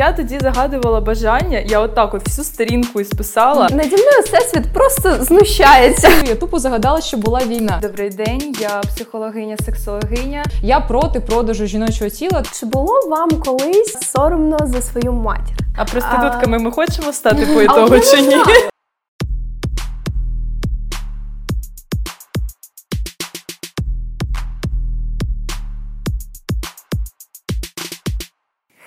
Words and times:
я 0.00 0.12
тоді 0.12 0.38
загадувала 0.38 1.00
бажання, 1.00 1.58
я 1.66 1.80
отак 1.80 2.14
от 2.14 2.28
всю 2.28 2.44
сторінку 2.44 3.00
і 3.00 3.04
списала. 3.04 3.68
Наді 3.70 3.96
мною 3.96 4.22
всесвіт 4.24 4.72
просто 4.72 5.24
знущається. 5.24 6.10
Я 6.26 6.34
тупо 6.34 6.58
загадала, 6.58 7.00
що 7.00 7.16
була 7.16 7.40
війна. 7.46 7.78
Добрий 7.82 8.10
день, 8.10 8.54
я 8.60 8.80
психологиня, 8.94 9.56
сексологиня. 9.64 10.44
Я 10.62 10.80
проти 10.80 11.20
продажу 11.20 11.66
жіночого 11.66 12.10
тіла. 12.10 12.42
Чи 12.60 12.66
було 12.66 13.00
вам 13.08 13.30
колись 13.30 14.10
соромно 14.12 14.58
за 14.62 14.82
свою 14.82 15.12
матір? 15.12 15.56
А 15.76 15.84
проститутками 15.84 16.58
ми 16.58 16.70
хочемо 16.70 17.12
стати 17.12 17.46
по 17.46 17.46
того 17.46 17.62
ітогу 17.62 18.00
чи 18.00 18.20
ні? 18.22 18.36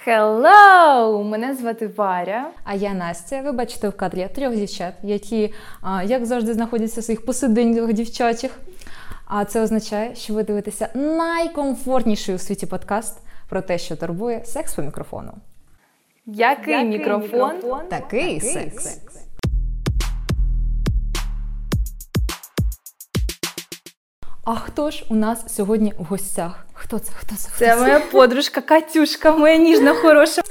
Hello! 0.08 1.24
Мене 1.24 1.56
звати 1.56 1.88
Варя. 1.88 2.52
А 2.64 2.74
я 2.74 2.94
Настя. 2.94 3.42
Ви 3.42 3.52
бачите 3.52 3.90
в 3.90 3.98
кадрі 3.98 4.30
трьох 4.36 4.56
дівчат, 4.56 4.94
які, 5.04 5.54
як 6.06 6.26
завжди, 6.26 6.54
знаходяться 6.54 7.02
в 7.02 7.04
своїх 7.04 7.26
посиденьках 7.26 7.94
дівчачих. 7.94 8.60
А 9.28 9.46
це 9.46 9.62
означає, 9.62 10.16
що 10.16 10.34
ви 10.34 10.44
дивитеся 10.44 10.90
найкомфортніший 10.94 12.36
у 12.36 12.38
світі 12.38 12.66
подкаст 12.66 13.18
про 13.50 13.62
те, 13.62 13.78
що 13.78 13.96
турбує 13.96 14.46
секс 14.46 14.74
по 14.74 14.82
мікрофону. 14.82 15.34
Який, 16.26 16.84
мікрофон? 16.84 17.52
Такий 17.90 18.40
секс. 18.42 19.00
А 24.46 24.56
хто 24.56 24.92
ж 24.92 25.06
у 25.10 25.16
нас 25.16 25.56
сьогодні 25.56 25.94
в 26.00 26.04
гостях? 26.04 26.66
Хто 26.74 27.00
це? 27.00 27.12
Хто 27.16 27.36
це? 27.36 27.50
Хто 27.50 27.66
Це 27.66 27.76
моя 27.76 28.00
подружка 28.00 28.62
Катюшка, 28.62 29.32
моя 29.32 29.58
ніжна, 29.58 29.94
хороша. 29.94 30.42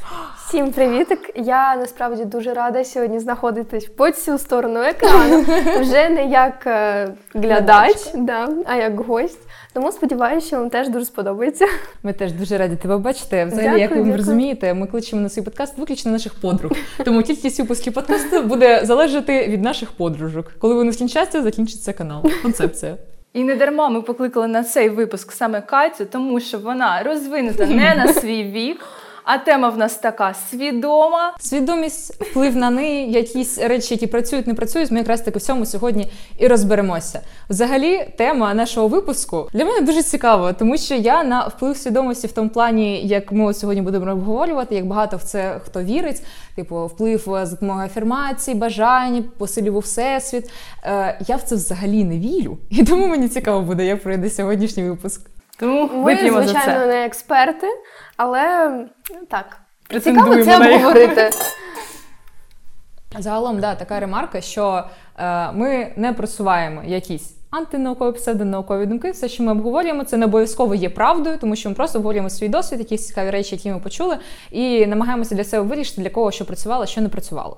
Всім 0.49 0.73
привітик! 0.73 1.31
Я 1.35 1.77
насправді 1.77 2.25
дуже 2.25 2.55
рада 2.55 2.85
сьогодні 2.85 3.19
знаходитись 3.19 3.85
по 3.85 4.11
цю 4.11 4.39
сторону 4.39 4.81
екрану. 4.81 5.45
Вже 5.81 6.09
не 6.09 6.27
як 6.27 6.67
е, 6.67 7.09
глядач, 7.35 7.97
да, 8.15 8.49
а 8.67 8.77
як 8.77 9.01
гость. 9.01 9.39
Тому 9.73 9.93
сподіваюся, 9.93 10.47
що 10.47 10.57
вам 10.57 10.71
теж 10.71 10.89
дуже 10.89 11.05
сподобається. 11.05 11.67
Ми 12.03 12.13
теж 12.13 12.33
дуже 12.33 12.59
раді 12.59 12.77
тебе 12.77 12.99
бачити. 12.99 13.45
Взагалі, 13.45 13.65
Дякую, 13.65 13.81
як 13.81 13.91
ви 13.91 13.97
дякую. 13.97 14.17
розумієте, 14.17 14.75
ми 14.75 14.87
кличемо 14.87 15.23
на 15.23 15.29
свій 15.29 15.43
подкаст 15.43 15.79
виключно 15.79 16.13
наших 16.13 16.35
подруг. 16.35 16.73
Тому 17.05 17.23
кількість 17.23 17.59
випусків 17.59 17.93
подкасту 17.93 18.43
буде 18.43 18.81
залежати 18.85 19.49
від 19.49 19.63
наших 19.63 19.93
подружок. 19.93 20.53
Коли 20.59 20.75
вони 20.75 20.93
скінчаться, 20.93 21.43
закінчиться 21.43 21.93
канал. 21.93 22.23
Концепція. 22.43 22.97
І 23.35 23.45
не 23.45 23.57
дарма 23.57 23.89
ми 23.89 24.03
покликали 24.03 24.47
на 24.47 24.65
цей 24.65 24.89
випуск 24.89 25.33
саме 25.33 25.61
Катю, 25.61 26.05
тому 26.05 26.41
що 26.41 26.59
вона 26.59 27.03
розвинута 27.03 27.67
не 27.67 27.95
на 27.95 28.13
свій 28.13 28.45
вік, 28.45 28.87
а 29.25 29.39
тема 29.39 29.69
в 29.69 29.79
нас 29.79 29.95
така 29.95 30.35
свідома. 30.51 31.35
Свідомість, 31.41 32.23
вплив 32.23 32.57
на 32.57 32.71
неї, 32.71 33.13
якісь 33.13 33.59
речі, 33.59 33.95
які 33.95 34.07
працюють, 34.07 34.47
не 34.47 34.55
працюють. 34.55 34.91
Ми 34.91 34.99
якраз 34.99 35.21
таки 35.21 35.39
в 35.39 35.43
цьому 35.43 35.67
сьогодні 35.67 36.11
і 36.39 36.47
розберемося. 36.47 37.21
Взагалі, 37.51 38.09
тема 38.19 38.55
нашого 38.55 38.89
випуску 38.89 39.49
для 39.53 39.65
мене 39.65 39.87
дуже 39.87 40.03
цікава, 40.03 40.53
тому 40.53 40.79
що 40.79 40.95
я 40.95 41.25
на 41.25 41.47
вплив 41.47 41.77
свідомості 41.77 42.27
в 42.27 42.33
тому 42.33 42.49
плані, 42.49 43.07
як 43.07 43.33
ми 43.33 43.55
сьогодні 43.55 43.83
будемо 43.83 44.13
обговорювати, 44.13 44.75
як 44.75 44.87
багато 44.87 45.17
в 45.17 45.23
це 45.23 45.61
хто 45.65 45.83
вірить, 45.83 46.23
типу 46.57 46.87
вплив 46.87 47.35
е, 47.35 47.47
за 47.47 47.53
допомогою 47.53 47.87
афірмацій, 47.87 48.55
бажань, 48.55 49.25
посилював 49.39 49.83
всесвіт. 49.83 50.51
Е, 50.85 51.19
я 51.27 51.37
в 51.37 51.43
це 51.43 51.55
взагалі 51.55 52.05
не 52.05 52.19
вірю, 52.19 52.59
і 52.71 52.85
тому 52.85 53.07
мені 53.07 53.29
цікаво 53.29 53.61
буде, 53.61 53.87
як 53.87 54.03
пройде 54.03 54.31
сьогоднішній 54.31 54.83
випуск. 54.83 55.32
Тому 55.59 55.91
Ми, 55.93 56.03
вип'ємо 56.15 56.43
за 56.43 56.49
звичайно, 56.49 56.81
це. 56.81 56.87
не 56.87 57.05
експерти, 57.07 57.67
але 58.17 58.71
так. 59.31 59.59
Цікаво 60.03 60.45
це 60.45 60.59
на 60.59 60.69
їх. 60.69 60.77
обговорити. 60.77 61.31
Загалом, 63.19 63.61
да, 63.61 63.75
така 63.75 64.01
ремарка, 64.01 64.41
що 64.41 64.85
е, 65.19 65.53
ми 65.53 65.93
не 65.97 66.13
просуваємо 66.13 66.83
якісь 66.85 67.35
антинаукові, 67.51 68.15
псевдонаукові 68.15 68.87
думки. 68.87 69.11
Все, 69.11 69.29
що 69.29 69.43
ми 69.43 69.53
обговорюємо, 69.53 70.05
це 70.05 70.17
не 70.17 70.27
обов'язково 70.27 70.75
є 70.75 70.91
правдою, 70.91 71.39
тому 71.39 71.57
що 71.57 71.69
ми 71.69 71.75
просто 71.75 71.99
обговорюємо 71.99 72.31
свій 72.31 72.49
досвід, 72.49 72.79
якісь 72.79 73.07
цікаві 73.07 73.31
речі, 73.31 73.55
які 73.57 73.71
ми 73.71 73.79
почули, 73.79 74.19
і 74.51 74.87
намагаємося 74.87 75.35
для 75.35 75.45
себе 75.45 75.63
вирішити, 75.69 76.03
для 76.03 76.11
кого 76.11 76.31
що 76.31 76.45
працювало, 76.45 76.87
що 76.87 77.01
не 77.01 77.09
працювало. 77.09 77.57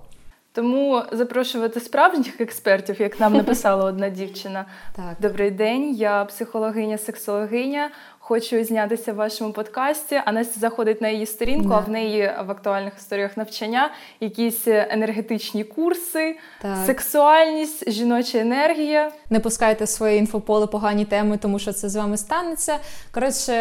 Тому 0.55 1.03
запрошувати 1.13 1.81
справжніх 1.81 2.41
експертів, 2.41 3.01
як 3.01 3.21
нам 3.21 3.33
написала 3.33 3.85
одна 3.85 4.09
дівчина. 4.09 4.65
Так. 4.97 5.17
Добрий 5.21 5.51
день, 5.51 5.95
я 5.95 6.25
психологиня, 6.25 6.99
сексологиня. 6.99 7.91
Хочу 8.27 8.65
знятися 8.65 9.13
в 9.13 9.17
вашому 9.17 9.53
подкасті. 9.53 10.21
А 10.25 10.33
Настя 10.33 10.61
заходить 10.61 11.01
на 11.01 11.09
її 11.09 11.27
сторінку, 11.27 11.69
Да. 11.69 11.75
а 11.75 11.79
в 11.81 11.89
неї 11.89 12.31
в 12.47 12.51
актуальних 12.51 12.93
історіях 12.99 13.37
навчання 13.37 13.91
якісь 14.21 14.63
енергетичні 14.67 15.65
курси, 15.65 16.37
Так. 16.63 16.77
сексуальність, 16.87 17.91
жіноча 17.91 18.39
енергія. 18.39 19.11
Не 19.31 19.41
пускайте 19.41 19.87
своє 19.87 20.17
інфополе 20.17 20.67
погані 20.67 21.05
теми, 21.05 21.37
тому 21.37 21.59
що 21.59 21.73
це 21.73 21.89
з 21.89 21.97
вами 21.97 22.17
станеться. 22.17 22.77
Коротше, 23.13 23.55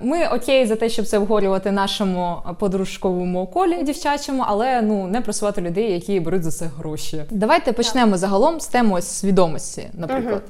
ми 0.00 0.26
окей 0.28 0.66
за 0.66 0.76
те, 0.76 0.88
щоб 0.88 1.06
це 1.06 1.18
обговорювати 1.18 1.70
нашому 1.70 2.36
подружковому 2.58 3.46
колі 3.46 3.82
дівчачому, 3.82 4.44
але 4.46 4.82
ну 4.82 5.06
не 5.06 5.20
просувати 5.20 5.60
людей, 5.60 5.92
які 5.92 6.20
беруть 6.20 6.42
за 6.42 6.50
це 6.50 6.64
гроші. 6.78 7.24
Давайте 7.30 7.72
почнемо 7.72 8.16
загалом 8.16 8.60
з 8.60 8.66
теми 8.66 8.94
ось 8.94 9.08
свідомості, 9.08 9.88
наприклад. 9.94 10.42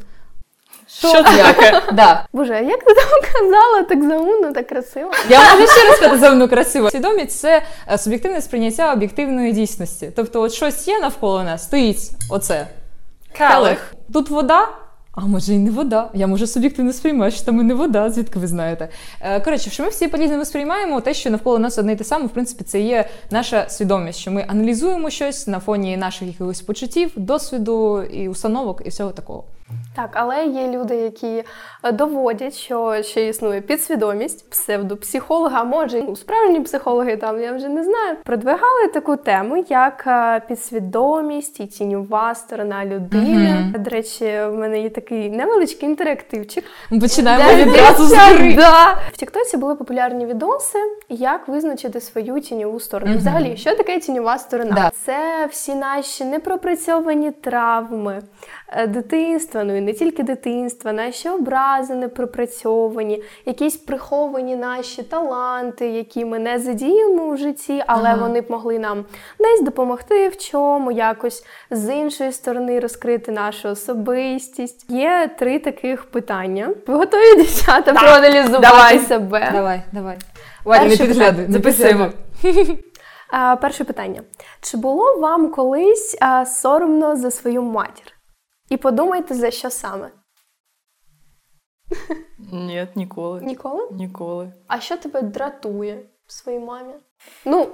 Що 0.99 1.13
це 1.13 1.23
таке? 1.23 1.83
Да. 1.93 2.27
Боже, 2.33 2.53
а 2.53 2.61
як 2.61 2.85
ти 2.85 2.95
там 2.95 3.33
казала, 3.33 3.83
так 3.83 4.03
заумно, 4.09 4.53
так 4.53 4.67
красиво. 4.67 5.11
Я 5.29 5.41
можу 5.41 5.67
ще 5.73 5.89
раз 5.89 5.97
сказати 5.97 6.19
заумно 6.19 6.49
красиво. 6.49 6.91
Свідомість 6.91 7.39
це 7.39 7.63
е, 7.93 7.99
суб'єктивне 7.99 8.41
сприйняття 8.41 8.93
об'єктивної 8.93 9.53
дійсності. 9.53 10.13
Тобто, 10.17 10.41
от 10.41 10.53
щось 10.53 10.89
є 10.89 10.99
навколо 11.01 11.43
нас, 11.43 11.65
стоїть 11.65 12.11
оце. 12.31 12.67
Келих. 13.33 13.95
Тут 14.13 14.31
вода. 14.31 14.69
А 15.13 15.21
може 15.21 15.55
і 15.55 15.59
не 15.59 15.71
вода. 15.71 16.11
Я 16.15 16.27
може 16.27 16.47
суб'єктивно 16.47 16.93
сприймаю, 16.93 17.33
що 17.33 17.45
там 17.45 17.61
і 17.61 17.63
не 17.63 17.75
вода, 17.75 18.11
звідки 18.11 18.39
ви 18.39 18.47
знаєте. 18.47 18.89
Е, 19.21 19.41
коротше, 19.41 19.71
що 19.71 19.83
ми 19.83 19.89
всі 19.89 20.09
по-різному 20.09 20.45
сприймаємо, 20.45 21.01
те, 21.01 21.15
що 21.15 21.31
навколо 21.31 21.59
нас 21.59 21.79
одне 21.79 21.93
й 21.93 21.97
те 21.97 22.05
саме, 22.05 22.27
в 22.27 22.29
принципі, 22.29 22.65
це 22.65 22.81
є 22.81 23.09
наша 23.31 23.69
свідомість, 23.69 24.19
що 24.19 24.31
ми 24.31 24.45
аналізуємо 24.49 25.11
щось 25.11 25.47
на 25.47 25.61
фоні 25.61 25.97
наших 25.97 26.29
якихось 26.29 26.61
почуттів, 26.61 27.11
досвіду 27.17 28.03
і 28.03 28.29
установок, 28.29 28.83
і 28.85 28.89
всього 28.89 29.11
такого. 29.11 29.45
Так, 29.97 30.11
але 30.13 30.45
є 30.45 30.69
люди, 30.69 30.97
які 30.97 31.45
е, 31.85 31.93
доводять, 31.93 32.55
що 32.55 33.03
ще 33.03 33.29
існує 33.29 33.61
підсвідомість, 33.61 34.51
псевдопсихолога, 34.51 35.65
може 35.65 36.03
ну, 36.09 36.17
справжні 36.17 36.61
психологи, 36.61 37.17
там 37.17 37.41
я 37.41 37.53
вже 37.53 37.69
не 37.69 37.85
знаю, 37.85 38.17
продвигали 38.25 38.89
таку 38.95 39.17
тему, 39.17 39.65
як 39.69 40.05
е, 40.07 40.41
підсвідомість 40.49 41.61
і 41.61 41.67
тіньова 41.67 42.35
сторона 42.35 42.85
людини. 42.85 43.75
До 43.79 43.91
речі, 43.91 44.25
в 44.25 44.53
мене 44.53 44.81
є 44.81 44.91
такий 44.91 45.31
невеличкий 45.31 45.89
інтерактивчик. 45.89 46.65
Починаємо 47.01 47.65
відразу 47.65 48.05
з 48.05 48.15
гори. 48.15 48.55
да. 48.55 48.99
В 49.13 49.17
Тіктоці 49.17 49.57
були 49.57 49.75
популярні 49.75 50.27
відоси, 50.27 50.79
як 51.09 51.49
визначити 51.49 52.01
свою 52.01 52.41
тіньову 52.41 52.81
сторону. 52.81 53.11
Мгм. 53.11 53.21
Взагалі, 53.21 53.57
що 53.57 53.77
таке 53.77 53.99
тіньова 53.99 54.39
сторона? 54.39 54.75
Да. 54.75 54.91
Це 55.05 55.47
всі 55.51 55.75
наші 55.75 56.25
непропрацьовані 56.25 57.31
травми 57.31 58.23
дитинства, 58.89 59.65
ну 59.65 59.77
і 59.77 59.81
не 59.81 59.93
тільки 59.93 60.23
дитинства, 60.23 60.93
наші 60.93 61.29
образи 61.29 61.95
непропрацьовані, 61.95 63.23
якісь 63.47 63.77
приховані 63.77 64.57
наші 64.57 65.03
таланти, 65.03 65.89
які 65.89 66.25
ми 66.25 66.39
не 66.39 66.59
задіємо 66.59 67.29
в 67.29 67.37
житті, 67.37 67.83
але 67.87 68.09
Ага. 68.09 68.23
вони 68.23 68.41
б 68.41 68.51
могли 68.51 68.79
нам 68.79 69.05
десь 69.39 69.61
допомогти 69.61 70.29
в 70.29 70.37
чому, 70.37 70.93
якось 70.93 71.45
з 71.71 71.95
іншої 71.95 72.33
сторони 72.33 72.81
розкрити 72.81 73.33
нашу 73.33 73.69
особистість. 73.69 74.91
Є 74.91 75.31
три 75.39 75.59
таких 75.59 76.05
питання. 76.05 76.71
Ви 76.87 76.95
готові 76.95 77.37
дівчата 77.37 77.93
проаналізувати 77.95 78.67
давай. 78.69 78.99
себе? 78.99 79.51
Давай, 79.53 79.83
давай. 79.93 80.17
Ваня, 80.65 80.85
не 80.85 81.33
не 81.33 81.53
Записуємо. 81.53 82.09
перше 83.61 83.85
питання: 83.85 84.21
чи 84.61 84.77
було 84.77 85.19
вам 85.19 85.51
колись 85.51 86.19
соромно 86.47 87.17
за 87.17 87.31
свою 87.31 87.63
матір? 87.63 88.18
І 88.69 88.77
подумайте, 88.77 89.35
за 89.35 89.51
що 89.51 89.71
саме? 89.71 90.11
Ні, 92.53 92.89
ніколи. 92.95 93.41
Ніколи? 93.41 93.89
Ніколи. 93.91 94.53
А 94.67 94.81
що 94.81 94.97
тебе 94.97 95.23
дратує 95.23 96.03
в 96.27 96.33
своїй 96.33 96.59
мамі? 96.59 96.95
Ну, 97.45 97.69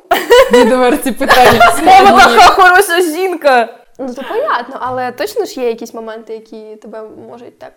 Недоверці 0.53 1.13
питання. 1.13 1.61
Мама 1.85 2.25
така 2.25 2.49
хороша 2.49 3.01
жінка! 3.01 3.85
ну 3.99 4.15
то 4.15 4.23
понятно, 4.23 4.79
але 4.81 5.13
точно 5.13 5.45
ж 5.45 5.61
є 5.61 5.69
якісь 5.69 5.95
моменти, 5.95 6.33
які 6.33 6.77
тебе 6.77 7.03
можуть 7.03 7.59
так 7.59 7.73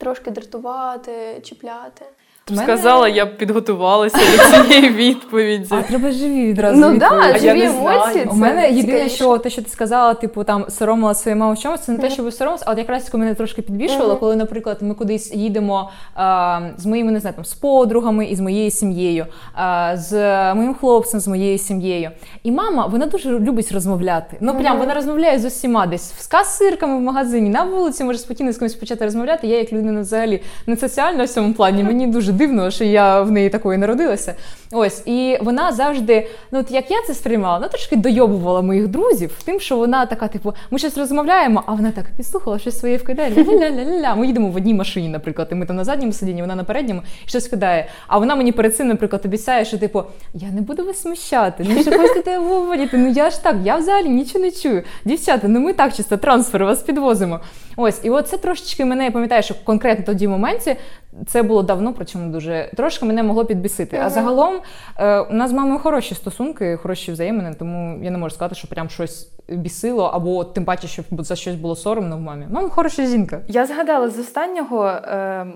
трошки 0.00 0.30
дратувати, 0.30 1.40
чіпляти. 1.44 2.04
Мене- 2.50 2.62
Сказала, 2.62 3.08
я 3.08 3.26
б 3.26 3.36
підготувалася 3.36 4.18
до 4.18 4.64
цієї 4.68 4.88
відповіді. 4.94 5.66
А 5.70 5.82
треба 5.82 6.10
живі 6.12 6.46
відразу. 6.46 6.80
Ну 6.80 6.98
я 7.32 7.38
живі 7.38 7.58
не 7.58 7.64
емоції. 7.64 8.12
знаю. 8.12 8.28
У 8.30 8.34
мене 8.34 8.70
єдине, 8.70 9.08
що 9.08 9.38
те, 9.38 9.50
що 9.50 9.62
ти 9.62 9.70
сказала, 9.70 10.14
типу 10.14 10.44
там 10.44 10.64
соромила 10.68 11.14
свою 11.14 11.36
маму 11.36 11.52
в 11.54 11.58
чомусь, 11.58 11.80
це 11.80 11.92
не 11.92 11.98
те, 11.98 12.10
що 12.10 12.22
ви 12.22 12.32
соромилась, 12.32 12.62
а 12.66 12.72
от 12.72 12.78
якраз 12.78 13.04
таки 13.04 13.16
мене 13.16 13.34
трошки 13.34 13.62
підбільшувало, 13.62 14.16
коли, 14.16 14.36
наприклад, 14.36 14.78
ми 14.80 14.94
кудись 14.94 15.34
їдемо 15.34 15.90
а, 16.14 16.60
з 16.76 16.86
моїми 16.86 17.12
не 17.12 17.20
знаю, 17.20 17.34
там, 17.36 17.44
з 17.44 17.54
подругами 17.54 18.26
і 18.26 18.36
з 18.36 18.40
моєю 18.40 18.70
сім'єю, 18.70 19.26
а, 19.54 19.96
з 19.96 20.12
моїм 20.54 20.74
хлопцем, 20.74 21.20
з 21.20 21.28
моєю 21.28 21.58
сім'єю. 21.58 22.10
І 22.42 22.52
мама, 22.52 22.86
вона 22.86 23.06
дуже 23.06 23.38
любить 23.38 23.72
розмовляти. 23.72 24.36
Ну 24.40 24.54
прям 24.54 24.78
вона 24.78 24.94
розмовляє 24.94 25.38
з 25.38 25.44
усіма 25.44 25.86
десь 25.86 26.14
з 26.18 26.26
касирками 26.26 26.96
в 26.98 27.00
магазині, 27.00 27.48
на 27.50 27.62
вулиці 27.62 28.04
може 28.04 28.18
спокійно 28.18 28.52
з 28.52 28.56
кимось 28.58 28.74
почати 28.74 29.04
розмовляти. 29.04 29.46
Я 29.46 29.58
як 29.58 29.72
людина 29.72 30.00
взагалі 30.00 30.42
не 30.66 30.76
соціальна 30.76 31.24
в 31.24 31.28
цьому 31.28 31.54
плані. 31.54 31.82
Мені 31.82 32.06
дуже 32.06 32.31
дивно, 32.32 32.70
що 32.70 32.84
я 32.84 33.20
в 33.20 33.30
неї 33.30 33.50
такої 33.50 33.78
народилася. 33.78 34.34
Ось 34.72 35.02
і 35.06 35.38
вона 35.40 35.72
завжди, 35.72 36.26
ну 36.52 36.58
от 36.58 36.70
як 36.70 36.90
я 36.90 36.96
це 37.06 37.14
сприймала, 37.14 37.54
вона 37.54 37.68
трошки 37.68 37.96
дойобувала 37.96 38.62
моїх 38.62 38.88
друзів 38.88 39.38
тим, 39.44 39.60
що 39.60 39.76
вона 39.76 40.06
така, 40.06 40.28
типу, 40.28 40.54
ми 40.70 40.78
щось 40.78 40.98
розмовляємо, 40.98 41.62
а 41.66 41.72
вона 41.72 41.90
так 41.90 42.04
підслухала 42.16 42.58
щось 42.58 42.78
своє 42.78 42.96
вкидає. 42.96 43.30
Ля-ля-ля-ля-ля. 43.30 44.16
Ми 44.16 44.26
їдемо 44.26 44.48
в 44.48 44.56
одній 44.56 44.74
машині, 44.74 45.08
наприклад, 45.08 45.48
і 45.52 45.54
ми 45.54 45.66
там 45.66 45.76
на 45.76 45.84
задньому 45.84 46.12
сидінні, 46.12 46.40
вона 46.40 46.54
на 46.54 46.64
передньому 46.64 47.02
і 47.26 47.28
щось 47.28 47.48
кидає. 47.48 47.86
А 48.06 48.18
вона 48.18 48.36
мені 48.36 48.52
перед 48.52 48.76
цим, 48.76 48.88
наприклад, 48.88 49.22
обіцяє, 49.24 49.64
що 49.64 49.78
типу, 49.78 50.02
я 50.34 50.48
не 50.48 50.60
буду 50.60 50.84
вас 50.84 51.00
смущати, 51.00 51.66
ну 51.68 51.82
що 51.82 51.98
хочете 51.98 52.38
виводити, 52.38 52.96
ну 52.96 53.08
я 53.08 53.30
ж 53.30 53.42
так, 53.42 53.56
я 53.64 53.76
взагалі 53.76 54.08
нічого 54.08 54.44
не 54.44 54.50
чую. 54.50 54.82
Дівчата, 55.04 55.48
ну 55.48 55.60
ми 55.60 55.72
так 55.72 55.94
чисто 55.94 56.16
трансфер 56.16 56.64
вас 56.64 56.82
підвозимо. 56.82 57.40
Ось, 57.76 58.00
і 58.02 58.10
от 58.10 58.28
це 58.28 58.38
трошечки 58.38 58.84
мене 58.84 59.04
я 59.04 59.10
пам'ятаю, 59.10 59.42
що 59.42 59.54
конкретно 59.64 60.04
тоді 60.04 60.28
моменті 60.28 60.76
це 61.26 61.42
було 61.42 61.62
давно, 61.62 61.92
причому 61.92 62.32
дуже 62.32 62.70
трошки 62.76 63.04
мене 63.04 63.22
могло 63.22 63.44
підбісити. 63.44 64.00
А 64.04 64.10
загалом 64.10 64.54
е, 64.98 65.20
у 65.20 65.32
нас 65.34 65.50
з 65.50 65.52
мамою 65.52 65.78
хороші 65.78 66.14
стосунки, 66.14 66.76
хороші 66.76 67.12
взаємини, 67.12 67.54
тому 67.58 68.04
я 68.04 68.10
не 68.10 68.18
можу 68.18 68.34
сказати, 68.34 68.54
що 68.54 68.68
прям 68.68 68.88
щось 68.88 69.28
бісило, 69.48 70.04
або 70.04 70.44
тим 70.44 70.64
паче, 70.64 70.88
що 70.88 71.02
за 71.10 71.36
щось 71.36 71.54
було 71.54 71.76
соромно 71.76 72.16
в 72.16 72.20
мамі. 72.20 72.46
Мама 72.50 72.68
хороша 72.68 73.06
жінка. 73.06 73.40
Я 73.48 73.66
згадала 73.66 74.10
з 74.10 74.18
останнього, 74.18 74.86
е, 74.86 75.46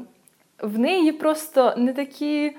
в 0.63 0.79
неї 0.79 1.13
просто 1.13 1.75
не 1.77 1.93
такі. 1.93 2.57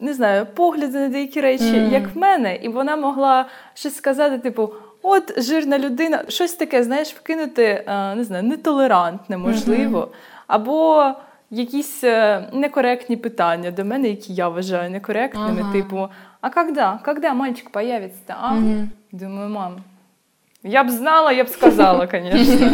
Не 0.00 0.14
знаю, 0.14 0.46
погляди 0.54 0.98
на 0.98 1.08
деякі 1.08 1.40
речі, 1.40 1.80
Мгм. 1.80 1.92
як 1.92 2.14
в 2.14 2.18
мене, 2.18 2.56
і 2.56 2.68
вона 2.68 2.96
могла 2.96 3.46
щось 3.74 3.94
сказати, 3.96 4.38
типу, 4.38 4.70
от 5.02 5.42
жирна 5.42 5.78
людина, 5.78 6.24
щось 6.28 6.52
таке, 6.52 6.82
знаєш, 6.82 7.14
вкинути, 7.14 7.64
е, 7.64 8.14
не 8.14 8.24
знаю, 8.24 8.42
нетолерантне, 8.44 9.36
можливо, 9.36 10.08
або 10.46 11.04
якісь 11.50 12.04
е, 12.04 12.48
некоректні 12.52 13.16
питання 13.16 13.70
до 13.70 13.84
мене, 13.84 14.08
які 14.08 14.34
я 14.34 14.48
вважаю 14.48 14.90
некоректними, 14.90 15.60
Ага. 15.60 15.72
типу, 15.72 16.08
а 16.40 16.50
когда? 16.50 17.00
Когда 17.04 17.34
мальчик 17.34 17.70
появиться? 17.70 18.34
А? 18.40 18.54
Мгм. 18.54 18.90
Думаю, 19.12 19.48
мам, 19.50 19.76
я 20.62 20.84
б 20.84 20.90
знала, 20.90 21.32
я 21.32 21.44
б 21.44 21.48
сказала, 21.48 22.08
звісно. 22.12 22.70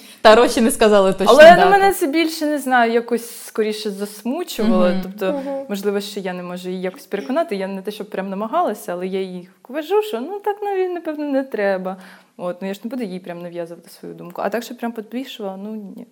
Та 0.22 0.34
Роші 0.34 0.60
не 0.60 0.70
сказали 0.70 1.12
точно. 1.12 1.26
Але 1.28 1.42
дату. 1.44 1.60
на 1.60 1.70
мене 1.70 1.92
це 1.92 2.06
більше 2.06 2.46
не 2.46 2.58
знаю, 2.58 2.92
якось 2.92 3.44
скоріше 3.44 3.90
засмучувало. 3.90 4.88
Мгм. 4.88 5.00
Тобто, 5.02 5.32
Мгм. 5.32 5.64
можливо, 5.68 6.00
що 6.00 6.20
я 6.20 6.32
не 6.32 6.42
можу 6.42 6.68
її 6.68 6.80
якось 6.82 7.06
переконати. 7.06 7.56
Я 7.56 7.66
не 7.66 7.82
те, 7.82 7.90
щоб 7.90 8.10
прям 8.10 8.30
намагалася, 8.30 8.92
але 8.92 9.06
я 9.06 9.20
їй 9.20 9.48
кажу, 9.62 10.02
що 10.02 10.20
ну 10.20 10.38
так 10.38 10.56
навіть 10.62 10.92
напевно 10.94 11.24
не 11.24 11.42
треба. 11.42 11.96
От, 12.36 12.62
ну 12.62 12.68
я 12.68 12.74
ж 12.74 12.80
не 12.84 12.90
буду 12.90 13.02
їй 13.02 13.20
прям 13.20 13.42
нав'язувати 13.42 13.90
свою 13.90 14.14
думку. 14.14 14.42
А 14.44 14.48
так, 14.48 14.62
що 14.62 14.74
прям 14.74 14.92
підбільшувала, 14.92 15.56
ну 15.56 15.74
ні. 15.96 16.06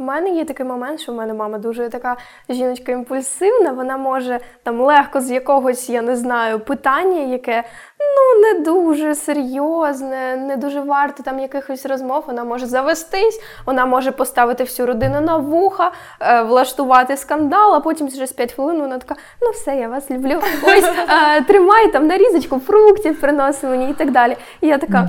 У 0.00 0.04
мене 0.04 0.30
є 0.30 0.44
такий 0.44 0.66
момент, 0.66 1.00
що 1.00 1.12
в 1.12 1.14
мене 1.14 1.34
мама 1.34 1.58
дуже 1.58 1.88
така 1.88 2.16
жіночка 2.48 2.92
імпульсивна. 2.92 3.72
Вона 3.72 3.96
може 3.96 4.40
там 4.62 4.80
легко 4.80 5.20
з 5.20 5.30
якогось, 5.30 5.90
я 5.90 6.02
не 6.02 6.16
знаю, 6.16 6.60
питання, 6.60 7.20
яке 7.20 7.64
ну 7.98 8.42
не 8.42 8.60
дуже 8.60 9.14
серйозне, 9.14 10.36
не 10.36 10.56
дуже 10.56 10.80
варто 10.80 11.22
там 11.22 11.40
якихось 11.40 11.86
розмов. 11.86 12.24
Вона 12.26 12.44
може 12.44 12.66
завестись, 12.66 13.40
вона 13.66 13.86
може 13.86 14.12
поставити 14.12 14.64
всю 14.64 14.86
родину 14.86 15.20
на 15.20 15.36
вуха, 15.36 15.92
е, 16.20 16.42
влаштувати 16.42 17.16
скандал, 17.16 17.74
а 17.74 17.80
потім 17.80 18.08
через 18.08 18.32
5 18.32 18.52
хвилин 18.52 18.80
вона 18.80 18.98
така: 18.98 19.20
ну 19.42 19.50
все, 19.50 19.76
я 19.76 19.88
вас 19.88 20.10
люблю. 20.10 20.40
Ось 20.62 20.90
е, 21.08 21.42
тримай 21.42 21.92
там 21.92 22.06
нарізочку 22.06 22.58
фруктів, 22.58 23.20
приноси 23.20 23.66
мені 23.66 23.90
і 23.90 23.94
так 23.94 24.10
далі. 24.10 24.36
І 24.60 24.66
я 24.66 24.78
така. 24.78 25.08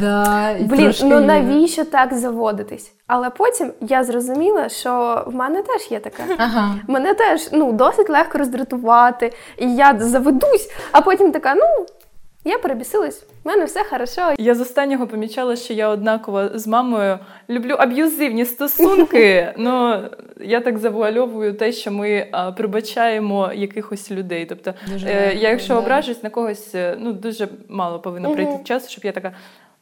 Блін, 0.59 0.93
ну 1.03 1.19
навіщо 1.19 1.85
так 1.85 2.13
заводитись? 2.13 2.93
Але 3.13 3.29
потім 3.29 3.73
я 3.81 4.03
зрозуміла, 4.03 4.69
що 4.69 5.23
в 5.27 5.35
мене 5.35 5.61
теж 5.61 5.91
є 5.91 5.99
таке. 5.99 6.23
Ага. 6.37 6.75
Мене 6.87 7.13
теж 7.13 7.49
ну 7.51 7.71
досить 7.71 8.09
легко 8.09 8.37
роздратувати, 8.37 9.33
і 9.57 9.75
я 9.75 9.95
заведусь, 9.99 10.71
а 10.91 11.01
потім 11.01 11.31
така, 11.31 11.55
ну 11.55 11.85
я 12.43 12.57
перебісилась, 12.57 13.23
в 13.43 13.47
мене 13.47 13.65
все 13.65 13.83
хорошо. 13.83 14.21
Я 14.37 14.55
з 14.55 14.61
останнього 14.61 15.07
помічала, 15.07 15.55
що 15.55 15.73
я 15.73 15.89
однаково 15.89 16.49
з 16.53 16.67
мамою 16.67 17.19
люблю 17.49 17.75
аб'юзивні 17.79 18.45
стосунки. 18.45 19.53
Ну 19.57 20.03
я 20.41 20.61
так 20.61 20.77
завуальовую 20.77 21.53
те, 21.53 21.71
що 21.71 21.91
ми 21.91 22.27
а, 22.31 22.51
прибачаємо 22.51 23.51
якихось 23.53 24.11
людей. 24.11 24.45
Тобто, 24.45 24.73
Дуже 24.91 25.07
е, 25.07 25.33
я 25.35 25.49
якщо 25.49 25.73
да. 25.73 25.79
ображусь 25.79 26.23
на 26.23 26.29
когось, 26.29 26.75
е, 26.75 26.95
ну 26.99 27.13
дуже 27.13 27.47
мало 27.69 27.99
повинно 27.99 28.29
Мгм. 28.29 28.37
пройти 28.37 28.63
часу, 28.63 28.89
щоб 28.89 29.05
я 29.05 29.11
така. 29.11 29.31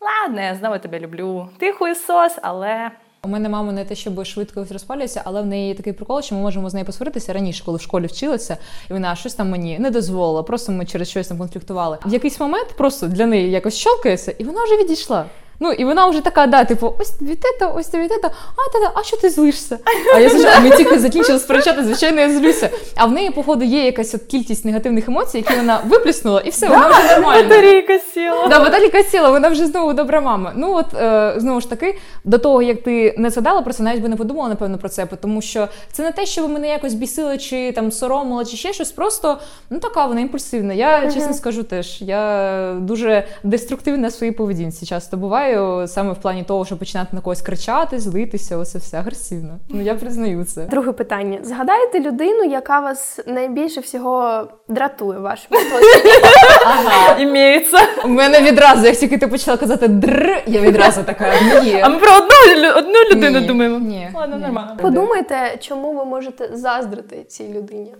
Ладно, 0.01 0.41
я 0.41 0.55
знову 0.55 0.79
тебе 0.79 0.99
люблю. 0.99 1.49
Ти 1.57 1.71
хуєсос, 1.71 2.37
але 2.41 2.91
У 3.23 3.27
мене 3.27 3.49
мама 3.49 3.71
не 3.71 3.85
те, 3.85 3.95
щоб 3.95 4.25
швидко 4.25 4.65
розпалюється, 4.71 5.21
але 5.25 5.41
в 5.41 5.45
неї 5.45 5.67
є 5.67 5.75
такий 5.75 5.93
прикол, 5.93 6.21
що 6.21 6.35
ми 6.35 6.41
можемо 6.41 6.69
з 6.69 6.73
нею 6.73 6.85
посваритися 6.85 7.33
раніше, 7.33 7.63
коли 7.65 7.77
в 7.77 7.81
школі 7.81 8.05
вчилася, 8.05 8.57
і 8.89 8.93
вона 8.93 9.15
щось 9.15 9.33
там 9.33 9.49
мені 9.49 9.79
не 9.79 9.89
дозволила. 9.91 10.43
Просто 10.43 10.71
ми 10.71 10.85
через 10.85 11.09
щось 11.09 11.27
там 11.27 11.37
конфліктували. 11.37 11.97
В 12.05 12.13
якийсь 12.13 12.39
момент 12.39 12.67
просто 12.77 13.07
для 13.07 13.25
неї 13.25 13.51
якось 13.51 13.75
щелкається, 13.75 14.31
і 14.31 14.43
вона 14.43 14.63
вже 14.63 14.77
відійшла. 14.77 15.25
Ну 15.59 15.71
і 15.71 15.85
вона 15.85 16.07
вже 16.07 16.21
така, 16.21 16.47
да, 16.47 16.63
типу, 16.63 16.93
ось 16.99 17.09
тобі 17.09 17.35
те, 17.35 17.65
ось 17.75 17.87
тобі 17.87 18.07
те, 18.07 18.15
а 18.23 18.79
та, 18.79 18.91
а 18.95 19.03
що 19.03 19.17
ти 19.17 19.29
злишся? 19.29 19.79
А 20.15 20.19
я 20.19 20.29
завжди, 20.29 20.69
ми 20.69 20.77
тільки 20.77 20.99
закінчили 20.99 21.39
сперечати, 21.39 21.83
звичайно, 21.83 22.21
я 22.21 22.29
злюся. 22.29 22.69
А 22.95 23.05
в 23.05 23.11
неї, 23.11 23.31
походу, 23.31 23.65
є 23.65 23.85
якась 23.85 24.15
от 24.15 24.21
кількість 24.21 24.65
негативних 24.65 25.07
емоцій, 25.07 25.37
які 25.37 25.55
вона 25.55 25.81
виплеснула, 25.87 26.41
і 26.45 26.49
все, 26.49 26.67
вона 26.67 26.89
вже 26.89 27.15
нормальна. 27.15 27.43
батарейка 27.43 27.99
сіла. 27.99 28.47
Да, 28.47 28.59
баталіка 28.59 29.03
сіла, 29.03 29.29
вона 29.29 29.49
вже 29.49 29.65
знову 29.65 29.93
добра 29.93 30.21
мама. 30.21 30.53
Ну 30.55 30.75
от 30.75 30.93
е, 30.93 31.33
знову 31.37 31.61
ж 31.61 31.69
таки, 31.69 31.97
до 32.23 32.37
того 32.37 32.61
як 32.61 32.83
ти 32.83 33.15
не 33.17 33.29
згадала 33.29 33.61
про 33.61 33.73
це, 33.73 33.83
навіть 33.83 34.01
би 34.01 34.09
не 34.09 34.15
подумала 34.15 34.49
напевно 34.49 34.77
про 34.77 34.89
це, 34.89 35.05
тому 35.05 35.41
що 35.41 35.67
це 35.91 36.03
не 36.03 36.11
те, 36.11 36.25
що 36.25 36.41
ви 36.41 36.47
мене 36.47 36.67
якось 36.67 36.93
бісили, 36.93 37.37
чи 37.37 37.71
там 37.71 37.91
соромила, 37.91 38.45
чи 38.45 38.57
ще 38.57 38.73
щось. 38.73 38.91
Просто 38.91 39.37
ну 39.69 39.79
така 39.79 40.05
вона 40.05 40.21
імпульсивна. 40.21 40.73
Я 40.73 41.11
чесно 41.11 41.33
скажу 41.33 41.63
теж, 41.63 42.01
я 42.01 42.75
дуже 42.79 43.23
деструктивна 43.43 44.07
в 44.07 44.11
своїй 44.11 44.31
поведінці. 44.31 44.85
Часто 44.85 45.17
буваю 45.55 45.87
саме 45.87 46.11
в 46.13 46.17
плані 46.17 46.43
того, 46.43 46.65
що 46.65 46.77
починати 46.77 47.09
на 47.15 47.21
когось 47.21 47.41
кричати, 47.41 47.99
злитися, 47.99 48.57
оце 48.57 48.77
все 48.77 48.97
агресивно. 48.97 49.59
Ну 49.69 49.81
я 49.81 49.95
признаю 49.95 50.45
це. 50.45 50.65
Друге 50.65 50.91
питання: 50.91 51.39
згадайте 51.43 51.99
людину, 51.99 52.43
яка 52.43 52.79
вас 52.79 53.19
найбільше 53.27 53.81
всього 53.81 54.47
дратує 54.67 55.19
в 55.19 55.21
вашому 55.21 55.59
оточенні. 55.59 56.11
Ага. 56.65 57.19
Імеється. 57.19 57.77
У 58.05 58.07
мене 58.07 58.41
відразу, 58.41 58.85
як 58.85 58.95
тільки 58.95 59.17
ти 59.17 59.27
почала 59.27 59.57
казати 59.57 59.87
др, 59.87 60.43
я 60.47 60.61
відразу 60.61 61.03
така 61.03 61.33
«Ну. 61.43 61.79
А 61.83 61.89
ми 61.89 61.97
про 61.99 62.11
одну, 62.11 62.63
лю- 62.63 62.77
одну 62.77 62.93
людину 63.11 63.39
Ні, 63.39 63.47
думаємо. 63.47 63.79
ні, 63.79 64.09
Ладно, 64.15 64.35
ні. 64.35 64.41
нормально. 64.41 64.77
Подумайте, 64.81 65.57
чому 65.59 65.93
ви 65.93 66.05
можете 66.05 66.49
заздрити 66.57 67.23
цій 67.27 67.53
людині. 67.53 67.93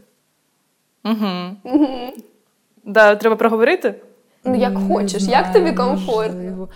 Угу. 1.06 1.78
Да, 2.86 3.16
треба 3.16 3.36
проговорити. 3.36 3.96
Ну 4.44 4.56
як 4.56 4.74
хочеш, 4.88 5.24
як 5.24 5.54
тобі 5.54 5.72
комфортно. 5.72 6.68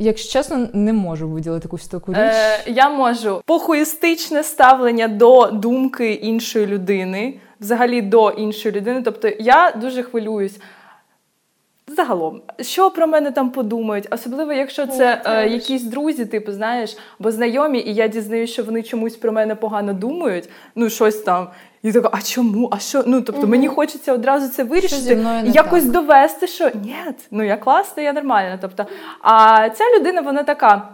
Якщо 0.00 0.32
чесно, 0.32 0.68
не 0.72 0.92
можу 0.92 1.28
виділити 1.28 1.64
якусь 1.64 1.86
таку 1.86 2.12
річ. 2.12 2.18
Е, 2.20 2.62
я 2.66 2.90
можу 2.90 3.42
похуїстичне 3.46 4.42
ставлення 4.42 5.08
до 5.08 5.46
думки 5.46 6.12
іншої 6.12 6.66
людини, 6.66 7.34
взагалі 7.60 8.02
до 8.02 8.30
іншої 8.30 8.74
людини. 8.74 9.02
Тобто 9.04 9.28
я 9.38 9.72
дуже 9.80 10.02
хвилююсь. 10.02 10.58
Загалом, 11.96 12.42
що 12.60 12.90
про 12.90 13.06
мене 13.06 13.30
там 13.30 13.50
подумають, 13.50 14.08
особливо 14.10 14.52
якщо 14.52 14.86
це 14.86 15.22
Ну, 15.26 15.32
е, 15.32 15.48
якісь 15.48 15.82
друзі, 15.82 16.26
типу, 16.26 16.52
знаєш, 16.52 16.96
бо 17.18 17.30
знайомі, 17.30 17.80
і 17.80 17.94
я 17.94 18.08
дізнаюсь, 18.08 18.50
що 18.50 18.62
вони 18.62 18.82
чомусь 18.82 19.16
про 19.16 19.32
мене 19.32 19.54
погано 19.54 19.92
думають, 19.92 20.48
ну 20.74 20.90
щось 20.90 21.16
там. 21.16 21.48
І 21.82 21.92
така, 21.92 22.10
а 22.12 22.22
чому? 22.22 22.68
А 22.72 22.78
що? 22.78 23.02
Ну 23.06 23.20
тобто 23.20 23.46
мені 23.46 23.68
хочеться 23.68 24.12
одразу 24.12 24.48
це 24.48 24.64
вирішити 24.64 25.24
і 25.46 25.50
якось 25.50 25.82
так? 25.82 25.92
довести, 25.92 26.46
що 26.46 26.70
ні, 26.84 26.96
ну 27.30 27.42
я 27.42 27.56
класна, 27.56 28.02
я 28.02 28.12
нормальна. 28.12 28.58
Тобто, 28.60 28.86
а 29.20 29.68
ця 29.70 29.84
людина, 29.98 30.20
вона 30.20 30.42
така. 30.42 30.88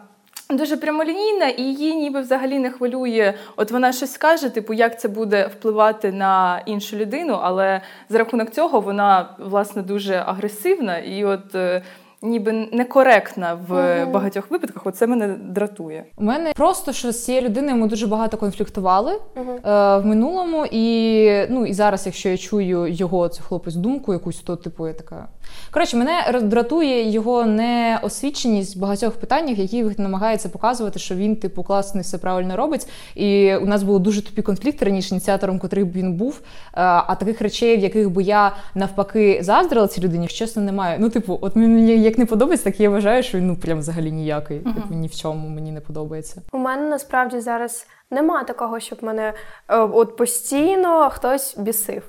Дуже 0.50 0.76
прямолінійна, 0.76 1.48
і 1.48 1.62
її 1.62 1.94
ніби 1.94 2.20
взагалі 2.20 2.58
не 2.58 2.70
хвилює. 2.70 3.34
От 3.56 3.70
вона 3.70 3.92
щось 3.92 4.12
скаже, 4.12 4.48
типу, 4.48 4.74
як 4.74 5.00
це 5.00 5.08
буде 5.08 5.46
впливати 5.46 6.12
на 6.12 6.62
іншу 6.66 6.96
людину, 6.96 7.38
але 7.42 7.80
за 8.08 8.18
рахунок 8.18 8.50
цього 8.50 8.80
вона 8.80 9.28
власне 9.38 9.82
дуже 9.82 10.14
агресивна. 10.14 10.98
І 10.98 11.24
от 11.24 11.54
е, 11.54 11.82
ніби 12.24 12.52
некоректна 12.72 13.58
в 13.68 14.00
Мгм. 14.02 14.12
багатьох 14.12 14.50
випадках. 14.50 14.86
Оце 14.86 15.06
мене 15.06 15.28
дратує. 15.28 16.04
У 16.16 16.24
мене 16.24 16.52
просто 16.56 16.92
що 16.92 17.12
з 17.12 17.24
цією 17.24 17.44
людиною 17.44 17.76
ми 17.76 17.86
дуже 17.88 18.06
багато 18.06 18.36
конфліктували 18.36 19.12
Мгм. 19.36 19.48
е, 19.50 19.98
в 19.98 20.06
минулому, 20.06 20.66
і 20.70 21.28
ну 21.50 21.66
і 21.66 21.72
зараз, 21.72 22.06
якщо 22.06 22.28
я 22.28 22.36
чую 22.38 22.86
його 22.92 23.28
цю 23.28 23.42
хлопець 23.42 23.74
думку, 23.74 24.12
якусь 24.12 24.36
то 24.40 24.56
типу 24.56 24.86
я 24.88 24.92
така. 24.94 25.26
Коротше, 25.70 25.96
мене 25.96 26.12
роздратує 26.32 27.10
його 27.10 27.44
неосвіченість 27.44 28.76
в 28.76 28.78
багатьох 28.78 29.14
питаннях, 29.14 29.58
які 29.58 29.84
він 29.84 29.94
намагається 29.98 30.48
показувати, 30.48 30.98
що 30.98 31.14
він 31.14 31.36
типу 31.36 31.62
класний 31.62 32.02
все 32.02 32.18
правильно 32.18 32.56
робить. 32.56 32.86
І 33.14 33.56
у 33.56 33.66
нас 33.66 33.82
були 33.82 33.98
дуже 33.98 34.22
тупі 34.22 34.42
конфлікти 34.42 34.84
раніше 34.84 35.08
ініціатором, 35.14 35.58
котрий 35.58 35.84
б 35.84 35.92
він 35.92 36.12
був. 36.12 36.40
Е, 36.42 36.70
а 36.82 37.14
таких 37.14 37.40
речей, 37.40 37.76
в 37.76 37.80
яких 37.80 38.10
би 38.10 38.22
я 38.22 38.52
навпаки 38.74 39.38
заздрила 39.42 39.88
цій 39.88 40.00
людині, 40.00 40.26
чесно, 40.26 40.62
немає. 40.62 40.96
Ну, 41.00 41.10
типу, 41.10 41.38
от 41.40 41.56
мені 41.56 42.02
як 42.02 42.13
не 42.18 42.26
подобається, 42.26 42.70
так 42.70 42.80
я 42.80 42.90
вважаю, 42.90 43.22
що 43.22 43.38
він 43.38 43.46
ну 43.46 43.56
прям 43.56 43.78
взагалі 43.78 44.12
ніякий. 44.12 44.58
Типу, 44.58 44.94
ні 44.94 45.08
в 45.08 45.14
чому 45.14 45.48
мені 45.48 45.72
не 45.72 45.80
подобається. 45.80 46.42
У 46.52 46.58
мене 46.58 46.88
насправді 46.88 47.40
зараз 47.40 47.86
нема 48.10 48.44
такого, 48.44 48.80
щоб 48.80 49.04
мене 49.04 49.32
е, 49.68 49.78
от 49.78 50.16
постійно 50.16 51.10
хтось 51.10 51.56
бісив. 51.58 52.02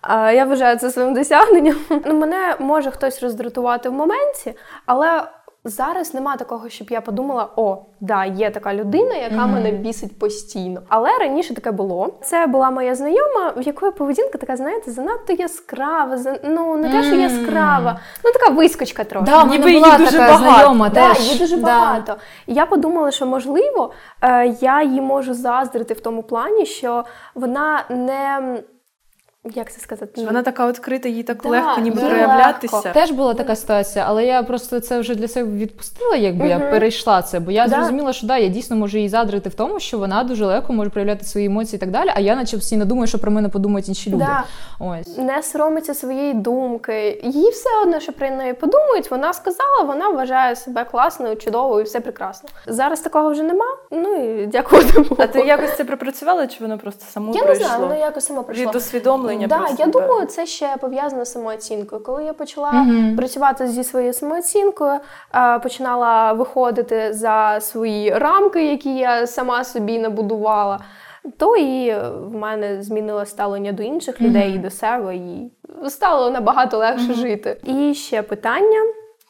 А 0.00 0.32
я 0.32 0.44
вважаю 0.44 0.78
це 0.78 0.90
своїм 0.90 1.14
досягненням. 1.14 1.76
Ну, 2.06 2.18
мене 2.18 2.56
може 2.58 2.90
хтось 2.90 3.22
роздратувати 3.22 3.88
в 3.88 3.92
моменті, 3.92 4.54
але 4.86 5.22
зараз 5.64 6.14
нема 6.14 6.36
такого, 6.36 6.68
щоб 6.68 6.90
я 6.90 7.00
подумала: 7.00 7.48
о, 7.56 7.78
да, 8.00 8.24
є 8.24 8.50
така 8.50 8.74
людина, 8.74 9.14
яка 9.14 9.46
мене 9.46 9.70
бісить 9.70 10.18
постійно. 10.18 10.82
Але 10.88 11.18
раніше 11.18 11.54
таке 11.54 11.70
було. 11.72 12.14
Це 12.22 12.46
була 12.46 12.70
моя 12.70 12.94
знайома, 12.94 13.52
в 13.56 13.62
якої 13.62 13.92
поведінка 13.92 14.38
така, 14.38 14.56
знаєте, 14.56 14.90
занадто 14.90 15.32
яскрава. 15.32 16.16
за- 16.16 16.38
Ну 16.44 16.76
не 16.76 16.88
те, 16.88 17.02
що 17.02 17.14
яскрава, 17.14 18.00
ну 18.24 18.32
така 18.32 18.50
вискочка 18.52 19.04
трохи. 19.04 19.26
Да, 19.26 19.44
Ніби 19.44 19.70
її 19.70 19.80
була 19.82 19.98
дуже 19.98 20.10
така 20.10 20.32
багато. 20.32 20.52
знайома 20.54 20.88
Да, 20.88 21.08
теж. 21.14 21.20
її 21.26 21.38
дуже 21.38 21.56
Да. 21.56 21.62
багато. 21.66 22.16
І 22.46 22.54
я 22.54 22.66
подумала, 22.66 23.10
що 23.10 23.26
можливо 23.26 23.92
е, 24.22 24.46
я 24.60 24.82
її 24.82 25.00
можу 25.00 25.34
заздрити 25.34 25.94
в 25.94 26.00
тому 26.00 26.22
плані, 26.22 26.66
що 26.66 27.04
вона 27.34 27.84
не. 27.88 28.38
Як 29.44 29.72
це 29.72 29.80
сказати? 29.80 30.24
Вона 30.24 30.42
така 30.42 30.68
відкрита, 30.68 31.08
їй 31.08 31.22
так 31.22 31.38
Да, 31.42 31.48
легко 31.48 31.80
ніби 31.80 32.00
проявлятися. 32.00 32.76
легко. 32.76 32.90
Теж 32.92 33.10
була 33.10 33.34
така 33.34 33.56
ситуація, 33.56 34.04
але 34.08 34.24
я 34.26 34.42
просто 34.42 34.80
це 34.80 35.00
вже 35.00 35.14
для 35.14 35.28
себе 35.28 35.50
відпустила, 35.58 36.16
якби 36.16 36.48
я 36.48 36.58
перейшла 36.58 37.22
це. 37.22 37.40
Бо 37.40 37.50
я 37.50 37.68
Да. 37.68 37.76
зрозуміла, 37.76 38.12
що 38.12 38.26
да, 38.26 38.36
я 38.36 38.48
дійсно 38.48 38.76
можу 38.76 38.96
її 38.96 39.08
задрити 39.08 39.48
в 39.48 39.54
тому, 39.54 39.80
що 39.80 39.98
вона 39.98 40.24
дуже 40.24 40.46
легко 40.46 40.72
може 40.72 40.90
проявляти 40.90 41.24
свої 41.24 41.46
емоції 41.46 41.76
і 41.76 41.80
так 41.80 41.90
далі. 41.90 42.10
А 42.14 42.20
я 42.20 42.36
наче 42.36 42.56
постійно 42.56 42.84
думаю, 42.84 43.06
що 43.06 43.18
про 43.18 43.30
мене 43.30 43.48
подумають 43.48 43.88
інші 43.88 44.10
люди. 44.10 44.24
Да. 44.24 44.44
Ось. 44.78 45.18
не 45.18 45.42
соромиться 45.42 45.94
своєї 45.94 46.34
думки. 46.34 47.20
Їй 47.24 47.50
все 47.50 47.68
одно, 47.82 48.00
що 48.00 48.12
про 48.12 48.30
неї 48.30 48.52
подумають. 48.52 49.10
Вона 49.10 49.32
сказала, 49.32 49.82
вона 49.86 50.08
вважає 50.08 50.56
себе 50.56 50.84
класною, 50.84 51.36
чудовою 51.36 51.80
і 51.80 51.84
все 51.84 52.00
прекрасно. 52.00 52.48
Зараз 52.66 53.00
такого 53.00 53.30
вже 53.30 53.42
нема. 53.42 53.66
Ну 53.90 54.14
і 54.14 54.46
Богу. 54.96 55.16
А 55.18 55.26
ти 55.26 55.40
якось 55.40 55.76
це 55.76 55.84
пропрацювала, 55.84 56.46
чи 56.46 56.56
воно 56.60 56.78
просто 56.78 57.04
само 57.12 57.32
Я 57.34 57.44
не 57.44 57.54
знаю, 57.54 57.80
воно 57.80 57.94
якось 57.96 58.26
само 58.26 58.42
прийшло. 58.44 58.66
Від 58.66 58.74
усвідомлення 58.76 59.31
Да, 59.46 59.58
просто, 59.58 59.76
я 59.78 59.86
думаю, 59.86 60.26
це 60.26 60.46
ще 60.46 60.76
пов'язано 60.80 61.24
з 61.24 61.32
самооцінкою. 61.32 62.02
Коли 62.02 62.24
я 62.24 62.32
почала 62.32 62.72
Мгм. 62.72 63.16
працювати 63.16 63.66
зі 63.66 63.84
своєю 63.84 64.12
самооцінкою, 64.12 65.00
е, 65.34 65.58
починала 65.58 66.32
виходити 66.32 67.12
за 67.12 67.60
свої 67.60 68.10
рамки, 68.18 68.70
які 68.70 68.94
я 68.96 69.26
сама 69.26 69.64
собі 69.64 69.98
набудувала. 69.98 70.80
То 71.38 71.56
і 71.56 71.94
в 72.00 72.34
мене 72.34 72.82
змінило 72.82 73.26
ставлення 73.26 73.72
до 73.72 73.82
інших 73.82 74.20
людей 74.20 74.54
і 74.54 74.58
до 74.58 74.70
себе, 74.70 75.16
і 75.16 75.50
стало 75.88 76.30
набагато 76.30 76.78
легше 76.78 77.14
жити. 77.14 77.60
І 77.64 77.94
ще 77.94 78.22
питання: 78.22 78.78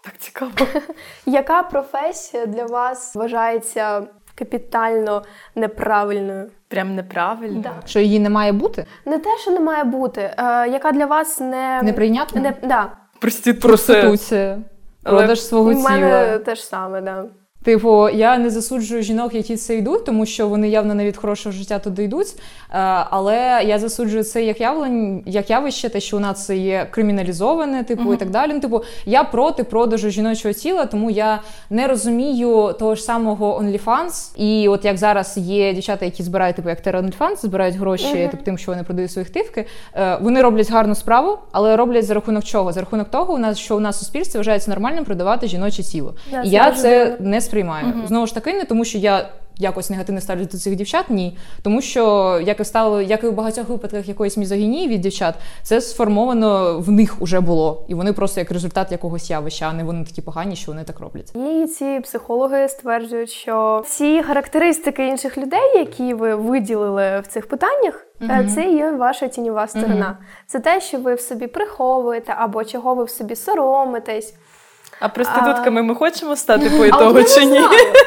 Так 0.04 0.18
цікаво. 0.18 0.50
яка 1.26 1.62
професія 1.62 2.46
для 2.46 2.64
вас 2.64 3.14
вважається 3.14 4.02
капітально 4.34 5.22
неправильною? 5.54 6.50
Прям 6.68 6.94
неправильно. 6.94 7.60
Да. 7.60 7.72
Що 7.86 8.00
її 8.00 8.20
не 8.20 8.30
має 8.30 8.52
бути? 8.52 8.86
Не 9.06 9.18
те, 9.18 9.38
що 9.38 9.50
не 9.50 9.60
має 9.60 9.84
бути, 9.84 10.20
е, 10.20 10.34
яка 10.68 10.92
для 10.92 11.06
вас 11.06 11.40
не, 11.40 11.80
неприйнятна. 11.82 12.40
не 12.40 12.68
да. 12.68 12.92
Проституція. 13.20 13.68
Проституція, 14.00 14.58
Але 15.04 15.18
продаж 15.18 15.42
свого 15.42 15.70
У 15.70 15.74
тіла. 15.74 15.90
мене 15.90 16.38
теж 16.38 16.64
саме, 16.64 17.00
да. 17.00 17.24
Типу, 17.62 18.08
я 18.08 18.38
не 18.38 18.50
засуджую 18.50 19.02
жінок, 19.02 19.34
які 19.34 19.56
це 19.56 19.76
йдуть, 19.76 20.04
тому 20.04 20.26
що 20.26 20.48
вони 20.48 20.68
явно 20.68 20.94
не 20.94 21.04
від 21.04 21.16
хорошого 21.16 21.52
життя 21.52 21.78
туди 21.78 22.04
йдуть. 22.04 22.26
Е, 22.28 22.78
але 23.10 23.62
я 23.66 23.78
засуджую 23.78 24.24
це 24.24 24.44
як 24.44 24.60
явлення, 24.60 25.22
як 25.26 25.50
явище, 25.50 25.88
те, 25.88 26.00
що 26.00 26.16
у 26.16 26.20
нас 26.20 26.46
це 26.46 26.56
є 26.56 26.86
криміналізоване, 26.90 27.84
типу, 27.84 28.14
і 28.14 28.16
так 28.16 28.30
далі. 28.30 28.50
Ну, 28.54 28.60
типу, 28.60 28.82
я 29.06 29.24
проти 29.24 29.64
продажу 29.64 30.10
жіночого 30.10 30.54
тіла, 30.54 30.86
тому 30.86 31.10
я 31.10 31.40
не 31.70 31.86
розумію 31.86 32.74
того 32.78 32.94
ж 32.94 33.02
самого 33.02 33.60
OnlyFans. 33.60 34.36
І 34.36 34.68
от 34.68 34.84
як 34.84 34.96
зараз 34.96 35.36
є 35.36 35.72
дівчата, 35.72 36.04
які 36.04 36.22
збирають, 36.22 36.56
типу, 36.56 36.68
як 36.68 36.86
Terra 36.86 37.02
OnlyFans, 37.02 37.36
збирають 37.36 37.76
гроші 37.76 38.28
типу, 38.30 38.44
тим, 38.44 38.58
що 38.58 38.72
вони 38.72 38.84
продають 38.84 39.12
свої 39.12 39.28
тивки. 39.28 39.66
Е, 39.94 40.18
вони 40.20 40.42
роблять 40.42 40.70
гарну 40.70 40.94
справу, 40.94 41.38
але 41.52 41.76
роблять 41.76 42.04
за 42.04 42.14
рахунок 42.14 42.44
чого? 42.44 42.72
За 42.72 42.80
рахунок 42.80 43.08
того, 43.08 43.34
у 43.34 43.38
нас 43.38 43.58
що 43.58 43.76
у 43.76 43.80
нас 43.80 43.96
в 43.96 43.98
суспільстві 43.98 44.38
вважається 44.38 44.70
нормальним 44.70 45.04
продавати 45.04 45.46
жіноче 45.48 45.82
тіло. 45.82 46.14
Да, 46.30 46.42
І 46.42 46.48
я 46.48 46.70
це 46.70 47.16
не 47.20 47.40
сприймаю. 47.52 47.86
Знову 48.06 48.26
ж 48.26 48.34
таки, 48.34 48.52
не 48.52 48.64
тому, 48.64 48.84
що 48.84 48.98
я 48.98 49.28
якось 49.58 49.90
негативно 49.90 50.20
ставлюсь 50.20 50.48
до 50.48 50.58
цих 50.58 50.76
дівчат, 50.76 51.10
ні. 51.10 51.38
Тому 51.62 51.80
що, 51.82 52.40
як 52.44 52.60
і 52.60 52.64
стало, 52.64 53.02
як 53.02 53.24
і 53.24 53.26
в 53.26 53.32
багатьох 53.32 53.68
випадках 53.68 54.08
якоїсь 54.08 54.36
мізогінії 54.36 54.88
від 54.88 55.00
дівчат, 55.00 55.34
це 55.62 55.80
сформовано 55.80 56.78
в 56.78 56.90
них 56.90 57.22
уже 57.22 57.40
було. 57.40 57.84
І 57.88 57.94
вони 57.94 58.12
просто 58.12 58.40
як 58.40 58.50
результат 58.50 58.92
якогось 58.92 59.30
явища, 59.30 59.66
а 59.70 59.72
не 59.72 59.84
вони 59.84 60.04
такі 60.04 60.22
погані, 60.22 60.56
що 60.56 60.72
вони 60.72 60.84
так 60.84 61.00
роблять. 61.00 61.32
І 61.36 61.66
ці 61.66 62.00
психологи 62.02 62.68
стверджують, 62.68 63.30
що 63.30 63.82
ці 63.86 64.22
характеристики 64.22 65.08
інших 65.08 65.38
людей, 65.38 65.78
які 65.78 66.14
ви 66.14 66.34
виділили 66.34 67.20
в 67.20 67.26
цих 67.26 67.48
питаннях, 67.48 68.06
е, 68.22 68.48
це 68.54 68.64
є 68.64 68.90
ваша 68.90 69.28
тіньова 69.28 69.66
сторона. 69.66 70.18
Це 70.46 70.60
те, 70.60 70.80
що 70.80 70.98
ви 70.98 71.14
в 71.14 71.20
собі 71.20 71.46
приховуєте, 71.46 72.34
або 72.38 72.64
чого 72.64 72.94
ви 72.94 73.04
в 73.04 73.10
собі 73.10 73.36
соромитесь. 73.36 74.34
А 75.02 75.08
проститутками 75.08 75.82
ми 75.82 75.94
хочемо 75.94 76.36
стати 76.36 76.70
по 76.70 76.82
А 76.84 76.86
ітогу 76.86 77.22
чи 77.24 77.44
ні? 77.44 77.60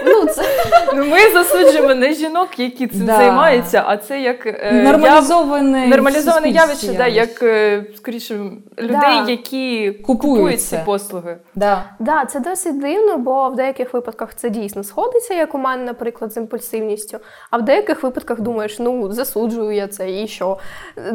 Ну, 0.05 0.25
це 0.25 0.41
Ну, 0.95 1.05
Ми 1.05 1.17
засуджуємо 1.33 1.95
не 1.95 2.13
жінок, 2.13 2.59
які 2.59 2.87
цим 2.87 3.05
Да. 3.05 3.17
займаються, 3.17 3.83
а 3.87 3.97
це 3.97 4.21
як 4.21 4.45
е, 4.45 4.71
Нормалізоване 4.83 5.79
яв- 5.85 5.87
нормалізоване 5.89 6.49
явище, 6.49 6.75
суспільстві 6.75 6.97
да, 6.97 7.07
як 7.07 7.43
е, 7.43 7.85
скоріше 7.97 8.33
людей, 8.79 8.99
Да. 9.25 9.25
які 9.31 9.91
Купують 9.91 10.35
купують 10.35 10.61
ці 10.61 10.79
послуги. 10.85 11.37
Да. 11.55 11.83
Да, 11.99 12.25
це 12.25 12.39
досить 12.39 12.79
дивно, 12.81 13.17
бо 13.17 13.49
в 13.49 13.55
деяких 13.55 13.93
випадках 13.93 14.35
це 14.35 14.49
дійсно 14.49 14.83
сходиться, 14.83 15.33
як 15.33 15.55
у 15.55 15.57
мене, 15.57 15.83
наприклад, 15.83 16.33
з 16.33 16.37
імпульсивністю. 16.37 17.17
А 17.51 17.57
в 17.57 17.61
деяких 17.61 18.03
випадках 18.03 18.41
думаєш, 18.41 18.79
ну 18.79 19.11
засуджую 19.11 19.71
я 19.71 19.87
це 19.87 20.11
і 20.11 20.27
що. 20.27 20.57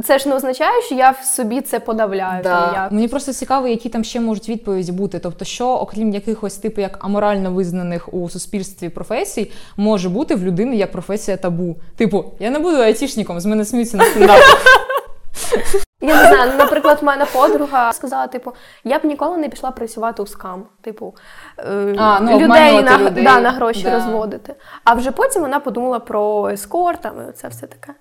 Це 0.05 0.19
ж 0.19 0.29
не 0.29 0.35
означає, 0.35 0.83
що 0.83 0.95
я 0.95 1.11
в 1.11 1.25
собі 1.25 1.61
це 1.61 1.81
подавляю. 1.81 2.43
Да. 2.43 2.89
Мені 2.91 3.09
просто 3.09 3.33
цікаво, 3.33 3.69
які 3.69 3.89
там 3.89 4.05
ще 4.05 4.21
можуть 4.21 4.49
відповіді 4.49 4.93
бути. 4.93 5.19
Тобто, 5.19 5.45
що, 5.45 5.70
окрім 5.79 6.11
якихось 6.11 6.57
типу 6.57 6.81
як 6.81 7.05
аморально 7.05 7.53
визнаних 7.53 8.15
у 8.15 8.29
суспільстві 8.29 8.89
професій, 8.89 9.53
може 9.77 10.09
бути 10.09 10.35
в 10.35 10.45
людини 10.45 10.77
як 10.77 10.93
професія 10.93 11.37
табу. 11.37 11.77
Типу, 11.97 12.25
я 12.41 12.51
не 12.51 12.59
буду 12.59 12.77
айтішником, 12.77 13.41
з 13.41 13.47
мене 13.47 13.65
сміються 13.65 13.97
на 13.97 14.05
стендапі. 14.05 14.43
Я 16.03 16.15
не 16.23 16.29
знаю, 16.29 16.53
наприклад, 16.59 16.99
в 17.03 17.05
мене 17.05 17.27
подруга 17.33 17.93
сказала, 17.93 18.27
типу, 18.27 18.53
я 18.85 18.99
б 18.99 19.05
ніколи 19.05 19.37
не 19.37 19.49
пішла 19.49 19.71
працювати 19.71 20.23
у 20.23 20.27
скам. 20.27 20.65
Типу, 20.81 21.15
е, 21.59 21.95
А, 21.99 22.21
ну, 22.21 22.41
людей, 22.41 22.83
на, 22.83 22.99
людей. 22.99 23.25
Да, 23.25 23.41
на 23.41 23.51
гроші 23.51 23.83
Да. 23.83 23.95
розводити. 23.95 24.55
А 24.85 24.95
вже 24.95 25.11
потім 25.11 25.43
вона 25.43 25.61
подумала 25.61 25.99
про 25.99 26.49
ескорт, 26.49 27.01
там, 27.01 27.15
і 27.31 27.33
це 27.33 27.49
все 27.49 27.67
таке. 27.67 27.95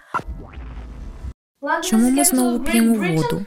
Чому 1.84 2.10
ми 2.10 2.24
знову 2.24 2.60
п'ємо 2.60 2.96
воду? 2.96 3.46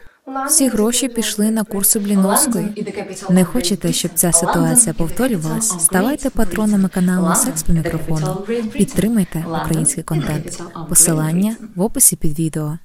Всі 0.49 0.69
гроші 0.69 1.09
пішли 1.09 1.51
на 1.51 1.65
курси 1.65 1.99
Бліновської. 1.99 2.87
Не 3.31 3.45
хочете, 3.45 3.93
щоб 3.93 4.11
ця 4.15 4.33
ситуація 4.33 4.95
повторювалась? 4.95 5.69
Ставайте 5.69 6.31
патронами 6.31 6.89
каналу 6.89 7.35
Секс 7.35 7.63
по 7.63 7.73
мікрофону. 7.73 8.35
Підтримайте 8.73 9.45
український 9.63 10.05
контент. 10.05 10.63
Посилання 10.89 11.57
в 11.77 11.83
описі 11.83 12.17
під 12.17 12.39
відео. 12.39 12.79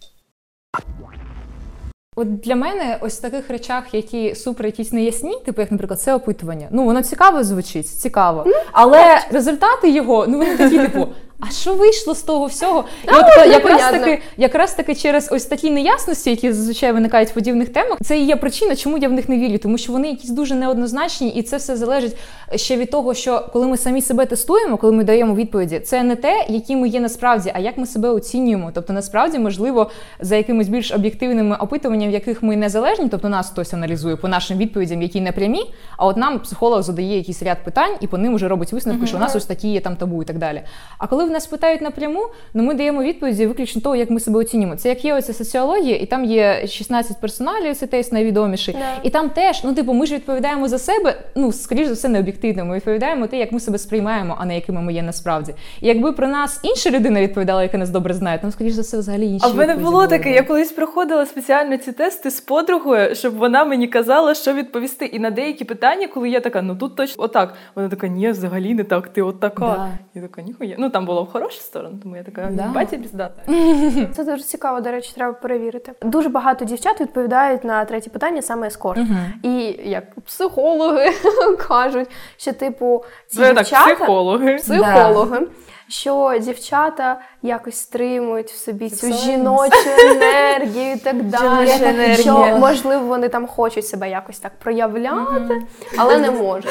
От 2.16 2.40
для 2.40 2.56
мене 2.56 2.98
ось 3.02 3.18
в 3.18 3.22
таких 3.22 3.50
речах, 3.50 3.94
які 3.94 4.36
супер 4.36 4.66
якісь 4.66 4.92
неясні, 4.92 5.40
типу, 5.46 5.62
як, 5.62 5.72
наприклад, 5.72 6.02
це 6.02 6.14
опитування. 6.14 6.68
Ну, 6.72 6.86
воно 6.86 7.04
цікаво 7.04 7.44
звучить, 7.44 7.88
цікаво. 7.88 8.46
Але 8.72 9.20
результати 9.32 9.92
його, 9.92 10.28
ну 10.28 10.38
вони 10.38 10.58
такі, 10.58 10.80
типу, 10.80 11.08
а 11.40 11.52
що 11.52 11.74
вийшло 11.74 12.16
з 12.16 12.22
того 12.22 12.46
всього? 12.46 12.84
І 13.04 13.08
А, 13.08 13.20
от 13.20 13.52
якраз 13.52 13.92
таки, 13.92 14.22
якраз 14.38 14.74
таки 14.74 14.96
через 14.96 15.30
ось 15.32 15.46
такі 15.46 15.70
неясності, 15.70 16.30
які 16.30 16.52
зазвичай 16.52 16.92
виникають 16.92 17.30
в 17.30 17.34
подібних 17.34 17.70
темах, 17.70 17.98
це 18.04 18.20
і 18.20 18.26
є 18.26 18.36
причина, 18.36 18.76
чому 18.76 18.98
я 18.98 19.10
в 19.10 19.12
них 19.12 19.30
не 19.30 19.38
вірю, 19.38 19.58
тому 19.58 19.78
що 19.78 19.92
вони 19.92 20.10
якісь 20.10 20.30
дуже 20.30 20.56
неоднозначні, 20.56 21.30
і 21.30 21.44
це 21.44 21.58
все 21.58 21.76
залежить 21.78 22.18
ще 22.56 22.78
від 22.78 22.92
того, 22.92 23.14
що 23.14 23.50
коли 23.54 23.68
ми 23.68 23.78
самі 23.78 24.02
себе 24.02 24.26
тестуємо, 24.26 24.78
коли 24.78 24.94
ми 24.94 25.04
даємо 25.04 25.36
відповіді, 25.36 25.80
це 25.80 26.04
не 26.04 26.16
те, 26.16 26.46
які 26.50 26.76
ми 26.76 26.90
є 26.90 27.00
насправді, 27.00 27.52
а 27.56 27.60
як 27.60 27.78
ми 27.78 27.86
себе 27.86 28.10
оцінюємо. 28.10 28.72
Тобто, 28.74 28.94
насправді, 28.94 29.40
можливо, 29.40 29.92
за 30.20 30.36
якимись 30.36 30.68
більш 30.68 30.92
об'єктивними 30.92 31.56
опитуваннями, 31.56 32.12
в 32.12 32.14
яких 32.14 32.44
ми 32.44 32.56
незалежні, 32.56 33.10
тобто 33.10 33.30
нас 33.30 33.50
хтось 33.50 33.74
аналізує 33.74 34.16
по 34.16 34.28
нашим 34.28 34.58
відповідям, 34.58 35.02
які 35.02 35.22
не 35.22 35.32
прямі, 35.32 35.62
а 35.98 36.06
от 36.06 36.18
нам 36.18 36.40
психолог 36.40 36.82
задає 36.82 37.18
якийсь 37.18 37.44
ряд 37.44 37.58
питань, 37.64 37.92
і 38.02 38.08
по 38.08 38.18
ним 38.18 38.36
вже 38.36 38.48
робить 38.48 38.74
висновки, 38.74 39.08
що 39.08 39.18
у 39.18 39.20
нас 39.20 39.36
ось 39.36 39.46
такі 39.46 39.68
є 39.68 39.80
там 39.80 39.96
табу 39.96 40.22
і 40.22 40.26
так 40.26 40.38
далі. 40.38 40.62
А 40.98 41.08
коли 41.08 41.27
в 41.28 41.32
нас 41.32 41.48
питають 41.48 41.82
напряму, 41.82 42.22
ну 42.54 42.64
ми 42.64 42.74
даємо 42.74 43.04
відповіді 43.04 43.48
виключно 43.48 43.82
того, 43.82 43.96
як 43.96 44.10
ми 44.10 44.20
себе 44.20 44.40
оцінюємо. 44.40 44.76
Це 44.76 44.90
як 44.90 45.06
є 45.06 45.14
оця 45.14 45.34
соціологія, 45.34 45.96
і 45.96 46.06
там 46.06 46.26
є 46.26 46.68
16 46.68 47.22
персоналів, 47.22 47.76
це 47.76 47.88
тест 47.88 48.14
найвідоміший. 48.14 48.74
Да. 48.74 49.02
І 49.04 49.10
там 49.10 49.30
теж, 49.30 49.64
ну 49.64 49.74
типу, 49.74 49.94
ми 49.94 50.06
ж 50.06 50.16
відповідаємо 50.16 50.68
за 50.68 50.80
себе, 50.80 51.18
ну 51.36 51.52
скоріш 51.52 51.88
за 51.88 51.94
все, 51.94 52.10
не 52.10 52.20
об'єктивно. 52.20 52.66
Ми 52.66 52.76
відповідаємо 52.76 53.28
те, 53.28 53.38
як 53.38 53.52
ми 53.52 53.60
себе 53.60 53.78
сприймаємо, 53.78 54.36
а 54.40 54.46
не 54.46 54.56
якими 54.56 54.82
ми 54.82 54.94
є 54.94 55.02
насправді. 55.02 55.54
І 55.82 55.88
якби 55.88 56.12
про 56.12 56.28
нас 56.28 56.60
інша 56.64 56.90
людина 56.90 57.22
відповідала, 57.22 57.64
яка 57.64 57.78
нас 57.78 57.90
добре 57.90 58.14
знає, 58.14 58.40
там 58.40 58.52
скоріш 58.52 58.74
за 58.74 58.82
все 58.82 58.98
взагалі 58.98 59.28
інші. 59.28 59.46
А 59.46 59.50
в 59.50 59.56
мене 59.56 59.76
було 59.76 60.08
таке, 60.08 60.32
я 60.32 60.44
колись 60.44 60.72
проходила 60.72 61.26
спеціально 61.26 61.78
ці 61.78 61.92
тести 61.92 62.32
з 62.32 62.42
подругою, 62.42 63.16
щоб 63.16 63.36
вона 63.38 63.66
мені 63.66 63.88
казала, 63.88 64.36
що 64.36 64.54
відповісти. 64.54 65.06
І 65.06 65.20
на 65.20 65.30
деякі 65.30 65.66
питання, 65.66 66.08
коли 66.08 66.30
я 66.30 66.40
така, 66.40 66.62
ну 66.62 66.76
тут 66.76 66.96
точно 66.96 67.24
отак. 67.24 67.54
Вона 67.76 67.90
така, 67.90 68.08
ні, 68.08 68.30
взагалі 68.30 68.74
не 68.74 68.84
так, 68.84 69.08
ти 69.08 69.22
от 69.22 69.40
така. 69.40 69.66
Да. 69.66 69.90
Я 70.16 70.22
така, 70.22 70.42
ніхуя. 70.42 70.76
Ну 70.78 70.90
там 70.90 71.06
було 71.06 71.17
в 71.24 71.32
хорошу 71.32 71.60
сторону, 71.62 72.00
тому 72.04 72.16
я 72.16 72.24
така, 72.24 72.50
Да. 72.52 72.64
батя 72.76 72.98
піздата. 72.98 73.42
Це 74.16 74.24
дуже 74.24 74.44
цікаво, 74.44 74.82
до 74.82 74.92
речі, 74.92 75.12
треба 75.16 75.34
перевірити. 75.34 75.94
Дуже 76.02 76.30
багато 76.30 76.66
дівчат 76.66 77.02
відповідають 77.02 77.64
на 77.64 77.86
третє 77.86 78.10
питання 78.10 78.42
саме 78.42 78.68
ескорт. 78.68 79.00
І 79.44 79.80
як 79.84 80.04
психологи 80.26 81.10
кажуть, 81.68 82.10
що 82.38 82.54
типу 82.54 83.04
ці 83.28 83.38
Це 83.38 83.54
так, 83.54 83.64
психологи. 83.64 84.56
психологи. 84.56 84.58
психологи. 84.58 85.48
Що 85.90 86.34
дівчата 86.42 87.20
якось 87.42 87.76
стримують 87.76 88.52
в 88.52 88.56
собі 88.58 88.90
цю 88.90 89.14
жіночу 89.14 89.90
енергію 90.00 90.94
і 90.94 90.98
так 90.98 91.24
далі. 91.24 92.16
Що 92.16 92.58
можливо 92.60 93.06
вони 93.06 93.30
там 93.30 93.48
хочуть 93.48 93.88
себе 93.88 94.10
якось 94.10 94.40
так 94.40 94.52
проявляти, 94.60 95.62
але 95.98 96.18
не 96.18 96.32
можуть. 96.32 96.70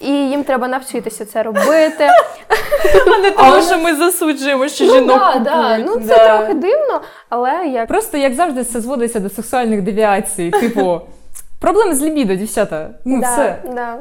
І 0.00 0.10
їм 0.10 0.44
треба 0.44 0.68
навчитися 0.68 1.24
це 1.24 1.42
робити. 1.42 2.08
А 3.06 3.18
не 3.18 3.30
тому, 3.30 3.62
що 3.62 3.78
ми 3.78 3.94
засуджуємо, 3.94 4.68
що 4.68 4.84
Ну, 4.84 4.94
жінок 4.94 5.18
да, 5.18 5.38
да. 5.38 5.78
ну 5.78 5.94
це 5.94 6.00
Да. 6.06 6.38
трохи 6.38 6.54
дивно, 6.54 7.00
але 7.28 7.66
як 7.66 7.88
Просто 7.88 8.16
як 8.18 8.34
завжди, 8.34 8.64
це 8.64 8.80
зводиться 8.80 9.20
до 9.20 9.30
сексуальних 9.30 9.82
девіацій. 9.82 10.50
Типу, 10.50 11.00
проблеми 11.60 11.94
з 11.94 12.02
лібідо, 12.02 12.34
дівчата. 12.34 12.90
Ну 13.04 13.20
да, 13.20 13.32
все. 13.32 13.62
Да. 13.74 13.98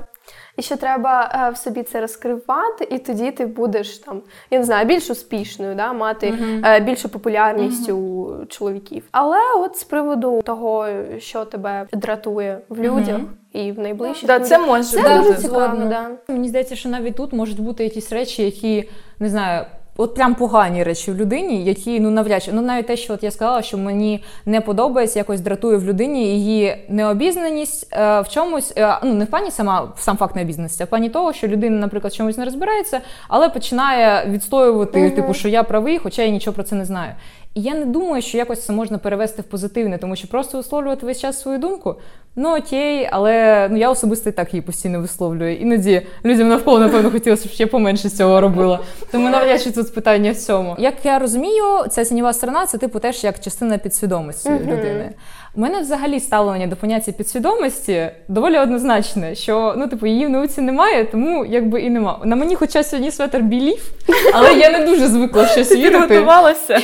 І 0.57 0.61
що 0.61 0.77
треба 0.77 1.31
е, 1.47 1.51
в 1.51 1.57
собі 1.57 1.83
це 1.83 2.01
розкривати, 2.01 2.87
і 2.91 2.97
тоді 2.97 3.31
ти 3.31 3.45
будеш 3.45 3.97
там, 3.97 4.21
я 4.51 4.59
не 4.59 4.65
знаю, 4.65 4.87
більш 4.87 5.09
успішною, 5.09 5.75
да, 5.75 5.93
мати 5.93 6.33
е, 6.65 6.79
більшу 6.79 7.09
популярність 7.09 7.89
у 7.89 8.31
чоловіків. 8.49 9.03
Але 9.11 9.37
от 9.57 9.77
з 9.77 9.83
приводу 9.83 10.41
того, 10.41 10.87
що 11.17 11.45
тебе 11.45 11.87
дратує 11.93 12.61
в 12.69 12.79
людях 12.79 13.21
і 13.53 13.71
в 13.71 13.79
найближчі 13.79 14.25
Да, 14.25 14.39
це 14.39 14.59
може 14.59 14.83
це 14.83 15.17
дуже 15.17 15.33
цікаво. 15.33 15.85
Да. 15.85 16.09
Мені 16.27 16.47
здається, 16.47 16.75
що 16.75 16.89
навіть 16.89 17.15
тут 17.15 17.33
можуть 17.33 17.59
бути 17.59 17.83
якісь 17.83 18.11
речі, 18.11 18.43
які 18.43 18.89
не 19.19 19.29
знаю. 19.29 19.65
От 20.01 20.15
прям 20.15 20.35
погані 20.35 20.83
речі 20.83 21.11
в 21.11 21.15
людині, 21.15 21.63
які 21.63 21.99
ну 21.99 22.09
навряд 22.11 22.43
чи 22.43 22.51
ну 22.53 22.61
навіть 22.61 22.87
те, 22.87 22.97
що 22.97 23.13
от 23.13 23.23
я 23.23 23.31
сказала, 23.31 23.61
що 23.61 23.77
мені 23.77 24.23
не 24.45 24.61
подобається, 24.61 25.19
якось 25.19 25.41
дратує 25.41 25.77
в 25.77 25.83
людині 25.83 26.25
її 26.25 26.75
необізнаність 26.89 27.87
е, 27.93 28.21
в 28.21 28.29
чомусь, 28.29 28.73
е, 28.77 28.97
ну 29.03 29.13
не 29.13 29.25
в 29.25 29.27
плані 29.27 29.51
сама 29.51 29.93
сам 29.97 30.17
факт 30.17 30.35
необізнаності, 30.35 30.83
а 30.83 30.85
в 30.85 30.89
плані 30.89 31.09
того, 31.09 31.33
що 31.33 31.47
людина, 31.47 31.77
наприклад, 31.77 32.13
в 32.13 32.15
чомусь 32.15 32.37
не 32.37 32.45
розбирається, 32.45 33.01
але 33.27 33.49
починає 33.49 34.25
відстоювати, 34.29 35.09
типу, 35.09 35.33
що 35.33 35.49
я 35.49 35.63
правий, 35.63 35.97
хоча 35.97 36.21
я 36.21 36.29
нічого 36.29 36.55
про 36.55 36.63
це 36.63 36.75
не 36.75 36.85
знаю. 36.85 37.11
І 37.53 37.61
я 37.61 37.73
не 37.73 37.85
думаю, 37.85 38.21
що 38.21 38.37
якось 38.37 38.65
це 38.65 38.73
можна 38.73 38.97
перевести 38.97 39.41
в 39.41 39.45
позитивне, 39.45 39.97
тому 39.97 40.15
що 40.15 40.27
просто 40.27 40.57
висловлювати 40.57 41.05
весь 41.05 41.19
час 41.19 41.41
свою 41.41 41.57
думку. 41.57 41.95
Ну 42.35 42.57
окей, 42.57 43.09
але 43.11 43.67
ну 43.71 43.77
я 43.77 43.89
особисто 43.89 44.29
і 44.29 44.33
так 44.33 44.53
її 44.53 44.61
постійно 44.61 45.01
висловлюю. 45.01 45.57
Іноді 45.57 46.01
людям 46.25 46.47
навколо, 46.47 46.79
напевно, 46.79 47.11
хотілося, 47.11 47.49
щоб 47.49 47.59
я 47.59 47.67
поменше 47.67 48.09
цього 48.09 48.41
робила. 48.41 48.79
Тому 49.11 49.29
навряд 49.29 49.61
чи 49.61 49.71
тут 49.71 49.93
питання 49.93 50.31
в 50.31 50.35
цьому. 50.35 50.75
Як 50.79 50.93
я 51.03 51.19
розумію, 51.19 51.63
ця 51.89 52.03
тіньова 52.03 52.33
сторона 52.33 52.65
це 52.65 52.77
типу 52.77 52.99
теж 52.99 53.23
як 53.23 53.39
частина 53.39 53.77
підсвідомості 53.77 54.49
людини. 54.49 55.11
У 55.55 55.61
мене 55.61 55.81
взагалі 55.81 56.19
ставлення 56.19 56.67
до 56.67 56.75
поняття 56.75 57.11
підсвідомості 57.11 58.11
доволі 58.27 58.57
однозначне, 58.57 59.35
що 59.35 59.73
ну, 59.77 59.87
типу, 59.87 60.05
її 60.07 60.25
в 60.25 60.29
науці 60.29 60.61
немає, 60.61 61.05
тому 61.05 61.45
якби 61.45 61.81
і 61.81 61.89
нема. 61.89 62.19
На 62.23 62.35
мені, 62.35 62.55
хоча 62.55 62.83
сьогодні 62.83 63.11
светер 63.11 63.41
білів, 63.41 63.91
але 64.33 64.53
я 64.53 64.79
не 64.79 64.85
дуже 64.85 65.07
звикла 65.07 65.47
щось 65.47 65.67
Ти 65.67 65.75
вірити. 65.75 66.07
підготувалася? 66.07 66.79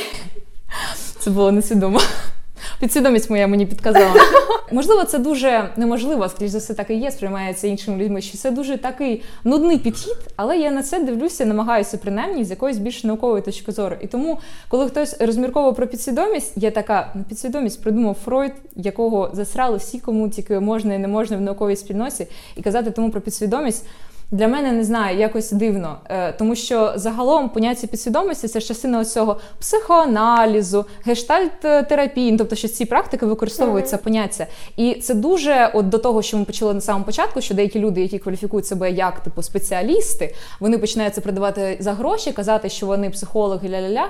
Це 1.18 1.30
було 1.30 1.52
несвідомо. 1.52 2.00
Підсвідомість 2.80 3.30
моя 3.30 3.46
мені 3.46 3.66
підказала. 3.66 4.14
Можливо, 4.72 5.04
це 5.04 5.18
дуже 5.18 5.70
неможливо, 5.76 6.28
скоріш 6.28 6.50
за 6.50 6.58
все, 6.58 6.74
так 6.74 6.90
і 6.90 6.94
є, 6.94 7.10
сприймається 7.10 7.66
іншими 7.66 8.04
людьми. 8.04 8.20
Що 8.20 8.38
це 8.38 8.50
дуже 8.50 8.76
такий 8.78 9.22
нудний 9.44 9.78
підхід, 9.78 10.16
але 10.36 10.58
я 10.58 10.70
на 10.70 10.82
це 10.82 11.04
дивлюся, 11.04 11.44
намагаюся 11.44 11.98
принаймні 11.98 12.44
з 12.44 12.50
якоїсь 12.50 12.78
більш 12.78 13.04
наукової 13.04 13.42
точки 13.42 13.72
зору. 13.72 13.96
І 14.00 14.06
тому, 14.06 14.38
коли 14.68 14.88
хтось 14.88 15.20
розмірковує 15.20 15.72
про 15.72 15.86
підсвідомість, 15.86 16.52
є 16.56 16.70
така 16.70 17.12
ну, 17.14 17.24
підсвідомість 17.28 17.82
придумав 17.82 18.16
Фройд, 18.24 18.52
якого 18.76 19.30
засрали 19.32 19.76
всі, 19.76 19.98
кому 19.98 20.28
тільки 20.28 20.60
можна 20.60 20.94
і 20.94 20.98
не 20.98 21.08
можна 21.08 21.36
в 21.36 21.40
науковій 21.40 21.76
спільноті, 21.76 22.26
і 22.56 22.62
казати 22.62 22.90
тому 22.90 23.10
про 23.10 23.20
підсвідомість. 23.20 23.86
Для 24.30 24.48
мене 24.48 24.72
не 24.72 24.84
знаю, 24.84 25.18
якось 25.18 25.52
дивно, 25.52 25.96
е, 26.10 26.32
тому 26.32 26.54
що 26.54 26.92
загалом 26.96 27.48
поняття 27.48 27.86
підсвідомості 27.86 28.48
це 28.48 28.60
ж 28.60 28.66
частина 28.66 29.04
цього 29.04 29.40
психоаналізу, 29.60 30.84
гештальт-терапії, 31.06 32.32
ну, 32.32 32.38
тобто 32.38 32.56
що 32.56 32.68
ці 32.68 32.84
практики 32.84 33.26
використовують 33.26 33.88
це 33.88 33.96
поняття. 33.96 34.46
І 34.76 34.94
це 34.94 35.14
дуже 35.14 35.70
от 35.74 35.88
до 35.88 35.98
того, 35.98 36.22
що 36.22 36.36
ми 36.36 36.44
почали 36.44 36.74
на 36.74 36.80
самому 36.80 37.04
початку, 37.04 37.40
що 37.40 37.54
деякі 37.54 37.78
люди, 37.78 38.02
які 38.02 38.18
кваліфікують 38.18 38.66
себе 38.66 38.90
як 38.90 39.20
типу 39.20 39.42
спеціалісти, 39.42 40.34
вони 40.60 40.78
починають 40.78 41.14
це 41.14 41.20
продавати 41.20 41.76
за 41.80 41.92
гроші, 41.92 42.32
казати, 42.32 42.68
що 42.68 42.86
вони 42.86 43.10
психологи, 43.10 43.68
ля-ля-ля. 43.68 44.04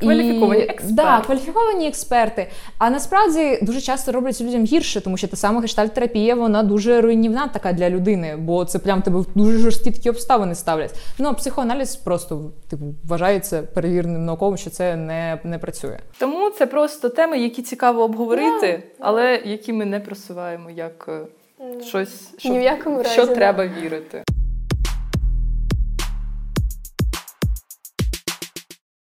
І- 0.00 0.04
Кваліфіковані 0.04 0.62
експерти. 0.62 0.94
Да, 0.94 1.22
кваліфіковані 1.26 1.88
експерти. 1.88 2.46
А 2.78 2.90
насправді 2.90 3.58
дуже 3.62 3.80
часто 3.80 4.12
роблять 4.12 4.40
людям 4.40 4.64
гірше, 4.64 5.00
тому 5.00 5.16
що 5.16 5.28
та 5.28 5.36
сама 5.36 5.60
гештальт-терапія, 5.60 6.34
вона 6.34 6.62
дуже 6.62 7.00
руйнівна 7.00 7.48
така 7.48 7.72
для 7.72 7.90
людини, 7.90 8.36
бо 8.38 8.64
це 8.64 8.78
прям 8.78 9.02
тебе 9.02 9.24
дуже 9.34 9.63
жорсткі 9.64 9.90
такі 9.90 10.10
обставини 10.10 10.54
ставлять. 10.54 10.94
Ну 11.18 11.28
а 11.28 11.32
психоаналіз 11.32 11.96
просто 11.96 12.52
типу 12.70 12.84
вважається 13.04 13.62
перевіреним 13.62 14.24
науковим, 14.24 14.56
що 14.56 14.70
це 14.70 14.96
не, 14.96 15.40
не 15.44 15.58
працює. 15.58 15.98
Тому 16.18 16.50
це 16.50 16.66
просто 16.66 17.08
теми, 17.08 17.38
які 17.38 17.62
цікаво 17.62 18.02
обговорити, 18.02 18.82
але 18.98 19.42
які 19.44 19.72
ми 19.72 19.84
не 19.84 20.00
просуваємо 20.00 20.70
як 20.70 21.08
yeah. 21.08 21.82
щось, 21.82 22.38
що, 22.38 22.48
Ні 22.48 22.58
в 22.58 22.62
якому 22.62 23.02
разі, 23.02 23.10
що 23.10 23.26
треба 23.26 23.66
вірити. 23.66 24.24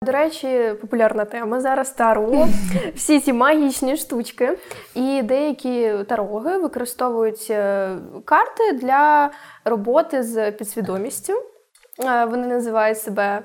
До 0.10 0.13
речі, 0.13 0.74
популярна 0.82 1.26
тема 1.26 1.62
зараз 1.62 1.89
таро. 1.89 2.48
Всі 2.95 3.19
ці 3.19 3.34
магічні 3.34 3.98
штучки. 3.98 4.58
І 4.95 5.22
деякі 5.24 5.91
тарологи 6.08 6.58
використовують 6.58 7.48
е, 7.50 7.89
карти 8.26 8.72
для 8.74 9.30
роботи 9.65 10.24
з 10.24 10.52
підсвідомістю. 10.52 11.34
Е, 12.06 12.26
Вони 12.26 12.48
називають 12.48 13.00
себе 13.02 13.41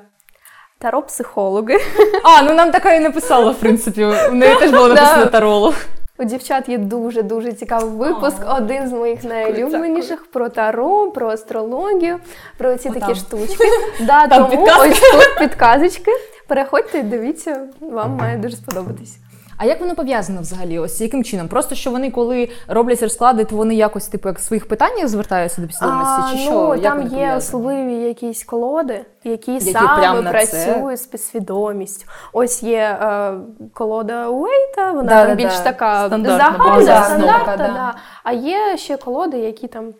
таро-психологи. 0.78 1.76
А, 2.24 2.42
ну 2.42 2.54
нам 2.54 2.70
така 2.70 2.92
і 2.92 3.00
написала, 3.00 3.50
в 3.50 3.56
принципі. 3.56 4.04
У 4.30 4.34
неї 4.34 4.56
теж 4.58 4.70
було 4.70 4.88
написано 4.94 5.26
таролог. 5.26 5.74
У 6.18 6.24
дівчат 6.24 6.68
є 6.68 6.78
дуже 6.78 7.22
дуже 7.22 7.52
цікавий 7.52 7.90
випуск. 7.90 8.36
Один 8.58 8.88
з 8.88 8.92
моїх 8.92 9.24
найулюбленіших 9.24 10.30
про 10.30 10.48
таро, 10.48 11.10
про 11.10 11.28
астрологію, 11.28 12.18
про 12.58 12.76
ці 12.76 12.88
такі 12.88 12.98
Отам. 13.04 13.14
штучки. 13.14 13.64
Да, 14.00 14.26
Там 14.26 14.44
тому 14.44 14.50
підказки. 14.50 14.88
ось 14.90 15.00
тут 15.26 15.38
підказочки. 15.38 16.10
Переходьте 16.48 16.98
і 16.98 17.02
дивіться, 17.02 17.66
вам 17.80 18.16
має 18.16 18.38
дуже 18.38 18.56
сподобатись. 18.56 19.18
А 19.56 19.64
як 19.64 19.80
воно 19.80 19.94
пов'язано 19.94 20.40
взагалі? 20.40 20.78
Ось 20.78 21.00
яким 21.00 21.24
чином? 21.24 21.48
Просто 21.48 21.74
що 21.74 21.90
вони, 21.90 22.10
коли 22.10 22.48
роблять 22.68 23.02
розклади, 23.02 23.44
то 23.44 23.56
вони 23.56 23.74
якось 23.74 24.06
типу 24.06 24.28
як 24.28 24.38
в 24.38 24.42
своїх 24.42 24.68
питаннях 24.68 25.08
звертаються 25.08 25.60
до 25.60 25.66
підсвідомості? 25.66 26.32
Чи 26.32 26.38
що? 26.38 26.50
ну, 26.50 26.74
Як 26.74 26.82
там 26.82 27.06
є 27.18 27.34
особливі 27.36 27.94
якісь 27.94 28.44
колоди, 28.44 29.04
які, 29.24 29.52
Які 29.52 29.70
саме 29.72 30.30
працюють 30.30 31.00
з 31.00 31.06
підсвідомістю. 31.06 32.06
Ось 32.32 32.62
є 32.62 32.98
е, 33.02 33.32
колода 33.72 34.28
Уейта, 34.28 34.92
вона 34.92 35.08
Да, 35.08 35.26
там 35.26 35.28
да, 35.28 35.34
більш 35.34 35.56
да. 35.58 35.62
така 35.64 36.08
загальна, 36.08 37.04
стандартна. 37.04 37.56
да. 37.56 37.56
Да. 37.56 37.94
А 38.24 38.32
є 38.32 38.76
ще 38.76 38.96
колоди, 38.96 39.38
які 39.38 39.68
там 39.68 39.92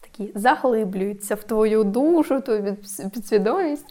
такі 0.00 0.32
заглиблюються 0.34 1.34
в 1.34 1.42
твою 1.42 1.84
душу, 1.84 2.40
твою 2.40 2.76
підсвідомість. 3.14 3.86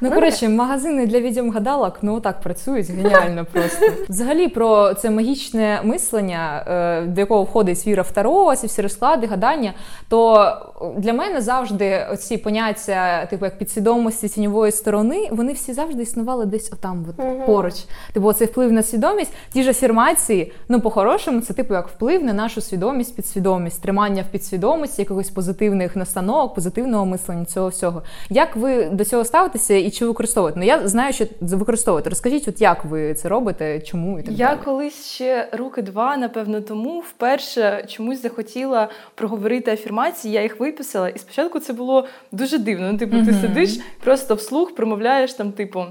Ну, 0.00 0.10
коротше, 0.10 0.48
магазини 0.48 1.06
для 1.06 1.20
відьом-гадалок, 1.20 1.98
ну 2.02 2.20
так 2.20 2.40
працюють 2.40 2.90
геніально 2.90 3.44
просто. 3.52 3.86
Взагалі 4.08 4.48
про 4.48 4.94
це 4.94 5.10
магічне 5.10 5.80
мислення, 5.84 6.64
е, 6.68 7.06
до 7.06 7.20
якого 7.20 7.42
входить 7.42 7.86
віра 7.86 8.02
в 8.02 8.10
Таро, 8.10 8.56
ці 8.56 8.66
всі 8.66 8.82
розклади, 8.82 9.26
гадання. 9.26 9.72
То 10.08 10.52
для 10.96 11.12
мене 11.12 11.40
завжди 11.40 12.06
ці 12.18 12.36
поняття, 12.36 13.26
типу 13.26 13.44
як 13.44 13.58
підсвідомості 13.58 14.28
тіньової 14.28 14.72
сторони, 14.72 15.28
вони 15.32 15.52
всі 15.52 15.72
завжди 15.72 16.02
існували 16.02 16.46
десь 16.46 16.72
отам, 16.72 17.06
от, 17.08 17.24
угу. 17.24 17.42
поруч. 17.46 17.74
Типу, 18.12 18.32
цей 18.32 18.46
вплив 18.46 18.72
на 18.72 18.82
свідомість, 18.82 19.32
ті 19.52 19.62
ж 19.62 19.70
афірмації, 19.70 20.52
ну 20.68 20.80
по-хорошому, 20.80 21.40
це 21.40 21.54
типу 21.54 21.74
як 21.74 21.88
вплив 21.88 22.24
на 22.24 22.32
нашу 22.32 22.60
свідомість, 22.60 23.16
підсвідомість, 23.16 23.82
тримання 23.82 24.22
в 24.22 24.32
підсвідомості, 24.32 25.02
якихось 25.02 25.30
позитивних 25.30 25.96
настановок, 25.96 26.54
позитивного 26.54 27.06
мислення, 27.06 27.44
цього 27.44 27.68
всього. 27.68 28.02
Як 28.30 28.56
ви 28.56 28.84
до 28.84 29.04
цього 29.04 29.24
ставитеся 29.24 29.83
і 29.84 29.90
чи 29.90 30.06
використовувати? 30.06 30.58
Ну 30.60 30.66
я 30.66 30.88
знаю, 30.88 31.12
що 31.12 31.24
використовувати. 31.40 32.10
Розкажіть, 32.10 32.48
от 32.48 32.60
як 32.60 32.84
ви 32.84 33.14
це 33.14 33.28
робите, 33.28 33.80
чому 33.80 34.18
і 34.18 34.22
так 34.22 34.34
я 34.34 34.48
далі? 34.48 34.58
колись 34.64 35.06
ще 35.06 35.48
роки 35.52 35.82
два, 35.82 36.16
напевно, 36.16 36.60
тому 36.60 37.00
вперше 37.00 37.84
чомусь 37.88 38.22
захотіла 38.22 38.88
проговорити 39.14 39.72
афірмації. 39.72 40.34
Я 40.34 40.42
їх 40.42 40.60
виписала, 40.60 41.08
і 41.08 41.18
спочатку 41.18 41.60
це 41.60 41.72
було 41.72 42.06
дуже 42.32 42.58
дивно. 42.58 42.92
Ну, 42.92 42.98
типу, 42.98 43.16
mm-hmm. 43.16 43.26
ти 43.26 43.32
сидиш 43.32 43.80
просто 44.04 44.34
вслух 44.34 44.74
промовляєш 44.74 45.34
там, 45.34 45.52
типу. 45.52 45.84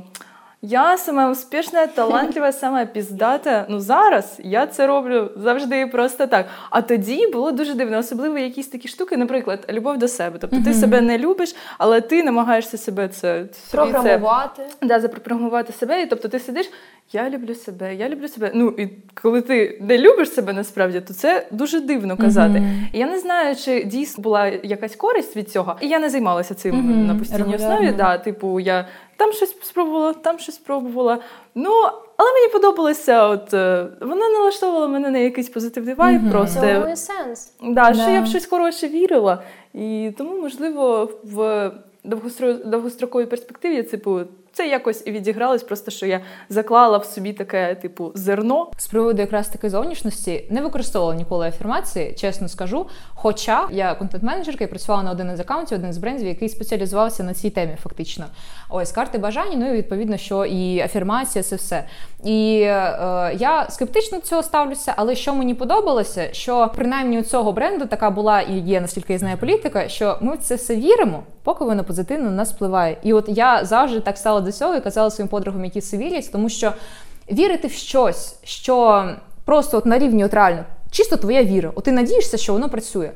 Я 0.65 0.97
саме 0.97 1.29
успішна, 1.29 1.87
талантлива, 1.87 2.51
саме 2.51 2.85
піздата. 2.85 3.65
Ну 3.69 3.79
зараз 3.79 4.39
я 4.43 4.67
це 4.67 4.87
роблю 4.87 5.29
завжди 5.35 5.87
просто 5.87 6.27
так. 6.27 6.45
А 6.69 6.81
тоді 6.81 7.27
було 7.27 7.51
дуже 7.51 7.73
дивно, 7.73 7.97
особливо 7.97 8.37
якісь 8.37 8.67
такі 8.67 8.87
штуки, 8.87 9.17
наприклад, 9.17 9.65
любов 9.69 9.97
до 9.97 10.07
себе. 10.07 10.37
Тобто 10.41 10.57
ти 10.65 10.73
себе 10.73 11.01
не 11.01 11.17
любиш, 11.17 11.55
але 11.77 12.01
ти 12.01 12.23
намагаєшся 12.23 12.77
себе 12.77 13.07
це 13.07 13.45
програмувати. 13.71 14.61
Це, 14.79 14.87
да, 14.87 14.99
запрограмувати 14.99 15.73
себе. 15.73 16.01
І 16.01 16.05
тобто 16.05 16.27
ти 16.27 16.39
сидиш, 16.39 16.69
я 17.13 17.29
люблю 17.29 17.55
себе, 17.55 17.95
я 17.95 18.09
люблю 18.09 18.27
себе. 18.27 18.51
Ну 18.53 18.67
і 18.77 18.87
коли 19.21 19.41
ти 19.41 19.77
не 19.81 19.97
любиш 19.97 20.33
себе 20.33 20.53
насправді, 20.53 21.01
то 21.01 21.13
це 21.13 21.47
дуже 21.51 21.81
дивно 21.81 22.17
казати. 22.17 22.63
І 22.93 22.99
я 22.99 23.07
не 23.07 23.19
знаю, 23.19 23.55
чи 23.55 23.83
дійсно 23.83 24.21
була 24.21 24.47
якась 24.47 24.95
користь 24.95 25.35
від 25.35 25.51
цього. 25.51 25.75
І 25.81 25.87
я 25.87 25.99
не 25.99 26.09
займалася 26.09 26.53
цим 26.53 27.07
на 27.07 27.15
постійній 27.15 27.55
основі. 27.55 27.93
Да, 27.97 28.17
Типу, 28.17 28.59
я 28.59 28.87
там 29.17 29.33
щось 29.33 29.55
спробувала, 29.61 30.13
там 30.13 30.39
щось 30.39 30.55
спробувала. 30.55 31.19
Ну, 31.55 31.71
але 32.17 32.33
мені 32.33 32.47
подобалося, 32.47 33.27
от 33.27 33.53
е, 33.53 33.87
вона 34.01 34.29
налаштовувала 34.29 34.87
мене 34.87 35.09
на 35.09 35.17
якийсь 35.17 35.49
позитивний 35.49 35.93
вайб. 35.93 36.21
Mm-hmm. 36.21 36.31
Просто 36.31 36.59
Це 36.59 36.95
сенс. 36.95 37.53
Да, 37.63 37.83
yeah. 37.83 38.01
що 38.01 38.11
я 38.11 38.21
в 38.21 38.27
щось 38.27 38.45
хороше 38.45 38.87
вірила. 38.87 39.43
І 39.73 40.11
тому, 40.17 40.41
можливо, 40.41 41.09
в 41.23 41.71
довгостроковій 42.65 43.25
перспективі, 43.25 43.83
типу, 43.83 44.19
це 44.53 44.67
якось 44.67 45.07
відігралось, 45.07 45.63
просто 45.63 45.91
що 45.91 46.05
я 46.05 46.21
заклала 46.49 46.97
в 46.97 47.05
собі 47.05 47.33
таке, 47.33 47.75
типу, 47.75 48.11
зерно. 48.15 48.71
З 48.77 48.87
приводу 48.87 49.21
якраз 49.21 49.47
таки 49.47 49.69
зовнішності 49.69 50.45
не 50.49 50.61
використовувала 50.61 51.15
ніколи 51.15 51.47
афірмації, 51.47 52.13
чесно 52.13 52.47
скажу. 52.47 52.87
Хоча 53.15 53.67
я 53.71 53.93
контент-менеджерка 53.93 54.63
і 54.63 54.67
працювала 54.67 55.03
на 55.03 55.11
один 55.11 55.31
із 55.33 55.39
аккаунтів, 55.39 55.77
один 55.77 55.93
з 55.93 55.97
брендів, 55.97 56.27
який 56.27 56.49
спеціалізувався 56.49 57.23
на 57.23 57.33
цій 57.33 57.49
темі, 57.49 57.77
фактично. 57.83 58.25
Ось 58.69 58.91
карти 58.91 59.17
бажань, 59.17 59.53
ну 59.55 59.73
і 59.73 59.77
відповідно, 59.77 60.17
що 60.17 60.45
і 60.45 60.79
афірмація, 60.79 61.43
це 61.43 61.55
все. 61.55 61.83
І 62.23 62.59
е, 62.61 63.35
я 63.39 63.67
скептично 63.69 64.17
до 64.17 64.23
цього 64.23 64.43
ставлюся, 64.43 64.93
але 64.97 65.15
що 65.15 65.33
мені 65.33 65.53
подобалося, 65.53 66.33
що 66.33 66.71
принаймні 66.75 67.19
у 67.19 67.23
цього 67.23 67.51
бренду 67.51 67.85
така 67.85 68.09
була 68.09 68.41
і 68.41 68.59
є, 68.59 68.81
наскільки 68.81 69.13
я 69.13 69.19
знаю, 69.19 69.37
політика, 69.37 69.87
що 69.87 70.17
ми 70.21 70.35
в 70.35 70.37
це 70.37 70.55
все 70.55 70.75
віримо, 70.75 71.23
поки 71.43 71.63
воно 71.63 71.83
позитивно 71.83 72.25
на 72.25 72.35
нас 72.35 72.53
впливає. 72.53 72.97
І 73.03 73.13
от 73.13 73.25
я 73.27 73.65
завжди 73.65 73.99
так 73.99 74.17
стала 74.17 74.42
до 74.43 74.51
цього 74.51 74.75
і 74.75 74.81
казала 74.81 75.09
своїм 75.09 75.27
подругам, 75.27 75.65
які 75.65 75.81
це 75.81 75.97
вірять, 75.97 76.29
тому 76.31 76.49
що 76.49 76.73
вірити 77.31 77.67
в 77.67 77.71
щось, 77.71 78.35
що 78.43 79.05
просто 79.45 79.77
от 79.77 79.85
на 79.85 79.99
рівні 79.99 80.25
от 80.25 80.33
реально, 80.33 80.63
чисто 80.91 81.17
твоя 81.17 81.43
віра. 81.43 81.71
От 81.75 81.83
ти 81.83 81.91
надієшся, 81.91 82.37
що 82.37 82.53
воно 82.53 82.69
працює. 82.69 83.11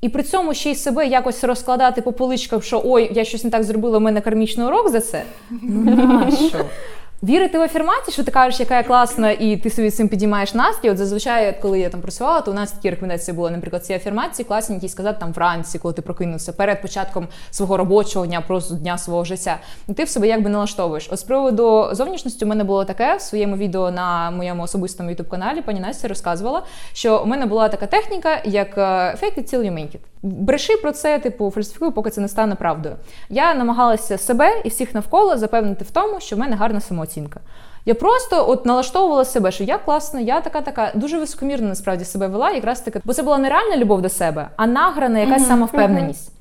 І 0.00 0.08
при 0.08 0.22
цьому 0.22 0.54
ще 0.54 0.70
й 0.70 0.74
себе 0.74 1.06
якось 1.06 1.44
розкладати 1.44 2.02
по 2.02 2.12
поличках, 2.12 2.64
що 2.64 2.82
ой, 2.84 3.10
я 3.14 3.24
щось 3.24 3.44
не 3.44 3.50
так 3.50 3.64
зробила, 3.64 3.98
у 3.98 4.00
мене 4.00 4.20
кармічний 4.20 4.66
урок 4.66 4.88
за 4.88 5.00
це. 5.00 5.22
Ну 5.62 6.06
нащо? 6.06 6.58
Вірити 7.22 7.58
в 7.58 7.62
афірмації, 7.62 8.12
що 8.12 8.24
ти 8.24 8.30
кажеш, 8.30 8.60
яка 8.60 8.76
я 8.76 8.82
класна, 8.82 9.30
і 9.30 9.56
ти 9.56 9.70
собі 9.70 9.90
цим 9.90 10.08
підіймаєш 10.08 10.54
настрій. 10.54 10.90
От 10.90 10.98
зазвичай, 10.98 11.60
коли 11.62 11.80
я 11.80 11.88
там 11.90 12.00
працювала, 12.00 12.40
то 12.40 12.50
у 12.50 12.54
нас 12.54 12.72
такі 12.72 12.90
рекомендації 12.90 13.36
були, 13.36 13.50
наприклад, 13.50 13.84
ці 13.84 13.92
афірмації 13.94 14.46
класні, 14.46 14.74
які 14.74 14.88
сказати 14.88 15.16
там 15.20 15.32
вранці, 15.32 15.78
коли 15.78 15.94
ти 15.94 16.02
прокинувся 16.02 16.52
перед 16.52 16.82
початком 16.82 17.28
свого 17.50 17.76
робочого 17.76 18.26
дня, 18.26 18.40
просто 18.40 18.74
дня 18.74 18.98
свого 18.98 19.24
життя. 19.24 19.58
І 19.88 19.92
ти 19.92 20.04
в 20.04 20.08
себе 20.08 20.28
якби 20.28 20.50
налаштовуєш. 20.50 21.08
От 21.12 21.18
з 21.18 21.22
приводу 21.22 21.88
зовнішності 21.92 22.44
у 22.44 22.48
мене 22.48 22.64
було 22.64 22.84
таке 22.84 23.16
в 23.16 23.20
своєму 23.20 23.56
відео 23.56 23.90
на 23.90 24.30
моєму 24.30 24.62
особистому 24.62 25.10
ютуб 25.10 25.28
каналі. 25.28 25.62
Пані 25.62 25.80
Настя 25.80 26.08
розказувала, 26.08 26.62
що 26.92 27.18
у 27.18 27.26
мене 27.26 27.46
була 27.46 27.68
така 27.68 27.86
техніка, 27.86 28.40
як 28.44 28.78
fake 28.78 29.38
it 29.38 29.54
till 29.54 29.60
you 29.60 29.72
make 29.72 29.92
it. 29.92 30.00
Бреши 30.26 30.76
про 30.76 30.92
це, 30.92 31.18
типу, 31.18 31.50
фальсифікую, 31.50 31.92
поки 31.92 32.10
це 32.10 32.20
не 32.20 32.28
стане 32.28 32.54
правдою. 32.54 32.96
Я 33.28 33.54
намагалася 33.54 34.18
себе 34.18 34.62
і 34.64 34.68
всіх 34.68 34.94
навколо 34.94 35.36
запевнити 35.36 35.84
в 35.84 35.90
тому, 35.90 36.20
що 36.20 36.36
в 36.36 36.38
мене 36.38 36.56
гарна 36.56 36.80
самооцінка. 36.80 37.40
Я 37.84 37.94
просто 37.94 38.48
от 38.48 38.66
налаштовувала 38.66 39.24
себе, 39.24 39.50
що 39.50 39.64
я 39.64 39.78
класна, 39.78 40.20
я 40.20 40.40
така, 40.40 40.60
така 40.60 40.92
дуже 40.94 41.18
високомірно 41.18 41.68
насправді 41.68 42.04
себе 42.04 42.26
вела, 42.26 42.50
якраз 42.50 42.80
таки, 42.80 43.00
бо 43.04 43.12
це 43.12 43.22
була 43.22 43.38
не 43.38 43.48
реальна 43.48 43.76
любов 43.76 44.02
до 44.02 44.08
себе, 44.08 44.48
а 44.56 44.66
награна 44.66 45.18
якась 45.18 45.42
mm-hmm. 45.42 45.48
самовпевненість. 45.48 46.32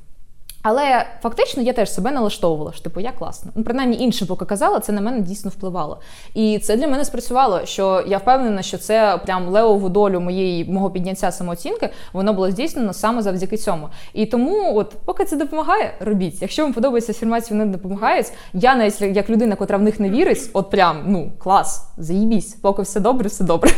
Але 0.68 1.06
фактично 1.22 1.64
я 1.64 1.74
теж 1.74 1.94
себе 1.94 2.12
налаштовувала, 2.12 2.72
що 2.72 2.84
типу 2.84 3.00
я 3.00 3.12
класна. 3.12 3.52
Ну, 3.56 3.64
принаймні 3.64 3.98
інше 3.98 4.26
поки 4.26 4.46
казала, 4.46 4.80
це 4.80 4.92
на 4.92 5.02
мене 5.02 5.22
дійсно 5.22 5.52
впливало. 5.52 6.00
І 6.34 6.60
це 6.60 6.78
для 6.78 6.88
мене 6.88 7.06
спрацювало, 7.06 7.66
що 7.66 8.04
я 8.08 8.18
впевнена, 8.18 8.62
що 8.62 8.78
це 8.78 9.20
прям 9.26 9.48
левову 9.48 9.90
долю 9.90 10.20
моєї 10.20 10.66
мого 10.66 10.90
підняття 10.90 11.32
самооцінки, 11.32 11.90
воно 12.14 12.34
було 12.34 12.52
здійснено 12.52 12.94
саме 12.94 13.22
завдяки 13.22 13.58
цьому. 13.58 13.90
І 14.14 14.26
тому, 14.26 14.78
от, 14.78 14.94
поки 15.06 15.26
це 15.26 15.36
допомагає, 15.36 15.94
робіть. 16.00 16.42
Якщо 16.42 16.64
вам 16.64 16.74
подобається 16.74 17.12
афірмації, 17.12 17.60
вони 17.60 17.72
допомагають. 17.72 18.32
Я 18.54 18.76
навіть 18.76 19.02
як 19.02 19.30
людина, 19.30 19.56
котра 19.56 19.78
в 19.78 19.82
них 19.82 20.00
не 20.00 20.10
вірить, 20.10 20.50
от 20.54 20.70
прям 20.70 21.04
ну 21.08 21.32
клас, 21.38 21.88
заїбісь, 21.98 22.54
поки 22.62 22.82
все 22.82 23.00
добре, 23.00 23.30
все 23.30 23.44
добре. 23.44 23.72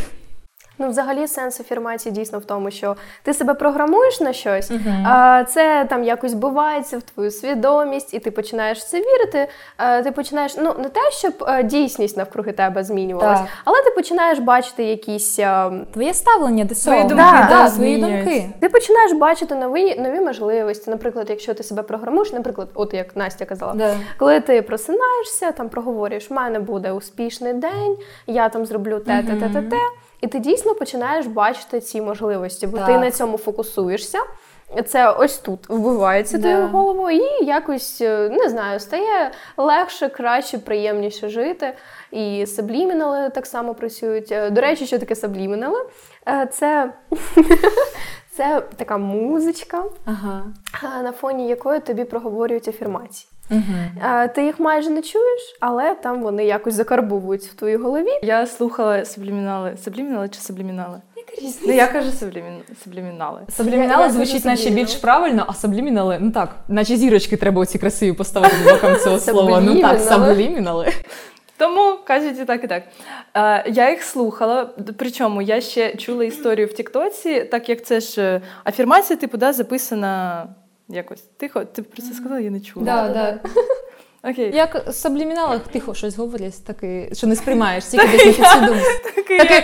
Ну, 0.78 0.88
взагалі, 0.88 1.28
сенс 1.28 1.60
афірмації 1.60 2.12
дійсно 2.12 2.38
в 2.38 2.44
тому, 2.44 2.70
що 2.70 2.96
ти 3.22 3.34
себе 3.34 3.54
програмуєш 3.54 4.20
на 4.20 4.32
щось, 4.32 4.70
uh-huh. 4.70 5.06
а 5.06 5.44
це 5.44 5.86
там 5.90 6.04
якось 6.04 6.34
бувається 6.34 6.98
в 6.98 7.02
твою 7.02 7.30
свідомість, 7.30 8.14
і 8.14 8.18
ти 8.18 8.30
починаєш 8.30 8.78
в 8.78 8.84
це 8.84 9.00
вірити. 9.00 9.48
А, 9.76 10.02
ти 10.02 10.12
починаєш, 10.12 10.56
ну 10.56 10.74
не 10.78 10.88
те, 10.88 11.00
щоб 11.10 11.32
а, 11.40 11.62
дійсність 11.62 12.16
навкруги 12.16 12.52
тебе 12.52 12.84
змінювалась, 12.84 13.40
так. 13.40 13.48
але 13.64 13.82
ти 13.82 13.90
починаєш 13.90 14.38
бачити 14.38 14.84
якісь 14.84 15.38
а, 15.38 15.70
твоє 15.92 16.14
ставлення 16.14 16.64
до 16.64 16.74
цього. 16.74 16.96
Свої 16.96 17.08
думки, 17.08 17.24
да, 17.48 17.48
да, 17.50 17.68
свої 17.68 17.98
думки. 18.00 18.50
Ти 18.60 18.68
починаєш 18.68 19.12
бачити 19.12 19.54
нові 19.54 20.00
нові 20.00 20.20
можливості. 20.20 20.90
Наприклад, 20.90 21.26
якщо 21.30 21.54
ти 21.54 21.62
себе 21.62 21.82
програмуєш, 21.82 22.32
наприклад, 22.32 22.68
от 22.74 22.94
як 22.94 23.16
Настя 23.16 23.44
казала, 23.44 23.74
да. 23.74 23.94
коли 24.18 24.40
ти 24.40 24.62
просинаєшся, 24.62 25.52
там 25.52 25.68
проговорюєш, 25.68 26.30
в 26.30 26.34
мене 26.34 26.58
буде 26.58 26.92
успішний 26.92 27.52
день, 27.52 27.96
я 28.26 28.48
там 28.48 28.66
зроблю 28.66 28.98
те, 28.98 29.22
те, 29.22 29.36
те, 29.36 29.48
те, 29.48 29.62
те. 29.62 29.76
І 30.20 30.26
ти 30.26 30.38
дійсно 30.38 30.74
починаєш 30.74 31.26
бачити 31.26 31.80
ці 31.80 32.02
можливості, 32.02 32.66
бо 32.66 32.78
так. 32.78 32.86
ти 32.86 32.98
на 32.98 33.10
цьому 33.10 33.38
фокусуєшся. 33.38 34.18
Це 34.86 35.10
ось 35.10 35.38
тут 35.38 35.68
вбивається 35.68 36.38
в 36.38 36.66
голову, 36.66 37.10
і 37.10 37.44
якось 37.44 38.00
е, 38.00 38.28
не 38.28 38.48
знаю, 38.48 38.80
стає 38.80 39.32
легше, 39.56 40.08
краще, 40.08 40.58
приємніше 40.58 41.28
жити. 41.28 41.74
І 42.10 42.46
саблімінали 42.46 43.30
так 43.30 43.46
само 43.46 43.74
працюють. 43.74 44.32
Е, 44.32 44.50
до 44.50 44.60
речі, 44.60 44.86
що 44.86 44.98
таке 44.98 45.14
саблімінали? 45.14 45.86
Е, 46.28 46.48
це 46.52 46.92
це 48.30 48.62
така 48.76 48.98
музичка, 48.98 49.84
ага. 50.04 50.44
на 51.02 51.12
фоні 51.12 51.48
якої 51.48 51.80
тобі 51.80 52.04
проговорюють 52.04 52.68
афірмації. 52.68 53.30
Угу. 53.50 53.62
Ти 54.34 54.44
їх 54.44 54.60
майже 54.60 54.90
не 54.90 55.02
чуєш, 55.02 55.56
але 55.60 55.94
там 55.94 56.22
вони 56.22 56.44
якось 56.44 56.74
закарбовують 56.74 57.42
в 57.42 57.54
твоїй 57.54 57.76
голові. 57.76 58.10
Я 58.22 58.46
слухала 58.46 59.04
саблімінали. 59.04 59.76
Саблімінали 59.76 60.28
чи 60.28 60.40
саблімінали? 60.40 61.00
Ну, 61.66 61.72
я 61.72 61.86
кажу 61.86 62.10
саблімінали. 62.84 63.40
Саблімінали 63.48 64.10
звучить 64.10 64.44
наче 64.44 64.70
більш 64.70 64.94
правильно, 64.94 65.44
а 65.48 65.54
саблімінали, 65.54 66.18
ну 66.20 66.30
так, 66.30 66.56
наче 66.68 66.96
зірочки 66.96 67.36
треба 67.36 67.60
оці 67.60 67.78
красиві 67.78 68.12
поставити 68.12 68.56
боком 68.64 68.96
цього 68.96 69.18
слова. 69.18 69.60
Ну 69.60 69.80
так, 69.80 70.00
саблімінали. 70.00 70.92
Тому 71.56 71.98
кажуть 72.04 72.38
і 72.40 72.44
так, 72.44 72.64
і 72.64 72.66
так. 72.66 72.82
Е, 73.34 73.70
Я 73.70 73.90
їх 73.90 74.02
слухала. 74.02 74.70
Причому 74.96 75.42
я 75.42 75.60
ще 75.60 75.96
чула 75.96 76.24
історію 76.24 76.66
в 76.66 76.72
Тіктоці, 76.72 77.44
так 77.44 77.68
як 77.68 77.84
це 77.84 78.00
ж 78.00 78.22
е, 78.22 78.40
афірмація, 78.64 79.16
типу, 79.16 79.36
да, 79.38 79.52
записана 79.52 80.46
якось 80.88 81.22
тихо. 81.36 81.64
Ти 81.64 81.82
про 81.82 82.02
це 82.02 82.14
сказала, 82.14 82.40
я 82.40 82.50
не 82.50 82.60
чула. 82.60 82.84
Да, 82.86 83.08
да. 83.08 83.38
Окей. 84.30 84.50
Як 84.54 84.88
в 84.88 84.92
сабліміналах 84.92 85.60
тихо 85.72 85.94
щось 85.94 86.16
говорять, 86.16 86.64
таки, 86.64 87.10
що 87.12 87.26
не 87.26 87.36
сприймаєш, 87.36 87.84
тільки 87.90 88.06
десь 88.06 88.24
не 88.24 88.32
підсвідомість. 88.32 89.02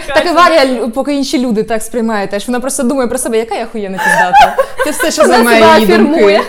Так 0.07 0.27
і 0.27 0.29
Варя, 0.35 0.89
поки 0.89 1.15
інші 1.15 1.39
люди 1.39 1.63
так 1.63 1.83
сприймають, 1.83 2.31
теж 2.31 2.47
вона 2.47 2.61
просто 2.61 2.83
думає 2.83 3.09
про 3.09 3.19
себе, 3.19 3.39
яка 3.39 3.55
я 3.55 3.67
хуєна 3.67 3.99
піздата. 3.99 4.57
Це 4.85 4.91
все, 4.91 5.11
що 5.11 5.27
займає 5.27 5.81
її 5.81 5.99
думки. 5.99 6.41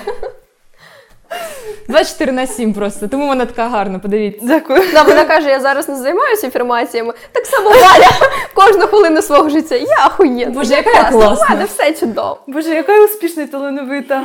24 1.88 2.32
на 2.32 2.48
7 2.48 2.74
просто. 2.74 3.08
Тому 3.08 3.28
вона 3.28 3.46
така 3.46 3.68
гарна, 3.68 4.00
подивіться. 4.00 4.46
Дякую. 4.48 4.82
Да, 4.94 5.04
вона 5.04 5.26
каже, 5.26 5.50
я 5.50 5.60
зараз 5.60 5.90
не 5.90 5.96
займаюся 5.96 6.48
афірмаціями. 6.48 7.14
Так 7.32 7.46
само 7.46 7.70
Валя 7.70 8.10
кожну 8.54 8.88
хвилину 8.88 9.22
свого 9.22 9.50
життя. 9.50 9.76
Я 9.76 10.08
охуєнна. 10.08 10.54
Боже, 10.54 10.74
яка 10.74 10.90
я 10.90 11.04
класна, 11.04 11.48
мене 11.50 11.66
все 11.66 11.94
чудово. 11.94 12.40
Боже, 12.48 12.70
яка 12.70 13.06
успішна 13.06 13.44
і 13.44 13.48
талановита. 13.48 14.24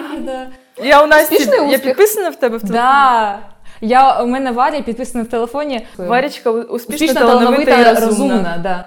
Я 0.82 1.04
у 1.04 1.08
Успішний 1.08 1.70
я 1.70 1.78
підписана 1.78 2.30
в 2.30 2.36
тебе 2.36 2.56
в 2.56 2.60
телефоні? 2.60 2.82
Да. 2.82 3.38
Я, 3.80 4.22
у 4.22 4.26
мене 4.26 4.50
Варя 4.50 4.80
підписана 4.80 5.24
в 5.24 5.26
телефоні. 5.26 5.86
Варічка 5.98 6.50
успішна, 6.50 6.74
Успішна, 6.74 7.20
талановита, 7.20 7.64
талановита, 7.64 7.90
і 7.90 8.04
розумна. 8.06 8.34
розумна. 8.34 8.60
Да. 8.62 8.84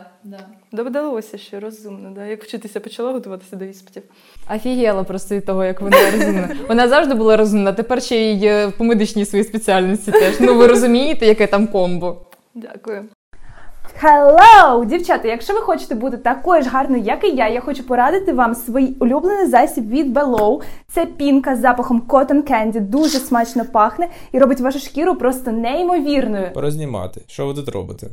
Доведалося, 0.73 1.37
що 1.37 1.59
розумна, 1.59 2.09
да. 2.09 2.25
Як 2.25 2.43
вчитися 2.43 2.79
почала 2.79 3.11
готуватися 3.11 3.55
до 3.55 3.65
іспитів. 3.65 4.03
Офігела 4.55 5.03
просто 5.03 5.35
від 5.35 5.45
того, 5.45 5.63
як 5.63 5.81
вона 5.81 5.97
розумна. 6.11 6.49
Вона 6.67 6.87
завжди 6.87 7.13
була 7.13 7.37
розумна, 7.37 7.73
тепер 7.73 8.03
ще 8.03 8.15
й 8.15 8.45
е, 8.45 8.71
по 8.77 8.83
медичній 8.83 9.25
своїй 9.25 9.43
спеціальності 9.43 10.11
теж. 10.11 10.39
Ну 10.39 10.55
ви 10.57 10.67
розумієте, 10.67 11.25
яке 11.25 11.47
там 11.47 11.67
комбо. 11.67 12.17
Дякую. 12.55 13.05
Hello! 14.03 14.85
Дівчата, 14.85 15.27
якщо 15.27 15.53
ви 15.53 15.59
хочете 15.59 15.95
бути 15.95 16.17
такою 16.17 16.63
ж 16.63 16.69
гарною, 16.69 17.03
як 17.03 17.23
і 17.23 17.35
я, 17.35 17.47
я 17.49 17.61
хочу 17.61 17.83
порадити 17.83 18.33
вам 18.33 18.55
свій 18.55 18.95
улюблений 18.99 19.47
засіб 19.47 19.89
від 19.89 20.17
Below. 20.17 20.61
Це 20.87 21.05
пінка 21.05 21.55
з 21.55 21.59
запахом 21.59 22.01
Cotton 22.07 22.51
Candy, 22.51 22.79
дуже 22.79 23.19
смачно 23.19 23.65
пахне 23.65 24.07
і 24.31 24.39
робить 24.39 24.59
вашу 24.59 24.79
шкіру 24.79 25.15
просто 25.15 25.51
неймовірною. 25.51 26.53
Порознімати. 26.53 27.21
Що 27.27 27.47
ви 27.47 27.53
тут 27.53 27.69
робите? 27.69 28.07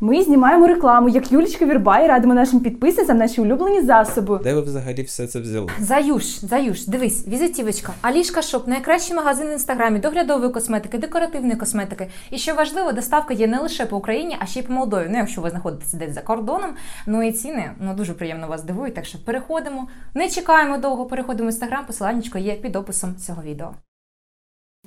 Ми 0.00 0.22
знімаємо 0.22 0.66
рекламу, 0.66 1.08
як 1.08 1.32
Юлічка 1.32 1.66
Вірба, 1.66 2.00
і 2.00 2.06
радимо 2.06 2.34
нашим 2.34 2.60
підписницям 2.60 3.18
наші 3.18 3.40
улюблені 3.40 3.82
засоби. 3.82 4.40
Де 4.44 4.54
ви 4.54 4.60
взагалі 4.60 5.02
все 5.02 5.26
це 5.26 5.40
взяли? 5.40 5.70
Заюш, 5.80 6.24
Заюш, 6.44 6.86
дивись, 6.86 7.28
візитівочка. 7.28 7.92
Алішка 8.02 8.42
Шоп, 8.42 8.68
найкращий 8.68 9.16
магазин 9.16 9.48
в 9.48 9.52
інстаграмі 9.52 9.98
доглядової 9.98 10.50
косметики, 10.50 10.98
декоративної 10.98 11.56
косметики. 11.56 12.08
І 12.30 12.38
що 12.38 12.54
важливо, 12.54 12.92
доставка 12.92 13.34
є 13.34 13.46
не 13.46 13.58
лише 13.58 13.86
по 13.86 13.96
Україні, 13.96 14.36
а 14.40 14.46
ще 14.46 14.60
й 14.60 14.62
по 14.62 14.72
Молдові. 14.72 15.06
Ну, 15.10 15.18
якщо 15.18 15.40
ви 15.40 15.50
знаходитеся 15.50 15.96
десь 15.96 16.14
за 16.14 16.20
кордоном. 16.20 16.70
Ну 17.06 17.22
і 17.22 17.32
ціни 17.32 17.70
ну 17.80 17.94
дуже 17.94 18.14
приємно 18.14 18.48
вас 18.48 18.62
дивують. 18.62 18.94
Так 18.94 19.04
що 19.04 19.18
переходимо. 19.24 19.88
Не 20.14 20.28
чекаємо 20.28 20.78
довго, 20.78 21.06
переходимо 21.06 21.48
в 21.48 21.52
інстаграм. 21.52 21.86
Посиланнячко 21.86 22.38
є 22.38 22.54
під 22.54 22.76
описом 22.76 23.16
цього 23.16 23.42
відео. 23.42 23.70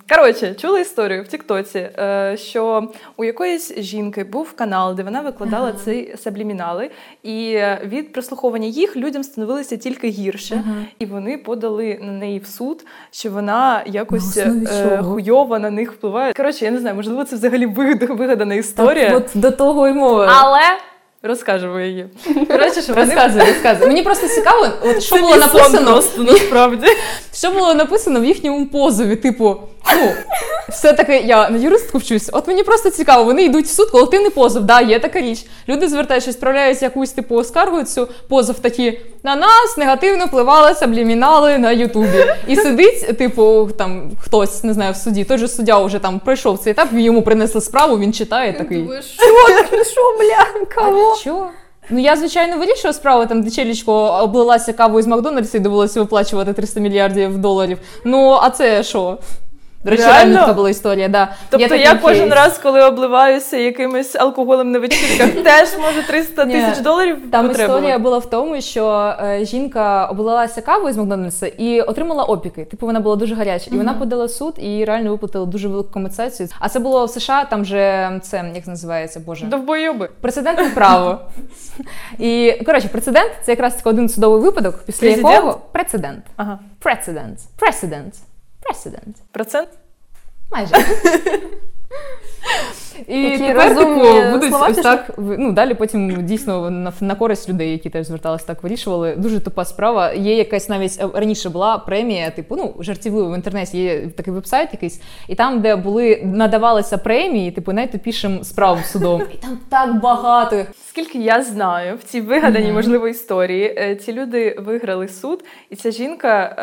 Коротше, 0.09 0.55
чула 0.55 0.79
історію 0.79 1.23
в 1.23 1.27
Тіктоці, 1.27 1.79
е, 1.79 2.35
що 2.37 2.87
у 3.17 3.23
якоїсь 3.23 3.77
жінки 3.77 4.23
був 4.23 4.53
канал, 4.53 4.95
де 4.95 5.03
вона 5.03 5.21
викладала 5.21 5.69
Ага. 5.69 5.77
ці 5.85 6.15
саблімінали, 6.23 6.89
і 7.23 7.59
від 7.85 8.13
прослуховування 8.13 8.67
їх 8.67 8.97
людям 8.97 9.23
становилося 9.23 9.77
тільки 9.77 10.07
гірше, 10.09 10.63
і 10.99 11.05
вони 11.05 11.37
подали 11.37 11.99
на 12.01 12.11
неї 12.11 12.39
в 12.39 12.45
суд, 12.47 12.85
що 13.11 13.31
вона 13.31 13.83
якось 13.85 14.37
е, 14.37 15.01
хуйово 15.03 15.59
на 15.59 15.69
них 15.69 15.93
впливає. 15.93 16.33
Коротше, 16.33 16.65
я 16.65 16.71
не 16.71 16.79
знаю, 16.79 16.95
можливо, 16.95 17.23
це 17.23 17.35
взагалі 17.35 17.65
вигадана 17.65 18.55
історія. 18.55 19.09
Так, 19.09 19.17
от 19.17 19.41
до 19.41 19.51
того 19.51 19.87
й 19.87 19.93
мова. 19.93 20.33
Але 20.41 20.61
розкажемо 21.23 21.79
її. 21.79 22.05
Коротше, 22.47 22.81
що 22.81 22.93
вони 22.93 23.05
Розказуй, 23.05 23.41
розказуй. 23.41 23.87
Мені 23.87 24.01
просто 24.03 24.27
цікаво, 24.27 24.67
от 24.81 25.03
що 25.03 25.15
Це 25.15 25.21
було 25.21 25.35
мій 25.35 25.41
сон 25.41 25.51
написано. 25.53 25.91
просто 25.91 26.23
насправді. 26.23 26.87
Що 27.33 27.51
було 27.51 27.73
написано 27.73 28.19
в 28.19 28.25
їхньому 28.25 28.67
позові? 28.67 29.15
Типу, 29.15 29.57
ну, 29.95 30.11
все-таки 30.69 31.17
я 31.17 31.49
на 31.49 31.57
юристку 31.57 31.97
вчусь. 31.97 32.29
От 32.33 32.47
мені 32.47 32.63
просто 32.63 32.89
цікаво, 32.89 33.23
вони 33.23 33.43
йдуть 33.43 33.65
в 33.65 33.69
суд, 33.69 33.89
колективний 33.89 34.29
позов, 34.29 34.63
да, 34.63 34.81
є 34.81 34.99
така 34.99 35.21
річ. 35.21 35.45
Люди 35.69 35.87
звертаються, 35.87 36.31
справляють 36.33 36.81
якусь 36.81 37.11
типу 37.11 37.43
скаргу 37.43 37.83
цю 37.83 38.07
позов 38.29 38.59
такі. 38.59 38.99
На 39.23 39.35
нас 39.35 39.77
негативно 39.77 40.25
впливали 40.25 40.75
саблімінали 40.75 41.57
на 41.57 41.71
Ютубі. 41.71 42.25
І 42.47 42.55
сидить, 42.55 43.17
типу, 43.17 43.69
там 43.77 44.11
хтось 44.21 44.63
не 44.63 44.73
знаю, 44.73 44.93
в 44.93 44.95
суді. 44.95 45.23
Той 45.23 45.37
же 45.37 45.47
суддя 45.47 45.79
вже 45.79 45.99
там 45.99 46.19
пройшов 46.19 46.59
цей 46.59 46.71
етап, 46.71 46.87
йому 46.91 47.21
принесли 47.21 47.61
справу, 47.61 47.99
він 47.99 48.13
читає 48.13 48.53
такий. 48.53 48.89
Що, 49.01 49.83
що, 49.83 50.01
бля, 50.19 50.65
кого? 50.75 51.15
Що? 51.15 51.47
Ну 51.89 51.99
я 51.99 52.15
звичайно 52.15 52.57
вирішила 52.57 52.93
справу, 52.93 53.25
там 53.25 53.43
де 53.43 53.51
челічко 53.51 53.93
облилася 53.93 54.73
кавою 54.73 55.03
з 55.03 55.07
Макдональдса 55.07 55.57
і 55.57 55.61
довелося 55.61 55.99
виплачувати 55.99 56.53
300 56.53 56.79
мільярдів 56.79 57.37
доларів. 57.37 57.77
Ну 58.05 58.39
а 58.41 58.49
це 58.49 58.83
що? 58.83 59.17
До 59.83 59.91
речі, 59.91 60.03
Реально? 60.03 60.39
така 60.39 60.53
була 60.53 60.69
історія, 60.69 61.07
да. 61.07 61.31
Тобто 61.49 61.75
я, 61.75 61.85
такий 61.87 62.01
кожен 62.01 62.29
кейс. 62.29 62.35
раз, 62.35 62.57
коли 62.57 62.83
обливаюся 62.83 63.57
якимось 63.57 64.15
алкоголем 64.15 64.71
на 64.71 64.79
вечірках, 64.79 65.31
теж 65.43 65.69
можу 65.81 66.07
300 66.07 66.45
тисяч 66.45 66.79
доларів 66.79 67.17
Там 67.31 67.51
історія 67.51 67.99
була 67.99 68.17
в 68.17 68.29
тому, 68.29 68.61
що 68.61 69.13
е, 69.23 69.45
жінка 69.45 70.05
облилася 70.05 70.61
кавою 70.61 70.93
з 70.93 70.97
Макдональдса 70.97 71.47
і 71.47 71.81
отримала 71.81 72.23
опіки. 72.23 72.65
Типу 72.65 72.85
вона 72.85 72.99
була 72.99 73.15
дуже 73.15 73.35
гаряча. 73.35 73.69
І 73.73 73.77
вона 73.77 73.93
подала 73.93 74.27
суд 74.27 74.53
і 74.57 74.85
реально 74.85 75.11
виплатили 75.11 75.45
дуже 75.45 75.67
велику 75.67 75.89
компенсацію. 75.91 76.49
А 76.59 76.69
це 76.69 76.79
було 76.79 77.05
в 77.05 77.09
США, 77.09 77.45
там 77.49 77.65
же 77.65 78.11
це 78.23 78.51
як 78.55 78.67
називається, 78.67 79.19
боже. 79.25 79.45
Довбойоби. 79.45 80.09
Прецедентне 80.21 80.71
право. 80.75 81.19
І 82.19 82.61
коротше, 82.65 82.87
прецедент 82.87 83.31
це 83.43 83.51
якраз 83.51 83.75
таки 83.75 83.89
один 83.89 84.09
судовий 84.09 84.41
випадок, 84.41 84.83
після 84.85 85.07
якого 85.07 85.61
прецедент. 85.71 86.23
Ага. 86.35 86.59
Прецедент. 86.79 87.39
Прецедент. 87.59 88.13
Прецедент. 88.61 89.17
Процент? 89.31 89.69
Майже. 90.49 90.73
І 93.07 93.21
Які 93.21 93.43
тепер 93.43 93.77
типу, 93.77 94.31
будуть 94.31 94.49
слова 94.49 94.67
ось 94.69 94.75
пішли. 94.75 94.83
так. 94.83 95.11
Ну 95.17 95.51
далі 95.51 95.73
потім 95.73 96.25
дійсно 96.25 96.69
на, 96.69 96.93
на 97.01 97.15
користь 97.15 97.49
людей, 97.49 97.71
які 97.71 97.89
теж 97.89 98.07
зверталися, 98.07 98.45
так 98.47 98.63
вирішували. 98.63 99.15
Дуже 99.15 99.39
тупа 99.39 99.65
справа. 99.65 100.13
Є 100.13 100.35
якась 100.35 100.69
навіть 100.69 100.97
е, 101.01 101.07
раніше 101.13 101.49
була 101.49 101.77
премія, 101.77 102.29
типу, 102.29 102.55
ну 102.55 102.73
жартівливо 102.79 103.31
в 103.31 103.35
інтернеті 103.35 103.77
є 103.77 104.07
такий 104.07 104.33
вебсайт 104.33 104.69
якийсь, 104.71 105.01
і 105.27 105.35
там, 105.35 105.61
де 105.61 105.75
були 105.75 106.21
надавалися 106.23 106.97
премії, 106.97 107.51
типу 107.51 107.73
найтупішим 107.73 108.43
справам 108.43 108.83
судом. 108.83 109.21
І 109.33 109.37
там 109.37 109.59
так 109.69 110.01
багато. 110.01 110.65
Скільки 110.89 111.17
я 111.17 111.41
знаю, 111.43 111.95
в 111.95 112.03
цій 112.03 112.21
вигаданій, 112.21 112.71
можливо, 112.71 113.07
історії 113.07 113.75
е, 113.77 113.95
ці 113.95 114.13
люди 114.13 114.55
виграли 114.59 115.07
суд, 115.07 115.43
і 115.69 115.75
ця 115.75 115.91
жінка 115.91 116.55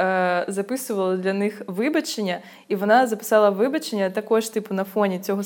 е, 0.49 0.53
записувала 0.53 1.17
для 1.17 1.33
них 1.33 1.63
вибачення, 1.67 2.39
і 2.69 2.77
вона 2.77 3.07
записала 3.07 3.51
вибачення 3.51 4.11
також, 4.11 4.49
типу, 4.49 4.75
на 4.75 4.85
фоні 4.85 5.19
цього 5.19 5.43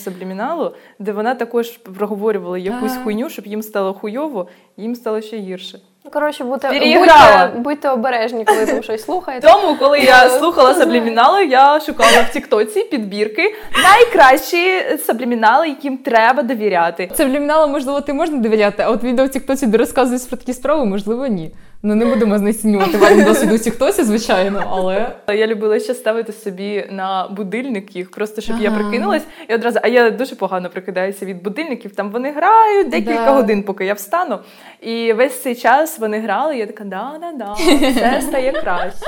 де 0.98 1.12
вона 1.12 1.34
також 1.34 1.68
проговорювала 1.68 2.58
якусь 2.58 2.96
хуйню, 3.04 3.30
щоб 3.30 3.46
їм 3.46 3.62
стало 3.62 3.94
хуйово, 3.94 4.48
їм 4.76 4.94
стало 4.94 5.20
ще 5.20 5.36
гірше. 5.36 5.78
Ну, 6.04 6.10
Коротше, 6.10 6.44
будьте, 6.44 6.68
будьте, 6.68 7.50
будьте 7.56 7.88
обережні, 7.88 8.44
коли 8.44 8.66
там 8.66 8.82
щось 8.82 9.04
слухаєте. 9.04 9.48
Тому, 9.48 9.76
коли 9.78 9.98
я 9.98 10.28
слухала 10.38 10.74
саблімінали, 10.74 11.44
я 11.44 11.80
шукала 11.80 12.22
в 12.30 12.32
Тіктоці 12.32 12.80
підбірки 12.80 13.54
найкращі 13.82 14.98
саблімінали, 14.98 15.68
яким 15.68 15.98
треба 15.98 16.42
довіряти. 16.42 17.10
Це 17.14 17.26
можливо, 17.66 18.00
ти 18.00 18.12
можна 18.12 18.38
довіряти, 18.38 18.82
а 18.82 18.90
от 18.90 19.04
відео 19.04 19.26
в 19.26 19.28
Тіктоці, 19.28 19.66
де 19.66 19.78
розказують 19.78 20.28
про 20.28 20.36
такі 20.36 20.52
справи, 20.52 20.84
можливо, 20.84 21.26
ні. 21.26 21.52
Ну 21.84 21.94
не 21.94 22.04
будемо 22.06 22.38
знецінювати 22.38 22.98
вам 22.98 23.24
досвіду 23.24 23.56
в 23.56 23.70
хтось, 23.70 24.00
звичайно, 24.00 24.64
але. 24.70 25.16
Я 25.28 25.46
любила 25.46 25.80
ще 25.80 25.94
ставити 25.94 26.32
собі 26.32 26.86
на 26.90 27.28
будильник 27.28 27.96
їх, 27.96 28.10
просто 28.10 28.40
щоб 28.40 28.60
я 28.60 28.70
прикинулась 28.70 29.22
і 29.48 29.54
одразу. 29.54 29.78
А 29.82 29.88
я 29.88 30.10
дуже 30.10 30.34
погано 30.36 30.70
прикидаюся 30.70 31.26
від 31.26 31.42
будильників. 31.42 31.94
Там 31.94 32.10
вони 32.10 32.32
грають 32.32 32.88
декілька 32.88 33.24
Да. 33.24 33.32
годин, 33.32 33.62
поки 33.62 33.84
я 33.86 33.94
встану. 33.94 34.38
І 34.80 35.12
весь 35.12 35.42
цей 35.42 35.54
час 35.54 35.98
вони 35.98 36.20
грали. 36.20 36.56
і 36.56 36.58
Я 36.58 36.66
така, 36.66 36.84
да, 36.84 37.12
да, 37.20 37.32
да, 37.32 37.52
все 37.52 38.20
стає 38.22 38.52
краще. 38.52 39.06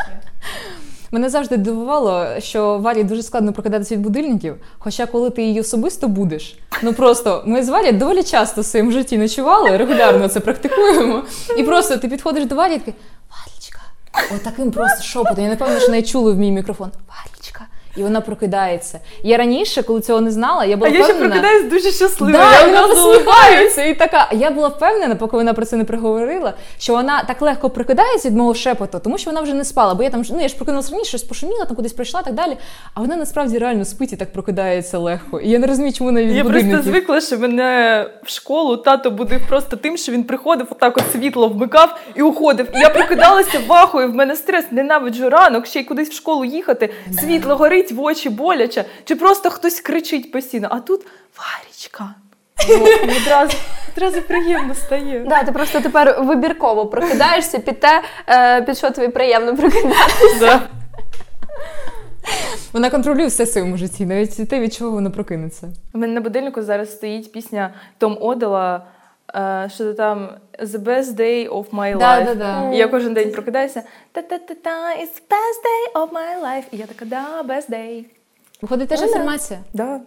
Мене 1.14 1.30
завжди 1.30 1.56
дивувало, 1.56 2.26
що 2.38 2.78
Варі 2.78 3.04
дуже 3.04 3.22
складно 3.22 3.52
прокидатися 3.52 3.94
від 3.94 4.02
будильників. 4.02 4.56
Хоча, 4.78 5.06
коли 5.06 5.30
ти 5.30 5.42
її 5.42 5.60
особисто 5.60 6.08
будеш, 6.08 6.58
ну 6.82 6.94
просто 6.94 7.42
ми 7.46 7.62
з 7.62 7.68
Варі 7.68 7.92
доволі 7.92 8.22
часто 8.22 8.60
в 8.60 8.64
своєму 8.64 8.90
житті 8.90 9.18
ночували, 9.18 9.76
регулярно 9.76 10.28
це 10.28 10.40
практикуємо. 10.40 11.22
І 11.58 11.62
просто 11.62 11.96
ти 11.96 12.08
підходиш 12.08 12.44
до 12.44 12.54
Варі 12.54 12.74
і 12.74 12.78
такий 12.78 12.94
Варічка. 13.30 13.80
Отаким 14.36 14.70
просто 14.70 15.02
шепотом. 15.02 15.44
Я 15.44 15.50
не 15.50 15.56
певна, 15.56 15.80
що 15.80 15.88
не 15.88 16.02
чули 16.02 16.32
в 16.32 16.36
мій 16.36 16.50
мікрофон. 16.50 16.90
Варічка. 17.08 17.66
І 17.96 18.02
вона 18.02 18.20
прокидається. 18.20 19.00
Я 19.22 19.36
раніше, 19.36 19.82
коли 19.82 20.00
цього 20.00 20.20
не 20.20 20.30
знала, 20.30 20.64
я 20.64 20.76
була 20.76 20.88
А 20.88 20.92
була 20.92 20.98
я 21.00 21.04
ще 21.04 21.14
впевнена. 21.14 21.40
прокидаюсь 21.40 21.72
дуже 21.72 21.92
щаслива. 21.92 22.32
Да, 22.32 22.60
я 22.60 22.66
вона 22.66 22.88
посміхається 22.88 23.84
і 23.84 23.94
така. 23.94 24.28
Я 24.32 24.50
була 24.50 24.68
впевнена, 24.68 25.14
поки 25.14 25.36
вона 25.36 25.52
про 25.52 25.64
це 25.64 25.76
не 25.76 25.84
приговорила, 25.84 26.54
що 26.78 26.92
вона 26.92 27.24
так 27.28 27.42
легко 27.42 27.70
прокидається 27.70 28.28
від 28.28 28.36
мого 28.36 28.54
шепоту, 28.54 29.00
тому 29.04 29.18
що 29.18 29.30
вона 29.30 29.40
вже 29.40 29.54
не 29.54 29.64
спала. 29.64 29.94
Бо 29.94 30.02
я 30.02 30.10
там 30.10 30.24
ну 30.30 30.40
я 30.40 30.48
ж 30.48 30.56
прокинулася 30.56 30.92
раніше, 30.92 31.08
щось 31.08 31.22
пошуміла, 31.22 31.64
там 31.64 31.76
кудись 31.76 31.92
прийшла 31.92 32.20
і 32.20 32.24
так 32.24 32.34
далі. 32.34 32.56
А 32.94 33.00
вона 33.00 33.16
насправді 33.16 33.58
реально 33.58 33.84
спить 33.84 34.12
і 34.12 34.16
так 34.16 34.32
прокидається 34.32 34.98
легко. 34.98 35.40
І 35.40 35.50
я 35.50 35.58
не 35.58 35.66
розумію, 35.66 35.92
чому 35.92 36.10
вона 36.10 36.22
від 36.22 36.36
Я 36.36 36.44
просто 36.44 36.82
звикла, 36.82 37.20
що 37.20 37.38
мене 37.38 38.06
в 38.24 38.30
школу 38.30 38.76
тато 38.76 39.10
будив 39.10 39.40
просто 39.48 39.76
тим, 39.76 39.96
що 39.96 40.12
він 40.12 40.24
приходив, 40.24 40.66
отак 40.70 40.96
от 40.96 41.04
світло 41.12 41.48
вмикав 41.48 41.98
і 42.14 42.22
уходив. 42.22 42.68
І 42.74 42.78
я 42.78 42.88
прокидалася 42.90 43.60
вахою, 43.66 44.12
в 44.12 44.14
мене 44.14 44.36
стрес, 44.36 44.64
ненавиджу 44.70 45.30
ранок, 45.30 45.66
ще 45.66 45.80
й 45.80 45.84
кудись 45.84 46.08
в 46.10 46.12
школу 46.12 46.44
їхати. 46.44 46.90
Світло 47.20 47.56
горить, 47.56 47.83
в 47.92 48.00
очі 48.00 48.30
боляче, 48.30 48.84
чи 49.04 49.16
просто 49.16 49.50
хтось 49.50 49.80
кричить 49.80 50.32
постійно. 50.32 50.68
А 50.70 50.80
тут 50.80 51.06
Варічка. 51.38 52.14
Ну, 52.68 52.86
Одразу, 53.22 53.56
одразу 53.96 54.22
приємно 54.22 54.74
стає. 54.74 55.24
Да, 55.28 55.44
ти 55.44 55.52
просто 55.52 55.80
тепер 55.80 56.22
вибірково 56.22 56.86
прокидаєшся 56.86 57.58
під 57.58 57.80
те, 57.80 58.02
е, 58.28 58.62
під 58.62 58.78
що 58.78 58.90
тобі 58.90 59.08
приємно 59.08 59.56
прокидатися. 59.56 60.38
Да. 60.40 60.60
Вона 62.72 62.90
контролює 62.90 63.26
все 63.26 63.44
в 63.44 63.48
своєму 63.48 63.76
житті, 63.76 64.06
навіть 64.06 64.48
те, 64.48 64.60
від 64.60 64.74
чого 64.74 64.90
воно 64.90 65.10
прокинеться. 65.10 65.68
У 65.94 65.98
мене 65.98 66.14
на 66.14 66.20
будильнику 66.20 66.62
зараз 66.62 66.92
стоїть 66.92 67.32
пісня 67.32 67.74
Том 67.98 68.18
Одела, 68.20 68.86
що 69.68 69.84
то 69.84 69.94
там 69.94 70.28
The 70.58 70.78
best 70.78 71.14
day 71.14 71.48
of 71.48 71.70
my 71.70 71.94
life. 71.94 71.98
Да-да-да. 71.98 72.70
І 72.72 72.76
я 72.76 72.88
кожен 72.88 73.14
день 73.14 73.32
прокидаюся. 73.32 73.82
Та-та-та-та, 74.12 74.96
it's 74.96 75.14
the 75.18 75.22
best 75.30 75.60
day 75.68 76.02
of 76.02 76.08
my 76.12 76.42
life. 76.44 76.64
І 76.72 76.76
я 76.76 76.86
така, 76.86 77.04
да, 77.04 77.42
best 77.42 77.70
day. 77.70 78.04
Виходить 78.62 78.88
теж 78.88 79.02
інформація. 79.02 79.60
Да. 79.72 80.00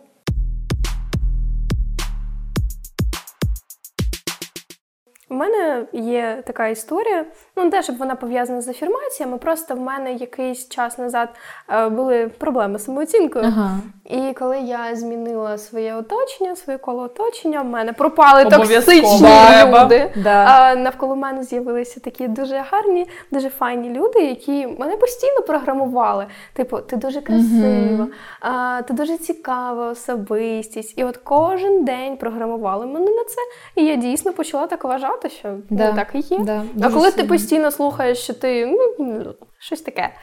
У 5.29 5.33
мене 5.33 5.85
є 5.93 6.43
така 6.45 6.67
історія. 6.67 7.25
Ну, 7.55 7.63
не 7.63 7.69
те, 7.69 7.83
щоб 7.83 7.97
вона 7.97 8.15
пов'язана 8.15 8.61
з 8.61 8.67
афірмаціями, 8.67 9.37
просто 9.37 9.75
в 9.75 9.79
мене 9.79 10.13
якийсь 10.13 10.69
час 10.69 10.97
назад 10.97 11.29
е, 11.69 11.89
були 11.89 12.27
проблеми 12.27 12.79
з 12.79 12.85
самооцінкою. 12.85 13.45
Ага. 13.45 13.79
І 14.05 14.33
коли 14.33 14.59
я 14.59 14.95
змінила 14.95 15.57
своє 15.57 15.95
оточення, 15.95 16.55
своє 16.55 16.77
коло 16.77 17.03
оточення, 17.03 17.61
в 17.61 17.65
мене 17.65 17.93
пропали 17.93 18.45
токсичні 18.45 19.29
люди. 19.65 20.11
Да. 20.15 20.45
А 20.45 20.75
навколо 20.75 21.15
мене 21.15 21.43
з'явилися 21.43 21.99
такі 21.99 22.27
дуже 22.27 22.63
гарні, 22.71 23.07
дуже 23.31 23.49
файні 23.49 23.89
люди, 23.89 24.19
які 24.19 24.67
мене 24.67 24.97
постійно 24.97 25.41
програмували. 25.47 26.25
Типу, 26.53 26.77
ти 26.77 26.95
дуже 26.95 27.21
красива, 27.21 28.07
а, 28.41 28.81
ти 28.81 28.93
дуже 28.93 29.17
цікава 29.17 29.89
особистість. 29.89 30.97
І 30.97 31.03
от 31.03 31.17
кожен 31.17 31.85
день 31.85 32.17
програмували 32.17 32.85
мене 32.85 33.11
на 33.11 33.23
це. 33.23 33.41
І 33.75 33.85
я 33.85 33.95
дійсно 33.95 34.33
почала 34.33 34.67
так 34.67 34.83
вважати, 34.83 35.16
що 35.25 35.57
Да. 35.69 35.89
ну, 35.89 35.95
так 35.95 36.07
і 36.13 36.35
є. 36.35 36.39
Да, 36.39 36.63
а 36.77 36.81
коли 36.81 36.93
коли 36.93 37.11
ти 37.11 37.23
постійно 37.23 37.71
слухаєш, 37.71 38.17
що 38.17 38.33
ти 38.33 38.65
ну, 38.99 39.33
щось 39.59 39.81
таке. 39.81 40.13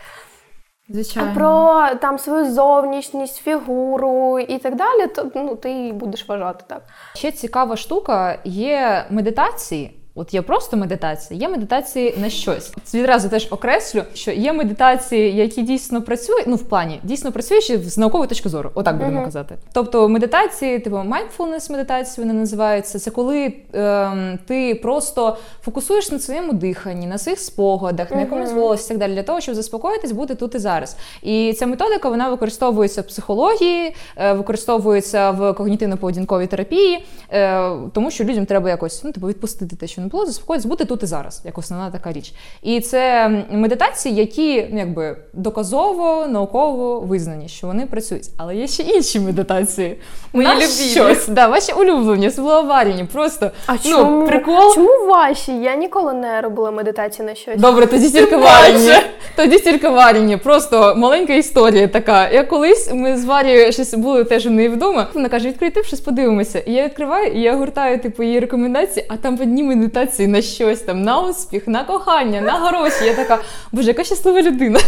Звичайно. 0.88 1.34
Про 1.34 1.88
там 2.00 2.18
свою 2.18 2.52
зовнішність, 2.52 3.36
фігуру 3.36 4.38
і 4.38 4.58
так 4.58 4.76
далі, 4.76 5.06
то 5.06 5.30
ну 5.34 5.56
ти 5.56 5.92
будеш 5.92 6.28
вважати 6.28 6.64
так. 6.68 6.82
Ще 7.14 7.32
цікава 7.32 7.76
штука 7.76 8.38
є 8.44 9.06
медитації. 9.10 10.03
От 10.16 10.34
є 10.34 10.42
просто 10.42 10.76
медитація, 10.76 11.40
є 11.40 11.48
медитації 11.48 12.14
на 12.20 12.30
щось. 12.30 12.72
Відразу 12.94 13.28
теж 13.28 13.48
окреслю, 13.50 14.02
що 14.14 14.30
є 14.30 14.52
медитації, 14.52 15.36
які 15.36 15.62
дійсно 15.62 16.02
працюють, 16.02 16.46
ну 16.46 16.56
в 16.56 16.62
плані 16.62 17.00
дійсно 17.02 17.32
працюючі 17.32 17.76
з 17.78 17.98
наукової 17.98 18.28
точки 18.28 18.48
зору, 18.48 18.70
отак 18.74 18.96
будемо 18.96 19.16
Мгм. 19.16 19.24
казати. 19.24 19.54
Тобто 19.72 20.08
медитації, 20.08 20.78
типу 20.78 20.96
mindfulness 20.96 21.72
медитації 21.72 22.26
вони 22.26 22.40
називаються. 22.40 22.98
Це 22.98 23.10
коли 23.10 23.52
ем, 23.72 24.38
ти 24.46 24.74
просто 24.74 25.36
фокусуєш 25.64 26.10
на 26.10 26.18
своєму 26.18 26.52
диханні, 26.52 27.06
на 27.06 27.18
своїх 27.18 27.38
спогадах, 27.40 28.10
на 28.10 28.20
якомусь 28.20 28.50
Мгм. 28.50 28.58
голосі 28.60 28.88
так 28.88 28.98
далі, 28.98 29.14
для 29.14 29.22
того, 29.22 29.40
щоб 29.40 29.54
заспокоїтись, 29.54 30.12
бути 30.12 30.34
тут 30.34 30.54
і 30.54 30.58
зараз. 30.58 30.96
І 31.22 31.52
ця 31.58 31.66
методика 31.66 32.08
вона 32.08 32.30
використовується 32.30 33.00
в 33.00 33.06
психології, 33.06 33.94
е, 34.16 34.32
використовується 34.32 35.30
в 35.30 35.40
когнітивно-поведінковій 35.50 36.46
терапії, 36.46 37.04
е, 37.30 37.70
тому 37.92 38.10
що 38.10 38.24
людям 38.24 38.46
треба 38.46 38.70
якось 38.70 39.04
ну, 39.04 39.12
типу, 39.12 39.26
відпустити 39.26 39.76
те, 39.76 39.86
що 39.86 40.03
не 40.04 40.10
було, 40.10 40.26
заспокоїтися, 40.26 40.68
бути 40.68 40.84
тут 40.84 41.02
і 41.02 41.06
зараз, 41.06 41.42
як 41.44 41.58
основна 41.58 41.90
така 41.90 42.12
річ. 42.12 42.32
І 42.62 42.80
це 42.80 43.28
медитації, 43.50 44.14
які 44.14 44.66
ну, 44.70 44.78
якби 44.78 45.16
доказово, 45.32 46.26
науково 46.26 47.00
визнані, 47.00 47.48
що 47.48 47.66
вони 47.66 47.86
працюють. 47.86 48.24
Але 48.36 48.56
є 48.56 48.66
ще 48.66 48.82
інші 48.82 49.20
медитації. 49.20 49.98
Мої 50.32 50.48
На 50.48 50.54
любимі. 50.54 50.70
щось, 50.70 51.28
да, 51.28 51.48
ваші 51.48 51.72
улюблені, 51.72 52.28
особливо 52.28 52.74
просто. 53.12 53.50
А 53.66 53.72
ну, 53.72 53.78
чому? 53.90 54.26
прикол. 54.26 54.74
Чому 54.74 55.06
ваші? 55.08 55.52
Я 55.52 55.76
ніколи 55.76 56.12
не 56.12 56.40
робила 56.40 56.70
медитацію 56.70 57.26
на 57.26 57.34
щось. 57.34 57.60
Добре, 57.60 57.86
тоді 57.86 58.10
тільки 58.10 58.36
варені. 58.36 58.92
Тоді 59.36 59.58
тільки 59.58 59.88
варені. 59.88 60.36
Просто 60.36 60.94
маленька 60.96 61.34
історія 61.34 61.88
така. 61.88 62.30
Я 62.30 62.44
колись 62.44 62.90
ми 62.92 63.16
з 63.16 63.24
Варією 63.24 63.72
щось 63.72 63.94
були 63.94 64.24
теж 64.24 64.46
у 64.46 64.50
неї 64.50 64.68
вдома. 64.68 65.06
Вона 65.14 65.28
каже: 65.28 65.48
відкрий 65.48 65.70
тип, 65.70 65.84
щось 65.84 66.00
подивимося. 66.00 66.58
І 66.58 66.72
я 66.72 66.84
відкриваю, 66.84 67.32
і 67.32 67.40
я 67.40 67.56
гуртаю 67.56 67.98
типу 67.98 68.22
її 68.22 68.40
рекомендації, 68.40 69.06
а 69.08 69.16
там 69.16 69.36
в 69.36 69.42
одній 69.42 69.62
медитації 69.62 69.93
на 70.18 70.42
щось 70.42 70.80
там, 70.80 71.02
на 71.02 71.20
успіх, 71.20 71.68
на 71.68 71.84
кохання, 71.84 72.40
на 72.40 72.52
гроші. 72.52 73.04
Я 73.04 73.14
така, 73.14 73.38
боже, 73.72 73.88
яка 73.88 74.04
щаслива 74.04 74.42
людина. 74.42 74.80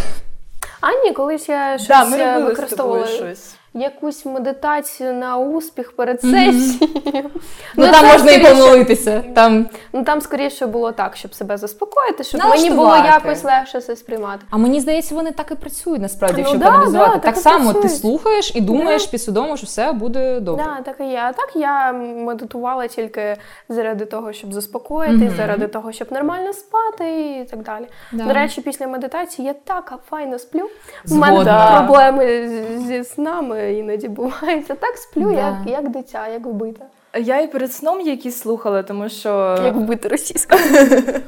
Ані, 0.81 1.01
ні, 1.05 1.13
колись 1.13 1.49
я 1.49 1.79
щось 1.79 1.89
Да, 1.89 2.05
ми 2.05 2.19
е, 2.19 2.39
використовувала 2.39 3.07
щось. 3.07 3.56
Якусь 3.77 4.27
медитацію 4.27 5.15
на 5.15 5.37
успіх 5.37 5.97
перед 5.97 6.21
сесією. 6.21 7.31
Ну, 7.77 7.85
це 7.87 7.93
там 7.93 8.07
можна 8.07 8.31
і 8.33 8.35
скоріше- 8.35 8.51
помолитися. 8.55 9.25
Там 9.35 9.67
Ну 9.93 10.05
там 10.05 10.21
скоріше 10.21 10.67
було 10.67 10.93
так, 10.93 11.17
щоб 11.17 11.35
себе 11.35 11.57
заспокоїти, 11.57 12.25
щоб 12.25 12.41
мені 12.45 12.71
було 12.71 12.97
якось 12.97 13.45
легше 13.45 13.81
це 13.81 13.97
сприймати. 13.97 14.45
А 14.51 14.57
мені 14.57 14.81
здається, 14.81 15.15
вони 15.15 15.31
так 15.31 15.51
і 15.51 15.55
працюють 15.55 16.03
насправді, 16.03 16.35
Ну 16.37 16.41
якщо 16.41 16.59
да, 16.59 16.67
проаналізувати. 16.67 17.11
да, 17.11 17.15
так 17.15 17.23
так 17.23 17.37
і 17.37 17.41
само 17.41 17.73
ти 17.73 17.89
слухаєш 17.89 18.53
і 18.57 18.61
думаєш 18.61 19.07
підсвідомо, 19.07 19.57
що 19.57 19.67
все 19.67 19.93
буде 19.93 20.41
добре. 20.41 20.65
Да, 20.65 20.83
так 20.83 20.97
і 21.01 21.05
є. 21.11 21.21
А 21.25 21.33
так 21.33 21.51
я 21.55 21.93
медитувала 21.93 22.87
тільки 22.87 23.37
заради 23.69 24.05
того, 24.05 24.33
щоб 24.33 24.53
заспокоїтись, 24.53 25.21
Мгм. 25.21 25.37
заради 25.37 25.67
того, 25.69 25.93
щоб 25.93 26.13
нормально 26.13 26.53
спати 26.53 27.21
і 27.41 27.45
так 27.51 27.63
далі. 27.63 27.87
Да. 28.13 28.25
До 28.25 28.33
речі, 28.33 28.61
після 28.61 28.87
медитації 28.87 29.49
я 29.49 29.55
так 29.65 29.93
файно 30.11 30.39
сплю. 30.39 30.69
У 31.11 31.15
мене 31.15 31.73
проблеми 31.77 32.49
зі 32.87 33.05
снами 33.05 33.66
іноді 33.73 34.09
бувають. 34.09 34.65
Я 34.69 34.75
так 34.75 34.97
сплю, 34.97 35.25
Да. 35.25 35.33
як, 35.33 35.55
як 35.67 35.89
дитя, 35.91 36.29
як 36.29 36.47
вбита. 36.47 36.85
Я 37.19 37.41
і 37.41 37.47
перед 37.47 37.73
сном 37.73 38.01
якісь 38.01 38.39
слухала, 38.39 38.83
тому 38.83 39.09
що 39.09 39.59
Як 39.65 39.75
вбити 39.75 40.09
російською. 40.09 40.61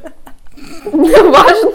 Важно. 1.33 1.73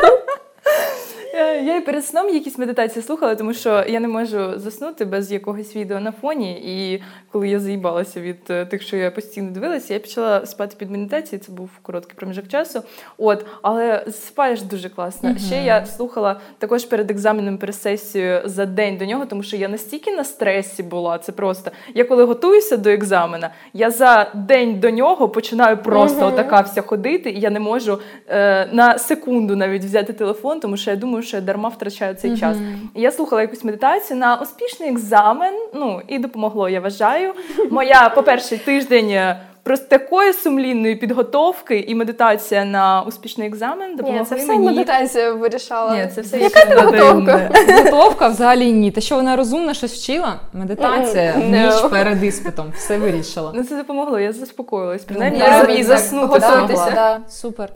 Я, 1.34 1.54
я 1.54 1.78
і 1.78 1.82
перед 1.82 2.06
сном 2.06 2.30
якісь 2.30 2.58
медитації 2.58 3.04
слухала, 3.04 3.36
тому 3.36 3.54
що 3.54 3.84
я 3.88 4.00
не 4.00 4.08
можу 4.08 4.60
заснути 4.60 5.06
без 5.06 5.32
якогось 5.32 5.76
відео 5.76 6.00
на 6.00 6.12
фоні. 6.12 6.52
І 6.52 7.04
коли 7.32 7.50
я 7.50 7.60
заїбалася 7.60 8.22
від 8.22 8.38
е, 8.50 8.66
тих, 8.66 8.82
що 8.82 8.98
я 8.98 9.12
постійно 9.12 9.52
дивилася, 9.52 9.94
я 9.94 10.00
почала 10.00 10.46
спати 10.46 10.76
під 10.80 10.92
медитацією. 10.92 11.46
Це 11.46 11.52
був 11.52 11.70
короткий 11.82 12.16
проміжок 12.16 12.48
часу. 12.48 12.84
От, 13.18 13.46
але 13.62 14.06
спаєш 14.12 14.62
дуже 14.62 14.90
класно. 14.90 15.38
Ще 15.38 15.64
я 15.64 15.86
слухала 15.86 16.40
також 16.58 16.86
перед 16.86 17.12
екзаменом, 17.12 17.58
перед 17.58 17.76
сесією 17.76 18.42
за 18.46 18.66
день 18.66 18.98
до 18.98 19.06
нього, 19.06 19.26
тому 19.26 19.44
що 19.44 19.58
я 19.58 19.68
настільки 19.68 20.12
на 20.16 20.24
стресі 20.24 20.84
була. 20.84 21.18
Це 21.18 21.32
просто 21.32 21.72
я 21.96 22.04
коли 22.04 22.24
готуюся 22.24 22.78
до 22.78 22.90
екзамена, 22.90 23.50
я 23.74 23.92
за 23.92 24.32
день 24.34 24.80
до 24.80 24.90
нього 24.90 25.30
починаю 25.30 25.78
просто 25.78 26.18
Мгм. 26.22 26.34
отака 26.34 26.62
вся 26.62 26.82
ходити, 26.82 27.30
і 27.30 27.40
я 27.40 27.50
не 27.50 27.60
можу 27.60 28.00
е, 28.28 28.68
на 28.72 28.98
секунду 28.98 29.56
навіть 29.56 29.84
взяти 29.84 30.14
телефон, 30.14 30.60
тому 30.60 30.78
що 30.78 30.92
я 30.92 30.98
думаю, 30.98 31.23
що 31.24 31.38
я 31.38 31.42
дарма 31.42 31.70
втрачаю 31.70 32.16
цей 32.16 32.38
час. 32.38 32.58
І 32.96 33.02
я 33.02 33.12
слухала 33.12 33.42
якусь 33.42 33.64
медитацію 33.64 34.20
на 34.20 34.36
успішний 34.36 34.90
екзамен. 34.90 35.54
Ну 35.74 36.02
і 36.08 36.20
допомогло, 36.20 36.70
я 36.70 36.80
вважаю. 36.80 37.34
Моя, 37.72 38.10
по-перше, 38.16 38.58
тиждень. 38.58 39.10
е, 39.10 39.40
Просто 39.66 39.86
такої 39.88 40.34
сумлінної 40.34 40.96
підготовки 40.96 41.80
і 41.88 41.96
медитація 41.96 42.66
на 42.66 43.02
успішний 43.08 43.48
екзамен 43.48 43.96
допомогли 43.96 44.20
Ні, 44.20 44.26
це 44.26 44.36
все 44.36 44.48
мені. 44.48 44.66
медитація 44.66 45.34
вирішала. 45.34 45.96
Ні, 45.98 46.08
це 46.16 46.22
все 46.22 46.40
Яка 46.40 46.66
підготовка? 46.66 47.50
Підготовка 47.68 48.28
взагалі 48.28 48.72
ні. 48.72 48.92
Те, 48.92 49.02
що 49.02 49.16
вона 49.16 49.36
розумна, 49.36 49.74
щось 49.74 49.94
вчила, 49.94 50.40
медитація, 50.54 51.34
Mm, 51.34 51.50
ніч 51.50 51.74
no. 51.74 51.90
перед 51.90 52.24
іспитом, 52.24 52.66
все 52.78 52.98
вирішила. 52.98 53.52
Ну 53.56 53.64
це 53.64 53.76
допомогло, 53.78 54.20
я 54.20 54.34
заспокоїлась. 54.34 55.04
Принаймні 55.04 55.40
Да, 55.40 55.46
я 55.46 55.64
і 55.64 55.78
так, 55.78 55.84
заснути 55.86 56.40
да, 56.40 56.50
змогла. 56.68 56.92
да, 56.96 57.20
Супер. 57.30 57.70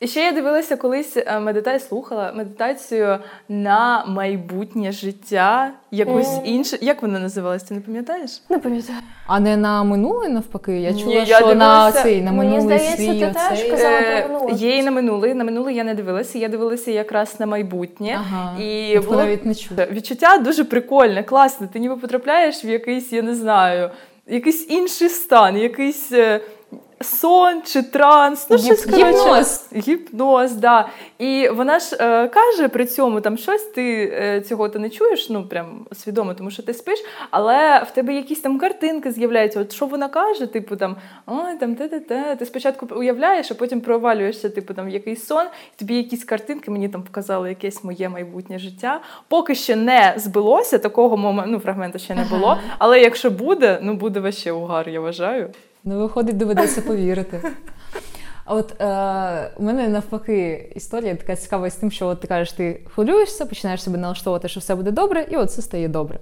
І 0.00 0.06
ще 0.06 0.20
я 0.20 0.32
дивилася 0.32 0.76
колись 0.76 1.16
е, 1.16 1.40
медитацію, 1.40 1.88
слухала 1.88 2.32
медитацію 2.36 3.18
на 3.48 4.04
майбутнє 4.06 4.92
життя, 4.92 5.70
якусь 5.90 6.32
Мгм. 6.36 6.40
інше. 6.44 6.78
Як 6.80 7.02
вона 7.02 7.18
називалась? 7.18 7.62
Ти 7.62 7.74
не 7.74 7.80
пам'ятаєш? 7.80 8.42
Не 8.48 8.58
пам'ятаю. 8.58 8.98
А 9.26 9.40
не 9.40 9.56
на 9.56 9.84
минуле 9.84 10.28
навпаки. 10.28 10.80
Я 10.80 10.90
Ні, 10.90 11.02
чула, 11.02 11.14
я 11.14 11.36
що 11.36 11.54
на 11.54 11.92
цей 11.92 12.22
на 12.22 12.32
Мені 12.32 12.50
минулий 12.50 12.78
здається, 12.78 12.96
свій 12.96 13.20
ти 13.20 13.34
теж 13.48 13.70
казала 13.70 13.98
Е, 14.00 14.22
про 14.22 14.34
минуле. 14.34 14.52
Є 14.52 14.76
і 14.76 14.82
на 14.82 14.90
минуле. 14.90 15.34
На 15.34 15.44
минуле 15.44 15.72
я 15.72 15.84
не 15.84 15.94
дивилася. 15.94 16.38
Я 16.38 16.48
дивилася 16.48 16.90
якраз 16.90 17.40
на 17.40 17.46
майбутнє. 17.46 18.18
Ага. 18.20 18.58
І 18.60 18.98
було 18.98 19.16
навіть 19.16 19.46
не 19.46 19.54
чула. 19.54 19.86
відчуття 19.92 20.38
дуже 20.38 20.64
прикольне, 20.64 21.22
класне. 21.22 21.68
Ти 21.72 21.78
ніби 21.78 21.96
потрапляєш 21.96 22.64
в 22.64 22.66
якийсь, 22.66 23.12
я 23.12 23.22
не 23.22 23.34
знаю, 23.34 23.90
якийсь 24.26 24.70
інший 24.70 25.08
стан, 25.08 25.56
якийсь. 25.56 26.12
Сон 27.00 27.62
чи 27.62 27.82
транс, 27.82 28.46
ну 28.50 28.58
щось 28.58 28.84
коротше. 28.84 29.06
гіпноз. 29.06 29.66
Гіпноз, 29.76 30.52
да. 30.52 30.88
І 31.18 31.48
вона 31.48 31.78
ж 31.78 31.96
е, 32.00 32.28
каже 32.28 32.68
при 32.68 32.86
цьому 32.86 33.20
там 33.20 33.36
щось, 33.36 33.62
ти 33.62 34.12
е, 34.14 34.40
цього 34.40 34.68
ти 34.68 34.78
не 34.78 34.90
чуєш, 34.90 35.30
ну 35.30 35.44
прям 35.44 35.86
свідомо, 35.92 36.34
тому 36.34 36.50
що 36.50 36.62
ти 36.62 36.74
спиш, 36.74 36.98
але 37.30 37.78
в 37.78 37.90
тебе 37.90 38.14
якісь 38.14 38.40
там 38.40 38.58
картинки 38.58 39.12
з'являються. 39.12 39.60
От 39.60 39.72
що 39.72 39.86
вона 39.86 40.08
каже, 40.08 40.46
типу 40.46 40.76
там 40.76 40.96
ой, 41.26 41.56
там 41.60 41.74
те-те-те. 41.74 42.36
Ти 42.38 42.46
спочатку 42.46 42.88
уявляєш, 42.96 43.50
а 43.50 43.54
потім 43.54 43.80
провалюєшся, 43.80 44.48
типу 44.50 44.74
там 44.74 44.86
в 44.86 44.88
якийсь 44.88 45.26
сон, 45.26 45.46
і 45.76 45.78
тобі 45.78 45.96
якісь 45.96 46.24
картинки, 46.24 46.70
мені 46.70 46.88
там 46.88 47.02
показали 47.02 47.48
якесь 47.48 47.84
моє 47.84 48.08
майбутнє 48.08 48.58
життя. 48.58 49.00
Поки 49.28 49.54
ще 49.54 49.76
не 49.76 50.14
збилося, 50.16 50.78
такого 50.78 51.16
моменту, 51.16 51.50
ну, 51.52 51.58
фрагменту 51.58 51.98
ще 51.98 52.14
не 52.14 52.24
було. 52.24 52.58
Але 52.78 53.00
якщо 53.00 53.30
буде, 53.30 53.78
ну 53.82 53.94
буде 53.94 54.20
ваще 54.20 54.52
угар, 54.52 54.88
я 54.88 55.00
вважаю. 55.00 55.50
Ну, 55.88 55.98
виходить, 55.98 56.36
доведеться 56.36 56.82
повірити. 56.82 57.40
От 58.46 58.80
е, 58.80 59.50
у 59.56 59.62
мене 59.62 59.88
навпаки 59.88 60.70
історія 60.74 61.14
така 61.14 61.36
цікава 61.36 61.70
з 61.70 61.74
тим, 61.74 61.90
що 61.90 62.06
от 62.06 62.20
ти 62.20 62.28
кажеш, 62.28 62.52
ти 62.52 62.80
хвилюєшся, 62.94 63.46
починаєш 63.46 63.82
себе 63.82 63.98
налаштовувати, 63.98 64.48
що 64.48 64.60
все 64.60 64.74
буде 64.74 64.90
добре, 64.90 65.26
і 65.30 65.36
от 65.36 65.48
все 65.48 65.62
стає 65.62 65.88
добре. 65.88 66.18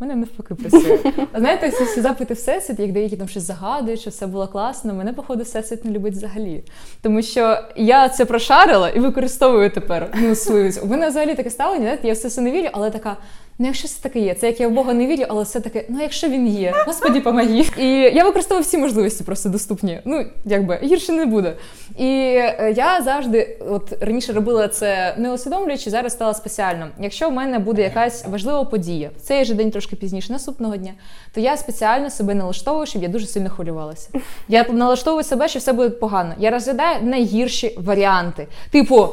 У 0.00 0.04
мене 0.04 0.16
навпаки 0.16 0.54
працює. 0.54 0.98
А 1.32 1.38
знаєте, 1.38 1.70
ці 1.70 1.84
всі 1.84 2.00
запити 2.00 2.34
всесвіт, 2.34 2.78
як 2.78 2.92
деякі 2.92 3.16
там 3.16 3.28
щось 3.28 3.42
загадують, 3.42 4.00
що 4.00 4.10
все 4.10 4.26
було 4.26 4.48
класно. 4.48 4.94
Мене, 4.94 5.12
походу, 5.12 5.42
всесвіт 5.42 5.84
не 5.84 5.90
любить 5.90 6.14
взагалі. 6.14 6.64
Тому 7.02 7.22
що 7.22 7.58
я 7.76 8.08
це 8.08 8.24
прошарила 8.24 8.88
і 8.90 9.00
використовую 9.00 9.70
тепер. 9.70 10.08
Ну, 10.14 10.34
свою. 10.34 10.72
У 10.82 10.86
мене 10.86 11.08
взагалі 11.08 11.34
таке 11.34 11.50
ставлення, 11.50 11.82
знаєте, 11.82 12.08
я 12.08 12.14
все 12.14 12.30
це 12.30 12.40
не 12.40 12.50
вірю, 12.50 12.68
але 12.72 12.90
така. 12.90 13.16
Ну, 13.58 13.66
якщо 13.66 13.88
це 13.88 14.02
таке 14.02 14.20
є, 14.20 14.34
це 14.34 14.46
як 14.46 14.60
я 14.60 14.68
в 14.68 14.70
Бога 14.70 14.94
не 14.94 15.06
вірю, 15.06 15.24
але 15.28 15.42
все 15.42 15.60
таке, 15.60 15.84
ну 15.88 16.02
якщо 16.02 16.28
він 16.28 16.48
є, 16.48 16.74
господі 16.86 17.20
помоги. 17.20 17.64
І 17.78 17.88
я 17.88 18.24
використовую 18.24 18.62
всі 18.62 18.78
можливості 18.78 19.24
просто 19.24 19.48
доступні. 19.48 20.00
Ну, 20.04 20.26
якби 20.44 20.78
гірше 20.82 21.12
не 21.12 21.26
буде. 21.26 21.56
І 21.98 22.06
е, 22.06 22.74
я 22.76 23.02
завжди, 23.02 23.58
от 23.70 23.92
раніше 24.00 24.32
робила 24.32 24.68
це 24.68 25.14
не 25.18 25.32
усвідомлюючи, 25.32 25.90
зараз 25.90 26.12
стала 26.12 26.34
спеціально. 26.34 26.88
Якщо 27.00 27.28
в 27.28 27.32
мене 27.32 27.58
буде 27.58 27.82
якась 27.82 28.26
важлива 28.26 28.64
подія, 28.64 29.10
в 29.18 29.20
цей 29.20 29.44
же 29.44 29.54
день 29.54 29.70
трошки 29.70 29.96
пізніше, 29.96 30.32
наступного 30.32 30.76
дня, 30.76 30.92
то 31.34 31.40
я 31.40 31.56
спеціально 31.56 32.10
себе 32.10 32.34
налаштовую, 32.34 32.86
щоб 32.86 33.02
я 33.02 33.08
дуже 33.08 33.26
сильно 33.26 33.50
хвилювалася. 33.50 34.08
Я 34.48 34.64
налаштовую 34.68 35.24
себе, 35.24 35.48
що 35.48 35.58
все 35.58 35.72
буде 35.72 35.90
погано. 35.90 36.34
Я 36.38 36.50
розглядаю 36.50 36.98
найгірші 37.02 37.78
варіанти. 37.78 38.46
Типу 38.70 39.08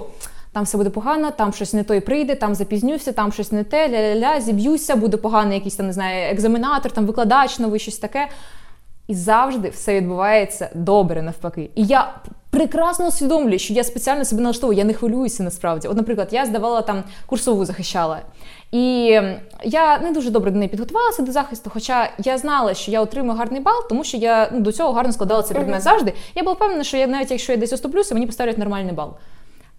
там 0.53 0.63
все 0.63 0.77
буде 0.77 0.89
погано, 0.89 1.31
там 1.31 1.53
щось 1.53 1.73
не 1.73 1.83
той 1.83 1.99
прийде, 1.99 2.35
там 2.35 2.55
запізнюся, 2.55 3.11
там 3.11 3.31
щось 3.31 3.51
не 3.51 3.63
те, 3.63 3.89
ля-ля-ля, 3.89 4.41
зіб'юся, 4.41 4.95
буде 4.95 5.17
поганий 5.17 5.57
якийсь 5.57 5.75
там, 5.75 5.87
не 5.87 5.93
знаю, 5.93 6.31
екзаменатор, 6.31 6.91
там 6.91 7.05
викладач 7.05 7.59
новий, 7.59 7.79
щось 7.79 7.97
таке. 7.97 8.27
І 9.07 9.13
завжди 9.13 9.69
все 9.69 9.95
відбувається 9.95 10.69
добре 10.73 11.21
навпаки. 11.21 11.69
І 11.75 11.83
я 11.85 12.13
прекрасно 12.49 13.07
усвідомлюю, 13.07 13.59
що 13.59 13.73
я 13.73 13.83
спеціально 13.83 14.25
себе 14.25 14.41
налаштовую, 14.41 14.77
я 14.77 14.83
не 14.83 14.93
хвилююся 14.93 15.43
насправді. 15.43 15.87
От, 15.87 15.97
наприклад, 15.97 16.27
я 16.31 16.45
здавала 16.45 16.81
там 16.81 17.03
курсову 17.25 17.65
захищала. 17.65 18.19
І 18.71 19.05
я 19.63 19.99
не 19.99 20.11
дуже 20.11 20.29
добре 20.29 20.51
до 20.51 20.57
неї 20.57 20.69
підготувалася 20.69 21.21
до 21.21 21.31
захисту, 21.31 21.69
хоча 21.73 22.09
я 22.17 22.37
знала, 22.37 22.73
що 22.73 22.91
я 22.91 23.01
отримую 23.01 23.37
гарний 23.37 23.61
бал, 23.61 23.87
тому 23.89 24.03
що 24.03 24.17
я 24.17 24.49
ну, 24.53 24.59
до 24.59 24.71
цього 24.71 24.93
гарно 24.93 25.13
складала 25.13 25.43
цей 25.43 25.55
предмет 25.55 25.81
завжди. 25.81 26.13
Я 26.35 26.43
була 26.43 26.55
впевнена, 26.55 26.83
що 26.83 26.97
я 26.97 27.07
навіть 27.07 27.31
якщо 27.31 27.51
я 27.51 27.57
десь 27.57 27.73
оступлюся, 27.73 28.13
мені 28.13 28.25
поставлять 28.25 28.57
нормальний 28.57 28.93
бал. 28.93 29.13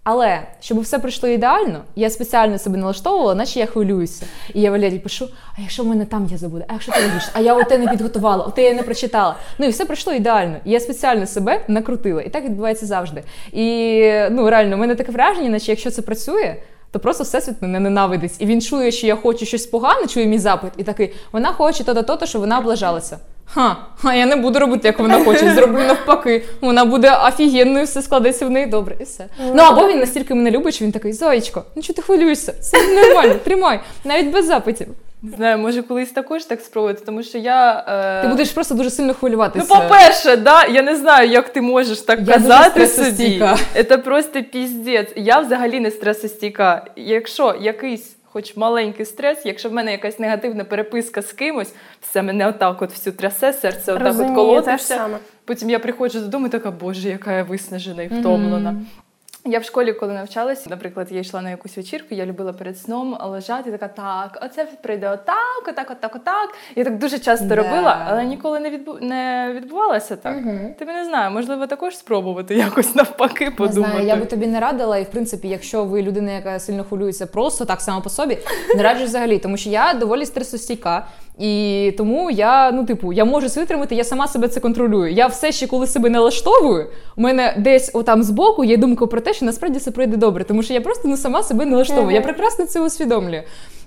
Але 0.03 0.41
щоб 0.59 0.79
все 0.79 0.99
пройшло 0.99 1.29
ідеально, 1.29 1.81
я 1.95 2.09
спеціально 2.09 2.57
себе 2.57 2.77
налаштовувала, 2.77 3.35
наче 3.35 3.59
я 3.59 3.65
хвилююся. 3.65 4.25
І 4.53 4.61
я 4.61 4.71
Валерій 4.71 4.99
пишу: 4.99 5.29
а 5.57 5.61
якщо 5.61 5.83
в 5.83 5.87
мене 5.87 6.05
там 6.05 6.27
я 6.31 6.37
забуду, 6.37 6.63
а 6.67 6.73
якщо 6.73 6.91
ти 6.91 6.99
логічно, 6.99 7.29
а 7.33 7.39
я 7.39 7.55
оте 7.55 7.77
не 7.77 7.87
підготувала, 7.87 8.45
оте 8.45 8.63
я 8.63 8.73
не 8.73 8.83
прочитала. 8.83 9.35
Ну 9.57 9.65
і 9.65 9.69
все 9.69 9.85
пройшло 9.85 10.13
ідеально. 10.13 10.57
І 10.65 10.71
я 10.71 10.79
спеціально 10.79 11.25
себе 11.25 11.65
накрутила. 11.67 12.21
І 12.21 12.29
так 12.29 12.43
відбувається 12.43 12.85
завжди. 12.85 13.23
І 13.51 13.99
ну 14.31 14.49
реально, 14.49 14.75
у 14.75 14.79
мене 14.79 14.95
таке 14.95 15.11
враження, 15.11 15.49
наче 15.49 15.71
якщо 15.71 15.91
це 15.91 16.01
працює. 16.01 16.55
То 16.91 16.99
просто 16.99 17.23
всесвіт 17.23 17.61
мене 17.61 17.79
ненавидить. 17.79 18.35
І 18.39 18.45
він 18.45 18.61
чує, 18.61 18.91
що 18.91 19.07
я 19.07 19.15
хочу 19.15 19.45
щось 19.45 19.65
погане, 19.65 20.07
чує 20.07 20.25
мій 20.25 20.39
запит, 20.39 20.73
і 20.77 20.83
такий, 20.83 21.13
вона 21.31 21.51
хоче 21.51 21.83
то-то, 21.83 22.03
то-то, 22.03 22.25
що 22.25 22.39
вона 22.39 22.59
облажалася. 22.59 23.17
Ха, 23.45 23.77
а 24.03 24.15
я 24.15 24.25
не 24.25 24.35
буду 24.35 24.59
робити, 24.59 24.87
як 24.87 24.99
вона 24.99 25.23
хоче. 25.25 25.53
Зроблю 25.55 25.77
навпаки. 25.77 26.43
Вона 26.61 26.85
буде 26.85 27.17
офігенною, 27.27 27.85
все 27.85 28.01
складеться 28.01 28.45
в 28.45 28.49
неї 28.49 28.65
добре, 28.65 28.95
і 28.99 29.03
все. 29.03 29.25
Ну 29.53 29.63
або 29.63 29.87
він 29.87 29.99
настільки 29.99 30.33
мене 30.33 30.51
любить, 30.51 30.73
що 30.75 30.85
він 30.85 30.91
такий, 30.91 31.13
зоєчко, 31.13 31.63
ну 31.75 31.81
чого 31.81 31.95
ти 31.95 32.01
хвилюєшся? 32.01 32.53
Це 32.53 32.77
нормально, 32.87 33.35
тримай, 33.43 33.79
навіть 34.03 34.31
без 34.31 34.45
запитів. 34.45 34.87
Не 35.21 35.35
знаю, 35.35 35.57
може 35.57 35.83
колись 35.83 36.11
також 36.11 36.45
так 36.45 36.61
спробувати, 36.61 37.03
тому 37.05 37.23
що 37.23 37.37
я. 37.37 37.85
Е... 37.87 38.21
Ти 38.21 38.27
будеш 38.27 38.49
просто 38.51 38.75
дуже 38.75 38.89
сильно 38.89 39.13
хвилюватися. 39.13 39.65
Ну, 39.69 39.75
по-перше, 39.75 40.37
да, 40.37 40.65
я 40.65 40.81
не 40.81 40.95
знаю, 40.95 41.29
як 41.29 41.49
ти 41.49 41.61
можеш 41.61 41.99
так 41.99 42.19
я 42.19 42.33
казати 42.33 42.87
собі. 42.87 43.43
Це 43.89 43.97
просто 43.97 44.43
піздець. 44.43 45.09
Я 45.15 45.39
взагалі 45.39 45.79
не 45.79 45.91
стресостійка. 45.91 46.85
Якщо 46.95 47.55
якийсь. 47.61 48.15
Хоч 48.33 48.57
маленький 48.57 49.05
стрес, 49.05 49.45
якщо 49.45 49.69
в 49.69 49.73
мене 49.73 49.91
якась 49.91 50.19
негативна 50.19 50.63
переписка 50.63 51.21
з 51.21 51.33
кимось, 51.33 51.73
все 52.01 52.21
мене 52.21 52.47
отак 52.47 52.81
от 52.81 52.91
всю 52.91 53.13
трясе, 53.13 53.53
серце 53.53 53.93
отак 53.93 54.19
от 54.19 54.35
колотиться. 54.35 55.07
Потім 55.45 55.69
я 55.69 55.79
приходжу 55.79 56.19
додому 56.19 56.47
і 56.47 56.49
така, 56.49 56.71
боже, 56.71 57.09
яка 57.09 57.37
я 57.37 57.43
виснажена 57.43 58.03
і 58.03 58.07
втомлена. 58.07 58.71
Mm-hmm. 58.71 59.02
Я 59.45 59.59
в 59.59 59.63
школі, 59.63 59.93
коли 59.93 60.13
навчалась, 60.13 60.65
наприклад, 60.65 61.07
я 61.11 61.19
йшла 61.19 61.41
на 61.41 61.49
якусь 61.49 61.77
вечірку, 61.77 62.15
я 62.15 62.25
любила 62.25 62.53
перед 62.53 62.77
сном 62.79 63.17
лежати, 63.23 63.71
така 63.71 63.87
так, 63.87 64.39
оце 64.45 64.67
прийде 64.81 65.09
отак, 65.09 65.67
отак, 65.67 65.91
отак, 65.91 66.15
отак. 66.15 66.49
Я 66.75 66.83
так 66.83 66.97
дуже 66.97 67.19
часто 67.19 67.45
да. 67.45 67.55
робила, 67.55 68.05
але 68.09 68.25
ніколи 68.25 68.59
не 68.59 68.69
відбу... 68.69 68.97
не 69.01 69.51
відбувалося 69.55 70.15
так. 70.15 70.37
Угу. 70.37 70.75
Тобі 70.79 70.91
не 70.91 71.05
знаю, 71.05 71.31
можливо, 71.31 71.67
також 71.67 71.97
спробувати 71.97 72.55
якось 72.55 72.95
навпаки 72.95 73.51
подумати. 73.51 73.79
Не 73.79 73.93
знаю, 73.93 74.07
Я 74.07 74.15
би 74.15 74.25
тобі 74.25 74.47
не 74.47 74.59
радила, 74.59 74.97
і 74.97 75.03
в 75.03 75.09
принципі, 75.09 75.47
якщо 75.47 75.83
ви 75.83 76.01
людина, 76.01 76.31
яка 76.31 76.59
сильно 76.59 76.83
хвилюється 76.83 77.25
просто 77.25 77.65
так 77.65 77.81
само 77.81 78.01
по 78.01 78.09
собі, 78.09 78.37
не 78.75 78.83
раджу 78.83 79.05
взагалі, 79.05 79.39
тому 79.39 79.57
що 79.57 79.69
я 79.69 79.93
доволі 79.93 80.25
стресостійка. 80.25 81.07
І 81.39 81.93
тому 81.97 82.31
я, 82.31 82.71
ну, 82.71 82.85
типу, 82.85 83.13
я 83.13 83.25
можу 83.25 83.49
це 83.49 83.59
витримати, 83.59 83.95
я 83.95 84.03
сама 84.03 84.27
себе 84.27 84.47
це 84.47 84.59
контролюю. 84.59 85.11
Я 85.11 85.27
все 85.27 85.51
ще, 85.51 85.67
коли 85.67 85.87
себе 85.87 86.09
налаштовую, 86.09 86.89
у 87.15 87.21
мене 87.21 87.55
десь 87.57 87.91
отам 87.93 88.23
збоку 88.23 88.63
є 88.63 88.77
думка 88.77 89.07
про 89.07 89.21
те, 89.21 89.33
що 89.33 89.45
насправді 89.45 89.79
все 89.79 89.91
пройде 89.91 90.17
добре, 90.17 90.43
тому 90.43 90.63
що 90.63 90.73
я 90.73 90.81
просто 90.81 91.07
ну, 91.07 91.17
сама 91.17 91.43
себе 91.43 91.65
налаштовую. 91.65 92.15
Я 92.15 92.21
прекрасно 92.21 92.65
це 92.65 92.81
усвідомлюю. 92.81 93.43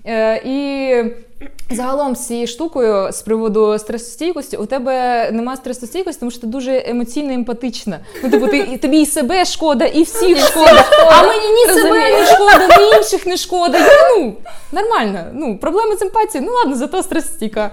Е, 0.07 0.43
І 0.45 0.95
загалом 1.71 2.17
з 2.17 2.27
цією 2.27 2.47
штукою 2.47 3.13
з 3.13 3.23
приводу 3.23 3.79
стресостійкості, 3.79 4.57
у 4.57 4.67
тебе 4.67 5.29
нема 5.33 5.57
стресостійкості, 5.57 6.21
тому 6.21 6.31
що 6.31 6.41
ти 6.41 6.47
дуже 6.47 6.83
емоційно 6.87 7.33
емпатична. 7.33 8.01
Ну, 8.23 8.31
типу, 8.31 8.47
ти 8.47 8.77
тобі 8.77 9.01
і 9.01 9.07
себе 9.07 9.45
шкода, 9.45 9.85
і 9.85 10.03
всіх 10.03 10.39
шкода. 10.47 10.85
А 11.13 11.23
мені 11.27 11.49
ні 11.49 11.67
себе 11.75 12.11
не 12.11 12.27
шкода, 12.27 12.69
ні 12.79 12.97
інших 12.97 13.27
не 13.27 13.37
шкода. 13.37 13.79
Ну, 14.19 14.35
Нормально. 14.73 15.25
Ну, 15.35 15.59
проблеми 15.59 15.97
з 15.97 16.03
емпатією, 16.03 16.51
ну 16.51 16.57
ладно, 16.57 16.77
зато 16.77 17.03
стресостійка. 17.03 17.71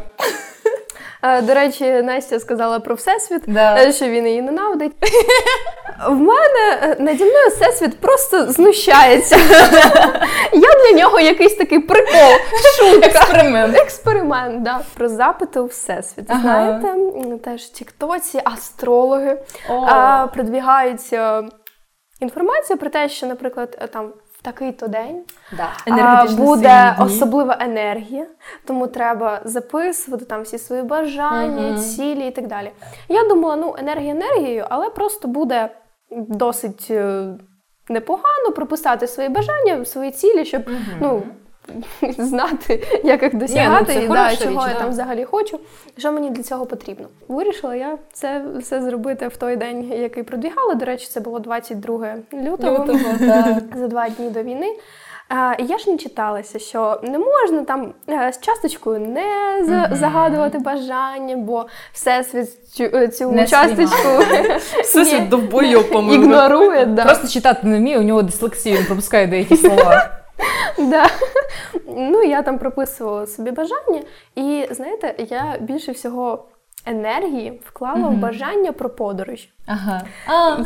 Е, 1.24 1.41
до 1.41 1.53
речі, 1.53 2.01
Настя 2.01 2.39
сказала 2.39 2.80
про 2.80 2.95
всесвіт, 2.95 3.41
да. 3.47 3.84
Е, 3.84 3.93
що 3.93 4.07
він 4.07 4.28
її 4.28 4.41
ненавидить. 4.41 4.91
В 6.07 6.15
мене 6.15 6.80
е, 6.82 6.95
наді 6.99 7.24
мною 7.24 7.47
всесвіт 7.49 7.99
просто 7.99 8.51
знущається. 8.51 9.38
Я 10.53 10.91
для 10.91 10.97
нього 10.97 11.19
якийсь 11.19 11.55
такий 11.55 11.80
прикол. 11.80 12.32
шутка. 12.78 13.07
Експеримент. 13.07 13.78
Експеримент, 13.78 14.63
да. 14.63 14.82
Про 14.97 15.09
запити 15.09 15.59
у 15.59 15.65
всесвіт. 15.65 16.26
Ага. 16.30 16.41
Знаєте, 16.41 17.38
теж 17.43 17.65
Тіктоці 17.65 18.41
астрологи 18.43 19.41
а, 19.69 20.28
продвігають 20.34 21.15
інформацію 22.19 22.78
про 22.78 22.89
те, 22.89 23.09
що, 23.09 23.26
наприклад, 23.28 23.89
там 23.93 24.13
такий-то 24.43 24.87
день 24.87 25.21
да. 25.57 25.69
а, 25.87 26.25
буде 26.25 26.95
особлива 26.99 27.57
енергія, 27.59 28.27
тому 28.65 28.87
треба 28.87 29.41
записувати 29.45 30.25
там 30.25 30.41
всі 30.41 30.57
свої 30.57 30.83
бажання, 30.83 31.61
uh 31.61 31.95
цілі 31.95 32.27
і 32.27 32.31
так 32.31 32.47
далі. 32.47 32.71
Я 33.09 33.27
думала, 33.27 33.55
ну 33.55 33.75
енергія 33.77 34.11
енергією, 34.11 34.65
але 34.69 34.89
просто 34.89 35.27
буде 35.27 35.69
досить 36.11 36.87
е, 36.89 37.25
непогано 37.89 38.51
прописати 38.55 39.07
свої 39.07 39.29
бажання, 39.29 39.85
свої 39.85 40.11
цілі, 40.11 40.45
щоб 40.45 40.61
uh 40.61 40.77
ну. 41.01 41.23
знати, 42.18 42.84
як 43.03 43.24
їх 43.24 43.36
досягати, 43.36 43.93
Ні, 43.93 43.99
ну, 43.99 44.05
і 44.05 44.07
да, 44.07 44.36
чого 44.36 44.51
річ, 44.51 44.59
я 44.68 44.74
да. 44.74 44.80
там 44.80 44.89
взагалі 44.89 45.24
хочу, 45.24 45.59
що 45.97 46.11
мені 46.11 46.30
для 46.30 46.43
цього 46.43 46.66
потрібно. 46.66 47.07
Вирішила 47.28 47.76
я 47.76 47.97
це 48.14 48.45
все 48.59 48.82
зробити 48.82 49.28
в 49.28 49.38
той 49.38 49.55
день, 49.55 49.84
який 49.84 50.24
продвігала. 50.24 50.76
До 50.76 50.86
речі, 50.86 51.07
це 51.07 51.20
було 51.20 51.39
22 51.39 52.16
лютого, 52.34 52.86
лютого 52.86 52.99
за 53.76 53.88
два 53.88 54.09
дні 54.09 54.30
до 54.30 54.43
війни. 54.43 54.76
А, 55.30 55.55
я 55.59 55.78
ж 55.78 55.91
не 55.91 55.97
читалася, 55.97 56.59
що 56.59 56.99
не 57.03 57.20
можна 57.20 57.64
там 57.64 57.93
е, 58.09 58.34
з 58.34 58.39
часточкою 58.39 58.99
не 58.99 59.22
mm-hmm. 59.22 59.95
загадувати 59.95 60.59
бажання, 60.59 61.38
бо 61.38 61.66
всесвіт 61.93 62.70
цю, 62.70 62.84
е, 62.84 63.07
цю 63.07 63.32
не 63.32 63.47
часточку 63.47 64.24
Всесвіт 64.82 65.30
довбойо 65.30 65.80
ігнорує. 66.11 66.86
Да. 66.86 67.05
Просто 67.05 67.28
читати 67.28 67.68
не 67.68 67.78
вміє, 67.78 67.99
у 67.99 68.03
нього 68.03 68.22
дислексія, 68.22 68.78
він 68.78 68.86
пропускає 68.86 69.28
деякі 69.28 69.55
слова. 69.57 70.22
Да. 70.77 71.05
Ну, 71.88 72.23
я 72.23 72.41
там 72.41 72.59
прописувала 72.59 73.27
собі 73.27 73.51
бажання, 73.51 74.01
і 74.36 74.67
знаєте, 74.71 75.15
я 75.29 75.57
більше 75.59 75.91
всього 75.91 76.45
енергії 76.86 77.61
вклала 77.65 78.07
в 78.07 78.13
бажання 78.13 78.71
про 78.71 78.89
подорож. 78.89 79.47
Ага. 79.65 80.01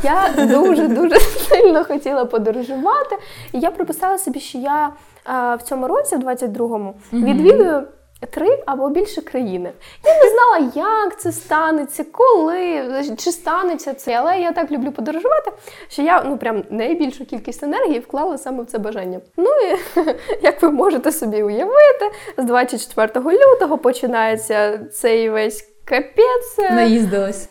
Я 0.04 0.46
дуже-дуже 0.46 1.20
сильно 1.50 1.84
хотіла 1.86 2.26
подорожувати, 2.26 3.18
і 3.54 3.60
я 3.60 3.72
прописала 3.72 4.18
собі, 4.18 4.40
що 4.40 4.58
я 4.58 4.94
а, 5.24 5.56
в 5.56 5.62
цьому 5.62 5.88
році, 5.88 6.16
в 6.16 6.20
22-му, 6.20 6.94
uh-huh. 7.12 7.24
відвідую 7.24 7.88
три 8.26 8.64
або 8.66 8.90
більше 8.90 9.22
країни. 9.22 9.72
Я 10.04 10.24
не 10.24 10.30
знала, 10.30 10.72
як 10.76 11.20
це 11.20 11.32
станеться, 11.32 12.06
коли, 12.12 12.84
чи 13.18 13.32
станеться 13.32 13.94
це. 13.94 14.14
Але 14.14 14.40
я 14.40 14.52
так 14.52 14.72
люблю 14.72 14.92
подорожувати, 14.92 15.52
що 15.90 16.02
я 16.02 16.24
ну 16.24 16.38
прям 16.38 16.64
найбільшу 16.70 17.26
кількість 17.26 17.64
енергії 17.64 18.00
вклала 18.00 18.38
саме 18.38 18.64
в 18.64 18.66
це 18.66 18.80
бажання. 18.80 19.20
Ну 19.38 19.50
і 19.50 20.02
як 20.42 20.62
ви 20.62 20.72
можете 20.72 21.12
собі 21.12 21.44
уявити, 21.44 22.12
з 22.38 22.44
24 22.44 23.38
лютого 23.38 23.78
починається 23.78 24.80
цей 24.94 25.30
весь 25.30 25.77
Капець. 25.90 26.72
Наїздилась. 26.72 27.50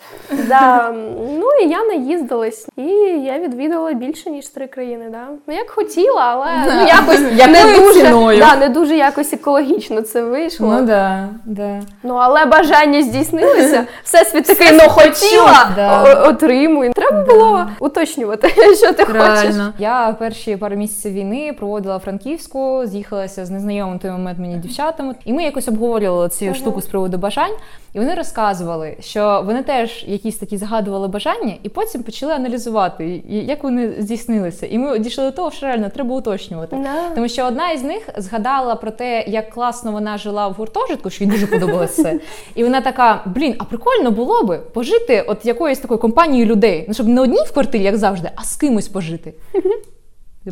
Да. 0.48 0.94
Ну 1.40 1.46
і 1.62 1.68
я 1.68 1.84
наїздилась, 1.84 2.68
і 2.76 2.82
я 3.24 3.38
відвідала 3.38 3.92
більше 3.92 4.30
ніж 4.30 4.46
три 4.46 4.66
країни. 4.66 5.04
Да. 5.10 5.26
Ну 5.46 5.54
як 5.54 5.70
хотіла, 5.70 6.22
але 6.22 6.46
ну, 6.66 6.86
якось 6.86 7.20
не 7.48 7.78
дуже, 7.78 8.00
ціною? 8.00 8.38
да, 8.38 8.56
не 8.56 8.68
дуже 8.68 8.96
якось 8.96 9.32
екологічно 9.32 10.02
це 10.02 10.22
вийшло. 10.22 10.72
Ну 10.72 10.86
да, 10.86 11.28
да. 11.44 11.80
Ну 12.02 12.14
але 12.14 12.44
бажання 12.44 13.02
здійснилося. 13.02 13.86
Всесвіт 14.04 14.46
такий 14.46 14.72
ну 14.72 14.88
хотіла, 14.88 15.70
Да. 15.76 16.22
отримуй. 16.28 16.92
Треба 16.92 17.22
було 17.22 17.66
уточнювати, 17.80 18.48
що 18.76 18.92
ти 18.92 19.04
хочеш. 19.04 19.54
Я 19.78 20.16
перші 20.18 20.56
пару 20.56 20.76
місяців 20.76 21.12
війни 21.12 21.54
проводила 21.58 21.98
Франківську, 21.98 22.82
з'їхалася 22.84 23.46
з 23.46 23.50
незнайомими 23.50 23.96
в 23.96 24.00
той 24.00 24.10
момент 24.10 24.38
мені 24.38 24.56
дівчатами, 24.56 25.14
і 25.24 25.32
ми 25.32 25.42
якось 25.42 25.68
обговорювали 25.68 26.28
цю 26.28 26.54
штуку 26.54 26.80
з 26.80 26.86
приводу 26.86 27.18
бажань. 27.18 27.52
І 27.92 27.98
вони 27.98 28.14
розказували, 28.26 28.96
що 29.00 29.42
вони 29.46 29.62
теж 29.62 30.04
якісь 30.08 30.36
такі 30.36 30.56
згадували 30.56 31.08
бажання, 31.08 31.54
і 31.62 31.68
потім 31.68 32.02
почали 32.02 32.32
аналізувати, 32.32 33.22
як 33.28 33.64
вони 33.64 33.94
здійснилися. 33.98 34.66
І 34.66 34.78
ми 34.78 34.98
дійшли 34.98 35.24
до 35.24 35.30
того, 35.30 35.50
що 35.50 35.66
реально 35.66 35.88
треба 35.88 36.16
уточнювати. 36.16 36.76
Да. 36.76 37.14
Тому 37.14 37.28
що 37.28 37.46
одна 37.46 37.70
із 37.70 37.82
них 37.82 38.08
згадала 38.16 38.74
про 38.74 38.90
те, 38.90 39.24
як 39.28 39.50
класно 39.50 39.92
вона 39.92 40.18
жила 40.18 40.48
в 40.48 40.52
гуртожитку, 40.52 41.10
що 41.10 41.24
їй 41.24 41.30
дуже 41.30 41.46
подобалося 41.46 42.02
це. 42.02 42.20
І 42.54 42.64
вона 42.64 42.80
така: 42.80 43.22
блін, 43.26 43.54
а 43.58 43.64
прикольно 43.64 44.10
було 44.10 44.42
би 44.42 44.58
пожити 44.58 45.24
от 45.28 45.46
якоюсь 45.46 45.78
такою 45.78 46.00
компанією 46.00 46.46
людей. 46.46 46.84
Ну, 46.88 46.94
щоб 46.94 47.08
не 47.08 47.20
одній 47.20 47.44
в 47.46 47.52
квартирі, 47.52 47.82
як 47.82 47.96
завжди, 47.96 48.30
а 48.36 48.44
з 48.44 48.56
кимось 48.56 48.88
пожити. 48.88 49.34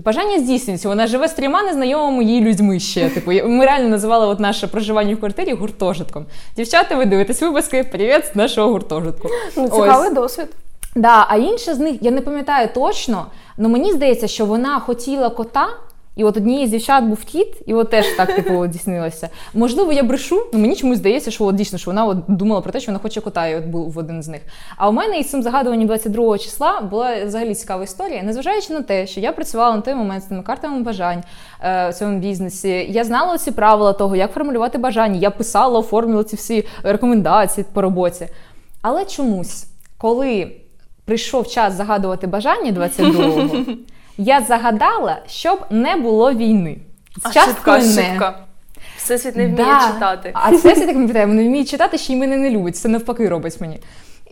Бажання 0.02 0.38
здійснюється. 0.38 0.88
Вона 0.88 1.06
живе 1.06 1.28
з 1.28 1.32
трьома 1.32 1.62
незнайомими 1.62 2.24
її 2.24 2.40
людьми 2.40 2.80
ще. 2.80 3.08
Типу, 3.08 3.30
ми 3.30 3.64
реально 3.64 3.88
називали 3.88 4.26
от 4.26 4.40
наше 4.40 4.66
проживання 4.66 5.14
в 5.14 5.18
квартирі 5.18 5.52
гуртожитком. 5.52 6.26
Дівчата, 6.56 6.96
ви 6.96 7.04
дивитесь 7.04 7.42
випуски, 7.42 7.84
привіт 7.84 8.24
з 8.32 8.36
нашого 8.36 8.70
гуртожитку. 8.70 9.28
Ну, 9.56 9.64
Ось. 9.64 9.70
цікавий 9.70 10.14
досвід. 10.14 10.48
Да, 10.96 11.26
а 11.28 11.36
інша 11.36 11.74
з 11.74 11.78
них, 11.78 11.96
я 12.00 12.10
не 12.10 12.20
пам'ятаю 12.20 12.68
точно, 12.74 13.26
але 13.58 13.68
мені 13.68 13.92
здається, 13.92 14.28
що 14.28 14.46
вона 14.46 14.80
хотіла 14.80 15.30
кота. 15.30 15.68
І 16.16 16.24
от 16.24 16.36
однієї 16.36 16.66
з 16.66 16.70
дівчат 16.70 17.04
був 17.04 17.24
кіт, 17.24 17.62
і 17.66 17.74
от 17.74 17.90
теж 17.90 18.06
так 18.16 18.36
типу 18.36 18.66
дійснилося. 18.66 19.28
Можливо, 19.54 19.92
я 19.92 20.02
брешу, 20.02 20.46
але 20.52 20.62
мені 20.62 20.76
чомусь 20.76 20.98
здається, 20.98 21.30
що 21.30 21.44
от 21.44 21.54
дійсно 21.54 21.78
що 21.78 21.90
вона 21.90 22.04
от 22.04 22.18
думала 22.28 22.60
про 22.60 22.72
те, 22.72 22.80
що 22.80 22.92
вона 22.92 22.98
хоче 22.98 23.20
кота, 23.20 23.46
і 23.46 23.56
от 23.56 23.64
був 23.64 23.98
один 23.98 24.22
з 24.22 24.28
них. 24.28 24.40
А 24.76 24.88
у 24.88 24.92
мене 24.92 25.18
із 25.18 25.30
цим 25.30 25.42
загадуванням 25.42 25.86
22 25.86 26.38
числа 26.38 26.80
була 26.80 27.24
взагалі 27.24 27.54
цікава 27.54 27.84
історія. 27.84 28.22
Незважаючи 28.22 28.72
на 28.72 28.82
те, 28.82 29.06
що 29.06 29.20
я 29.20 29.32
працювала 29.32 29.76
на 29.76 29.82
той 29.82 29.94
момент 29.94 30.24
з 30.24 30.26
тими 30.26 30.42
картами 30.42 30.82
бажань 30.82 31.22
е, 31.60 31.88
в 31.88 31.94
цьому 31.94 32.18
бізнесі, 32.18 32.86
я 32.90 33.04
знала 33.04 33.38
ці 33.38 33.50
правила 33.50 33.92
того, 33.92 34.16
як 34.16 34.32
формулювати 34.32 34.78
бажання. 34.78 35.18
Я 35.18 35.30
писала, 35.30 35.78
оформлювала 35.78 36.24
ці 36.24 36.36
всі 36.36 36.64
рекомендації 36.82 37.66
по 37.72 37.82
роботі. 37.82 38.28
Але 38.82 39.04
чомусь, 39.04 39.66
коли 39.98 40.52
прийшов 41.04 41.48
час 41.48 41.74
загадувати 41.74 42.26
бажання 42.26 42.72
22-го, 42.80 43.74
я 44.18 44.40
загадала, 44.40 45.18
щоб 45.26 45.58
не 45.70 45.96
було 45.96 46.32
війни. 46.32 46.76
З 47.26 47.32
часткою 47.34 47.76
не. 47.78 48.32
Всесвіт 48.96 49.36
не 49.36 49.46
вміє 49.46 49.64
Да. 49.64 49.92
читати. 49.94 50.30
А 50.34 50.50
це 50.56 50.72
все 50.72 50.86
так 50.86 50.96
не 50.96 51.06
питає, 51.06 51.26
не 51.26 51.44
вміє 51.44 51.64
читати, 51.64 51.98
ще 51.98 52.12
й 52.12 52.16
мене 52.16 52.36
не 52.36 52.50
любить. 52.50 52.76
Це 52.76 52.88
навпаки 52.88 53.28
робить 53.28 53.60
мені. 53.60 53.80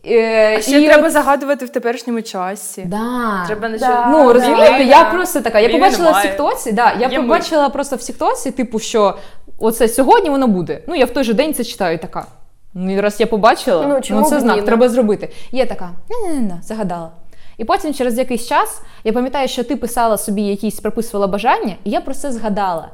Е, 0.07 0.57
А 0.59 0.61
ще 0.61 0.81
і 0.83 0.87
треба 0.87 1.07
от- 1.07 1.13
загадувати 1.13 1.65
в 1.65 1.69
теперішньому 1.69 2.23
часі. 2.23 2.83
Да. 2.87 3.45
Треба 3.47 3.69
на 3.69 3.79
Да. 3.79 3.87
що- 3.87 4.05
Ну, 4.11 4.33
розумієте, 4.33 4.79
да. 4.79 4.85
я 4.85 5.05
просто 5.05 5.41
така. 5.41 5.61
Я 5.61 5.69
побачила 5.69 6.11
в 6.11 6.15
немає. 6.15 6.29
Да, 6.73 6.93
я 7.01 7.09
ми. 7.09 7.17
побачила 7.17 7.69
просто 7.69 7.97
в 7.97 7.99
Тіктоці, 7.99 8.51
типу, 8.51 8.79
що 8.79 9.19
оце 9.59 9.89
сьогодні 9.89 10.31
воно 10.31 10.47
буде. 10.49 10.83
Ну, 10.89 10.95
я 10.95 11.05
в 11.05 11.11
той 11.11 11.25
же 11.25 11.35
день 11.35 11.55
це 11.55 11.65
читаю 11.65 11.99
така. 11.99 12.27
Ну, 12.75 12.93
і 12.95 13.01
раз 13.01 13.21
я 13.21 13.27
побачила, 13.27 13.87
Ну, 13.87 14.01
ну, 14.11 14.23
це 14.25 14.41
знак, 14.41 14.65
треба 14.65 14.89
зробити. 14.89 15.29
І 15.53 15.57
я 15.57 15.67
така, 15.67 15.91
не-не-не, 16.11 16.61
загадала. 16.63 17.11
І 17.59 17.65
потім 17.65 17.95
через 17.95 18.19
якийсь 18.19 18.47
час 18.47 18.83
я 19.05 19.13
пам'ятаю, 19.13 19.49
що 19.49 19.65
ти 19.65 19.77
писала 19.77 20.19
собі 20.19 20.43
якісь, 20.43 20.81
прописувала 20.81 21.27
бажання, 21.27 21.77
і 21.85 21.91
я 21.91 22.01
про 22.01 22.15
це 22.15 22.33
згадала. 22.33 22.89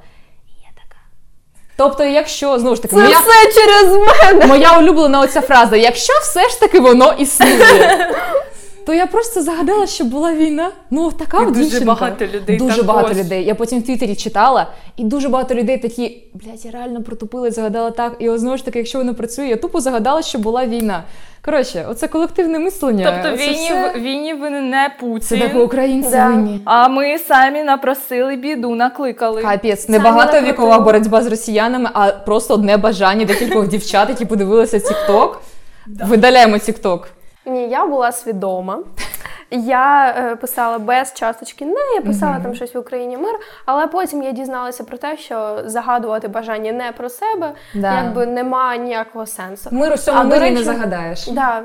Я 0.62 0.68
така. 0.74 1.00
Тобто, 1.76 2.04
якщо 2.04 2.58
знову 2.58 2.76
ж 2.76 2.82
таки, 2.82 2.96
Це 2.96 3.02
моя, 3.02 3.18
все 3.18 3.60
через 3.60 3.96
мене. 3.96 4.46
моя 4.46 4.78
улюблена 4.78 5.20
оця 5.20 5.40
фраза: 5.40 5.76
якщо 5.76 6.12
все 6.22 6.48
ж 6.48 6.60
таки 6.60 6.80
воно 6.80 7.12
існує. 7.12 8.14
То 8.88 8.94
я 8.94 9.06
просто 9.06 9.42
загадала, 9.42 9.86
що 9.86 10.04
була 10.04 10.32
війна. 10.34 10.70
Ну, 10.90 11.12
така 11.12 11.38
І 11.42 11.46
от 11.46 11.48
дуже 11.48 11.60
дівчинка. 11.64 11.84
багато 11.86 12.26
людей 12.26 12.56
Дуже 12.56 12.70
також. 12.76 12.86
багато 12.86 13.14
людей. 13.14 13.44
Я 13.44 13.54
потім 13.54 13.80
в 13.80 13.84
Твіттері 13.84 14.14
читала, 14.14 14.66
і 14.96 15.04
дуже 15.04 15.28
багато 15.28 15.54
людей 15.54 15.78
такі, 15.78 16.22
блядь, 16.34 16.64
я 16.64 16.70
реально 16.70 17.02
протупила, 17.02 17.50
загадала 17.50 17.90
так. 17.90 18.16
І 18.18 18.30
знову 18.38 18.56
ж 18.56 18.64
таки, 18.64 18.78
якщо 18.78 18.98
воно 18.98 19.14
працює, 19.14 19.46
я 19.46 19.56
тупо 19.56 19.80
загадала, 19.80 20.22
що 20.22 20.38
була 20.38 20.66
війна. 20.66 21.02
Коротше, 21.44 21.86
оце 21.90 22.08
колективне 22.08 22.58
мислення. 22.58 23.20
Тобто 23.22 23.36
війні, 23.42 23.54
все- 23.70 23.92
війні 23.96 24.34
винен 24.34 24.70
не 24.70 24.90
це 25.00 25.06
Путін, 25.06 25.40
так 25.40 25.56
українці 25.64 26.10
Да. 26.10 26.26
винні. 26.26 26.60
а 26.64 26.88
ми 26.88 27.18
самі 27.18 27.62
напросили 27.64 28.36
біду, 28.36 28.74
накликали. 28.74 29.42
Капець, 29.42 29.88
не 29.88 29.98
багато 29.98 30.40
вікова 30.40 30.78
боротьба 30.80 31.22
з 31.22 31.26
росіянами, 31.26 31.90
а 31.92 32.08
просто 32.12 32.54
одне 32.54 32.76
бажання 32.76 33.24
декількох 33.24 33.68
дівчат, 33.68 34.08
які 34.08 34.24
подивилися 34.24 34.76
TikTok. 34.78 35.28
Видаляємо 36.06 36.56
TikTok. 36.56 36.98
Ні, 37.48 37.68
я 37.68 37.86
була 37.86 38.12
свідома. 38.12 38.78
Я 39.50 40.14
е, 40.18 40.36
писала 40.36 40.78
без 40.78 41.14
часточки 41.14 41.64
не, 41.64 41.94
я 41.94 42.00
писала 42.00 42.40
там 42.40 42.54
щось 42.54 42.74
в 42.74 42.78
Україні 42.78 43.16
мир, 43.16 43.34
але 43.66 43.86
потім 43.86 44.22
я 44.22 44.32
дізналася 44.32 44.84
про 44.84 44.98
те, 44.98 45.16
що 45.16 45.62
загадувати 45.64 46.28
бажання 46.28 46.72
не 46.72 46.92
про 46.92 47.08
себе, 47.08 47.52
Да. 47.74 48.02
якби 48.02 48.26
немає 48.26 48.78
ніякого 48.78 49.26
сенсу. 49.26 49.68
Мир 49.72 49.92
у 49.92 49.94
всьому 49.94 50.24
мирі 50.24 50.40
речі, 50.40 50.54
не 50.54 50.62
загадаєш. 50.62 51.28
Да, 51.28 51.62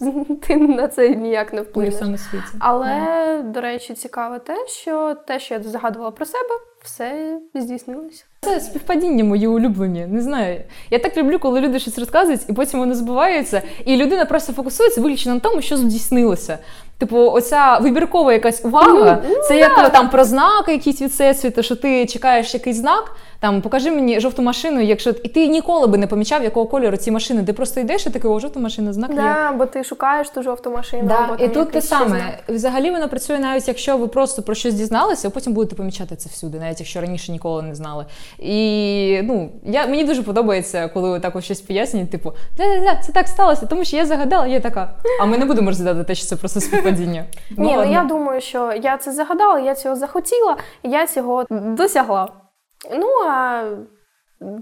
ти 0.46 0.56
на 0.56 0.88
це 0.88 1.08
ніяк 1.08 1.52
не 1.52 1.64
Мир 1.74 1.86
у 1.86 1.90
всьому 1.90 2.18
світі. 2.18 2.44
Але, 2.58 3.42
до 3.44 3.60
речі, 3.60 3.94
цікаве 3.94 4.38
те, 4.38 4.66
що 4.66 5.14
те, 5.26 5.40
що 5.40 5.54
я 5.54 5.62
загадувала 5.62 6.10
про 6.10 6.24
себе, 6.26 6.54
все 6.82 7.38
здійснилося. 7.54 8.24
Це 8.44 8.60
співпадіння 8.60 9.24
мої 9.24 9.46
улюблені. 9.46 10.06
Не 10.06 10.22
знаю. 10.22 10.60
Я 10.90 10.98
так 10.98 11.16
люблю, 11.16 11.38
коли 11.38 11.60
люди 11.60 11.78
щось 11.78 11.98
розказують, 11.98 12.40
і 12.48 12.52
потім 12.52 12.80
воно 12.80 12.94
збувається, 12.94 13.62
і 13.84 13.96
людина 13.96 14.24
просто 14.24 14.52
фокусується 14.52 15.00
виключно 15.00 15.34
на 15.34 15.40
тому, 15.40 15.62
що 15.62 15.76
здійснилося. 15.76 16.58
Типу, 17.00 17.18
оця 17.18 17.78
вибіркова 17.78 18.32
якась 18.32 18.64
увага, 18.64 19.18
це 19.48 19.58
як 19.58 19.92
там 19.92 20.10
про 20.10 20.24
знаки, 20.24 20.72
якісь 20.72 21.02
від 21.02 21.10
всесвіту, 21.10 21.62
що 21.62 21.76
ти 21.76 22.06
чекаєш 22.06 22.54
якийсь 22.54 22.76
знак. 22.76 23.12
Там 23.40 23.62
покажи 23.62 23.90
мені 23.90 24.20
жовту 24.20 24.42
машину, 24.42 24.80
якщо 24.80 25.10
і 25.10 25.28
ти 25.28 25.46
ніколи 25.46 25.86
би 25.86 25.98
не 25.98 26.06
помічав, 26.06 26.42
якого 26.42 26.66
кольору 26.66 26.96
ці 26.96 27.10
машини. 27.10 27.44
Ти 27.44 27.52
просто 27.52 27.80
йдеш 27.80 28.06
і 28.06 28.10
такий, 28.10 28.30
о, 28.30 28.40
жовта 28.40 28.60
машина, 28.60 28.92
знак 28.92 29.10
є. 29.10 29.56
Бо 29.58 29.66
ти 29.66 29.84
шукаєш 29.84 30.30
ту 30.30 30.42
жовту 30.42 30.70
машину. 30.70 31.02
Да, 31.08 31.14
або 31.14 31.44
і 31.44 31.48
тут 31.48 31.70
те 31.70 31.82
саме. 31.82 32.06
знак. 32.06 32.22
Взагалі 32.48 32.90
воно 32.90 33.08
працює 33.08 33.38
навіть 33.38 33.68
якщо 33.68 33.96
ви 33.96 34.06
просто 34.06 34.42
про 34.42 34.54
щось 34.54 34.74
дізналися, 34.74 35.28
а 35.28 35.30
потім 35.30 35.52
будете 35.52 35.76
помічати 35.76 36.16
це 36.16 36.28
всюди, 36.28 36.58
навіть 36.58 36.80
якщо 36.80 37.00
раніше 37.00 37.32
ніколи 37.32 37.62
не 37.62 37.74
знали. 37.74 38.06
І 38.38 39.20
ну 39.22 39.50
я 39.64 39.86
мені 39.86 40.04
дуже 40.04 40.22
подобається, 40.22 40.88
коли 40.88 41.20
так 41.20 41.36
ось 41.36 41.44
щось 41.44 41.60
пояснюють, 41.60 42.10
типу, 42.10 42.32
ля-ля-ля, 42.58 43.00
це 43.06 43.12
так 43.12 43.28
сталося, 43.28 43.66
тому 43.66 43.84
що 43.84 43.96
я 43.96 44.06
загадала, 44.06 44.46
я 44.46 44.60
така. 44.60 44.94
А 45.22 45.24
ми 45.24 45.38
не 45.38 45.44
будемо 45.44 45.70
розглядати 45.70 46.04
те, 46.04 46.14
що 46.14 46.26
це 46.26 46.36
просто 46.36 46.60
співпадіння. 46.60 46.89
Ні, 47.50 47.56
ну 47.56 47.76
ладно. 47.76 47.92
я 47.92 48.04
думаю, 48.04 48.40
що 48.40 48.72
я 48.82 48.96
це 48.96 49.12
загадала, 49.12 49.58
я 49.60 49.74
цього 49.74 49.96
захотіла, 49.96 50.56
і 50.82 50.90
я 50.90 51.06
цього 51.06 51.46
досягла. 51.50 52.28
Ну 52.98 53.06
а 53.28 53.62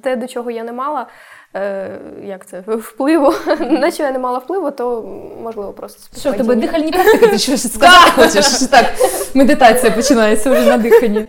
те, 0.02 0.16
до 0.16 0.26
чого 0.26 0.50
я 0.50 0.64
не 0.64 0.72
мала, 0.72 1.06
е, 1.54 1.98
як 2.24 2.46
це, 2.46 2.60
впливу, 2.66 3.34
на 3.60 3.90
що 3.90 4.02
я 4.02 4.10
не 4.10 4.18
мала 4.18 4.38
впливу, 4.38 4.70
то 4.70 5.02
можливо 5.42 5.72
просто 5.72 6.20
Що 6.20 6.30
в 6.30 6.36
тебе 6.36 6.54
дихальні 6.54 6.92
практики, 6.92 7.26
ти 7.26 7.38
щось 7.38 7.72
сказати 7.74 8.10
хочеш? 8.10 8.46
Так, 8.70 8.86
медитація 9.34 9.92
починається 9.92 10.50
вже 10.50 10.66
на 10.66 10.78
диханні. 10.78 11.28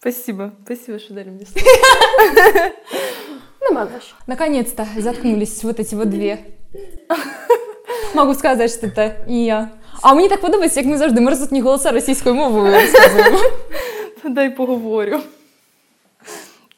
Спасибо, 0.00 0.50
спасибо, 0.64 0.98
що 0.98 1.14
дали 1.14 1.26
мені 1.26 1.46
Нема 3.60 3.86
за 3.94 4.00
що. 4.00 4.16
Наконец-то 4.26 4.86
заткнулись 4.96 5.64
вот 5.64 5.80
эти 5.80 5.94
вот 5.94 6.08
две. 6.08 6.38
Могу 8.14 8.34
сказати, 8.34 8.68
що 8.68 8.88
це 8.94 9.14
і 9.28 9.44
я. 9.44 9.68
А 10.02 10.14
мені 10.14 10.28
так 10.28 10.40
подобається, 10.40 10.80
як 10.80 10.88
ми 10.88 10.98
завжди 10.98 11.20
мерзотні 11.20 11.60
голоса 11.60 11.90
російською 11.90 12.34
мовою 12.34 12.74
розказуємо. 12.74 13.38
Дай 14.24 14.50
поговорю. 14.50 15.18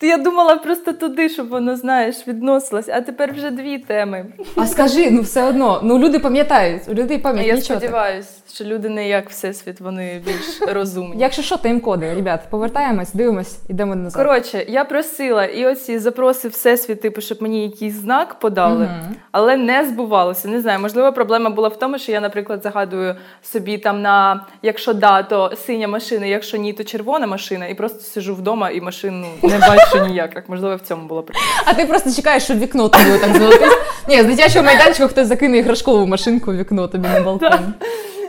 Ти 0.01 0.07
я 0.07 0.17
думала 0.19 0.57
просто 0.57 0.93
туди, 0.93 1.29
щоб 1.29 1.49
воно, 1.49 1.77
знаєш, 1.77 2.17
відносилось, 2.29 2.89
а 2.89 3.01
тепер 3.01 3.33
вже 3.33 3.51
дві 3.51 3.79
теми. 3.79 4.27
А 4.57 4.67
скажи, 4.67 5.11
ну 5.11 5.23
все 5.23 5.45
одно, 5.45 5.81
ну 5.83 5.99
люди 5.99 6.19
пам'ятають, 6.19 6.83
у 6.89 6.95
людей 6.95 7.19
пам'ять 7.19 7.47
я 7.47 7.57
сподіваюся, 7.57 8.29
що 8.55 8.65
люди 8.65 8.89
не 8.89 9.09
як 9.09 9.31
всесвіт, 9.31 9.81
вони 9.81 10.23
більш 10.27 10.75
розумні. 10.75 11.15
Якщо 11.19 11.43
що, 11.43 11.57
тайм-коди, 11.57 12.15
ребят, 12.15 12.41
повертаємось, 12.51 13.13
дивимось, 13.13 13.59
йдемо 13.69 13.95
назад. 13.95 14.23
Коротше, 14.27 14.65
я 14.69 14.85
просила 14.85 15.45
і 15.45 15.67
оці 15.67 15.99
запроси 15.99 16.49
всесвіт, 16.49 17.01
типу, 17.01 17.21
щоб 17.21 17.43
мені 17.43 17.63
якийсь 17.63 17.95
знак 17.95 18.35
подали, 18.35 18.85
Мгм. 18.85 19.15
але 19.33 19.57
не 19.57 19.87
збувалося. 19.87 20.49
Не 20.49 20.61
знаю, 20.61 20.81
можливо, 20.81 21.13
проблема 21.13 21.51
була 21.51 21.69
в 21.69 21.79
тому, 21.79 21.99
що 21.99 22.13
я, 22.13 22.21
наприклад, 22.21 22.63
загадую 22.63 23.17
собі 23.43 23.79
там 23.79 24.03
на 24.03 24.47
якщо 24.63 24.95
да, 24.95 25.23
то 25.23 25.53
синя 25.67 25.89
машина, 25.89 26.27
якщо 26.27 26.57
ні, 26.57 26.73
то 26.73 26.85
червона 26.85 27.27
машина, 27.27 27.67
і 27.67 27.75
просто 27.75 28.01
сижу 28.01 28.35
вдома 28.35 28.71
і 28.71 28.81
машину 28.81 29.27
не 29.43 29.59
бачу 29.59 29.90
що 29.91 30.07
ніяк. 30.07 30.31
Як 30.37 30.49
можливо 30.49 30.77
в 30.77 30.81
цьому 30.81 31.07
було 31.09 31.23
прикольно. 31.23 31.47
А 31.65 31.75
ти 31.75 31.87
просто 31.87 32.11
чекаєш, 32.13 32.43
щоб 32.45 32.59
вікно 32.59 32.89
тобі 32.89 33.19
так 33.21 33.37
золотись. 33.37 33.79
Ні, 34.09 34.23
з 34.23 34.25
дитячого 34.25 34.65
майданчика 34.65 35.09
хтось 35.09 35.27
закине 35.27 35.59
іграшкову 35.59 36.07
машинку 36.07 36.51
в 36.53 36.57
вікно 36.57 36.89
тобі 36.89 37.09
на 37.09 37.21
балкон. 37.21 37.75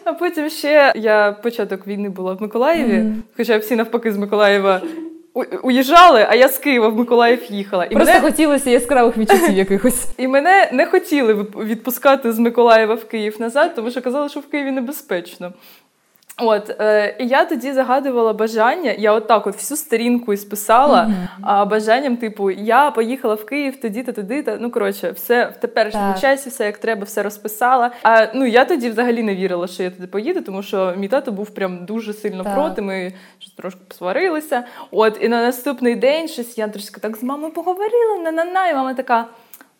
А 0.05 0.13
потім 0.13 0.49
ще 0.49 0.93
я 0.95 1.31
початок 1.43 1.87
війни 1.87 2.09
була 2.09 2.33
в 2.33 2.41
Миколаєві, 2.41 3.05
хоча 3.37 3.57
всі 3.57 3.75
навпаки 3.75 4.11
з 4.13 4.17
Миколаєва 4.17 4.81
у- 5.33 5.43
уїжджали, 5.63 6.25
а 6.29 6.35
я 6.35 6.47
з 6.47 6.57
Києва 6.57 6.87
в 6.87 6.95
Миколаїв 6.95 7.39
їхала. 7.49 7.85
І 7.85 7.89
Просто 7.89 8.13
мене, 8.13 8.25
хотілося 8.25 8.69
яскравих 8.69 9.17
відчуттів 9.17 9.57
якихось. 9.57 10.05
і 10.17 10.27
мене 10.27 10.69
не 10.73 10.85
хотіли 10.85 11.33
відпускати 11.65 12.31
з 12.31 12.39
Миколаєва 12.39 12.95
в 12.95 13.03
Київ 13.05 13.35
назад, 13.39 13.75
тому 13.75 13.91
що 13.91 14.01
казали, 14.01 14.29
що 14.29 14.39
в 14.39 14.45
Києві 14.49 14.71
небезпечно. 14.71 15.53
От, 16.41 16.75
е, 16.79 17.15
і 17.19 17.27
я 17.27 17.45
тоді 17.45 17.73
загадувала 17.73 18.33
бажання, 18.33 18.95
я 18.97 19.13
отак 19.13 19.47
от 19.47 19.55
всю 19.55 19.77
сторінку 19.77 20.33
і 20.33 20.37
списала 20.37 21.09
а, 21.41 21.65
бажанням, 21.65 22.17
типу, 22.17 22.51
я 22.51 22.91
поїхала 22.91 23.35
в 23.35 23.45
Київ 23.45 23.81
тоді-то, 23.81 24.11
туди-то. 24.11 24.57
Ну, 24.59 24.71
коротше, 24.71 25.11
все 25.11 25.45
в 25.45 25.59
теперішньому 25.59 26.11
Так. 26.11 26.21
часі, 26.21 26.49
все 26.49 26.65
як 26.65 26.77
треба, 26.77 27.03
все 27.03 27.23
розписала. 27.23 27.91
А 28.03 28.27
ну 28.33 28.45
я 28.45 28.65
тоді 28.65 28.89
взагалі 28.89 29.23
не 29.23 29.35
вірила, 29.35 29.67
що 29.67 29.83
я 29.83 29.89
туди 29.89 30.07
поїду, 30.07 30.41
тому 30.41 30.63
що 30.63 30.93
мій 30.97 31.07
тато 31.07 31.31
був 31.31 31.49
прям 31.49 31.85
дуже 31.85 32.13
сильно 32.13 32.43
Так. 32.43 32.55
проти. 32.55 32.81
Ми 32.81 33.13
щось 33.39 33.53
трошки 33.53 33.79
посварилися. 33.87 34.63
От, 34.91 35.17
і 35.21 35.29
на 35.29 35.41
наступний 35.41 35.95
день 35.95 36.27
щось 36.27 36.57
я 36.57 36.67
трошки 36.67 36.99
так 37.01 37.17
з 37.17 37.23
мамою 37.23 37.53
поговорила, 37.53 38.17
на-на-на, 38.23 38.69
і 38.69 38.73
мама 38.75 38.93
така. 38.93 39.25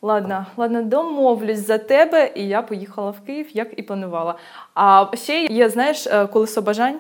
Ладно, 0.03 0.45
ладно, 0.57 0.81
домовлюсь 0.81 1.67
за 1.67 1.77
тебе, 1.77 2.31
і 2.35 2.47
я 2.47 2.61
поїхала 2.61 3.11
в 3.11 3.19
Київ, 3.25 3.47
як 3.53 3.67
і 3.79 3.81
планувала. 3.83 4.35
А 4.73 5.05
ще 5.13 5.45
є, 5.45 5.69
знаєш, 5.69 6.07
е, 6.07 6.27
колесо 6.27 6.61
бажань. 6.61 6.95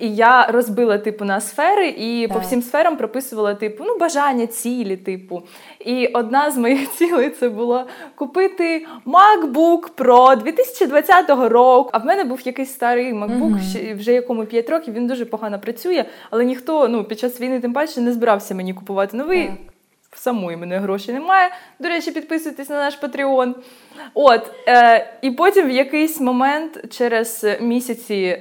І 0.00 0.14
я 0.14 0.46
розбила 0.46 0.98
типу 0.98 1.24
на 1.24 1.40
сфери, 1.40 1.88
і 1.88 2.28
по 2.28 2.38
всім 2.38 2.62
сферам 2.62 2.96
прописувала 2.96 3.54
типу 3.54 3.84
ну 3.86 3.98
бажання, 3.98 4.46
цілі, 4.46 4.96
типу. 4.96 5.42
І 5.80 6.06
одна 6.06 6.50
з 6.50 6.56
моїх 6.56 6.90
цілей 6.96 7.30
це 7.30 7.48
було 7.48 7.84
купити 8.14 8.86
MacBook 9.06 9.90
Pro 9.96 10.42
2020 10.42 11.30
року. 11.30 11.90
А 11.92 11.98
в 11.98 12.04
мене 12.04 12.24
був 12.24 12.40
якийсь 12.46 12.72
старий 12.72 13.12
MacBook, 13.14 13.60
ще- 13.70 13.94
вже 13.94 14.12
якому 14.12 14.44
5 14.44 14.70
років. 14.70 14.94
Він 14.94 15.06
дуже 15.06 15.24
погано 15.24 15.60
працює, 15.60 16.04
але 16.30 16.44
ніхто 16.44 16.88
ну 16.88 17.04
під 17.04 17.18
час 17.18 17.40
війни 17.40 17.60
тим 17.60 17.72
паче 17.72 18.00
не 18.00 18.12
збирався 18.12 18.54
мені 18.54 18.74
купувати 18.74 19.16
новий. 19.16 19.46
Так. 19.46 19.56
В 20.12 20.18
самої 20.18 20.56
мене 20.56 20.78
грошей 20.78 21.14
немає. 21.14 21.50
До 21.78 21.88
речі, 21.88 22.10
підписуйтесь 22.10 22.68
на 22.68 22.76
наш 22.76 22.98
Patreon. 23.00 23.54
От, 24.14 24.50
е, 24.68 25.12
і 25.22 25.30
потім 25.30 25.66
в 25.66 25.70
якийсь 25.70 26.20
момент, 26.20 26.94
через 26.94 27.46
місяці 27.60 28.38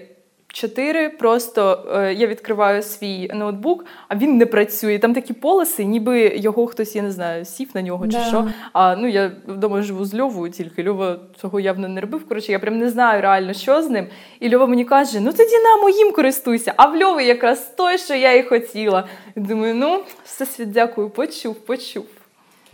чотири, 0.54 1.10
просто 1.10 1.86
е, 1.95 2.14
я 2.14 2.28
відкриваю 2.28 2.84
свій 2.84 3.32
ноутбук, 3.34 3.86
а 4.08 4.16
він 4.16 4.38
не 4.38 4.45
працює. 4.45 4.99
Там 4.99 5.14
такі 5.14 5.34
полоси, 5.34 5.86
ніби 5.86 6.32
його 6.36 6.68
хтось, 6.68 6.95
я 6.95 7.02
не 7.02 7.12
знаю, 7.12 7.45
сів 7.45 7.70
на 7.74 7.82
нього 7.82 8.08
чи 8.08 8.18
Да. 8.18 8.24
що. 8.26 8.47
А 8.74 8.95
ну 8.95 9.08
я 9.08 9.32
вдома 9.47 9.82
живу 9.82 10.06
з 10.06 10.16
Льовою, 10.20 10.52
тільки 10.52 10.84
Льова 10.89 11.16
цього 11.41 11.60
явно 11.60 11.88
не 11.88 12.02
робив. 12.02 12.28
Коротше, 12.28 12.52
я 12.52 12.60
прям 12.60 12.78
не 12.78 12.89
знаю 12.89 13.22
реально, 13.22 13.54
що 13.54 13.82
з 13.82 13.89
ним. 13.89 14.08
І 14.39 14.56
Льова 14.56 14.66
мені 14.68 14.86
каже: 14.86 15.20
ну 15.20 15.32
тоді 15.32 15.58
на 15.58 15.82
моїм 15.82 16.12
користуйся. 16.12 16.74
А 16.78 16.86
в 16.86 17.04
Льови 17.04 17.24
якраз 17.24 17.74
той, 17.78 17.97
що 17.97 18.16
я 18.16 18.34
і 18.34 18.43
хотіла. 18.43 19.08
Думаю, 19.36 19.76
ну, 19.76 20.04
все 20.24 20.45
світ 20.45 20.72
дякую, 20.72 21.10
почув, 21.10 21.56
почув. 21.56 22.06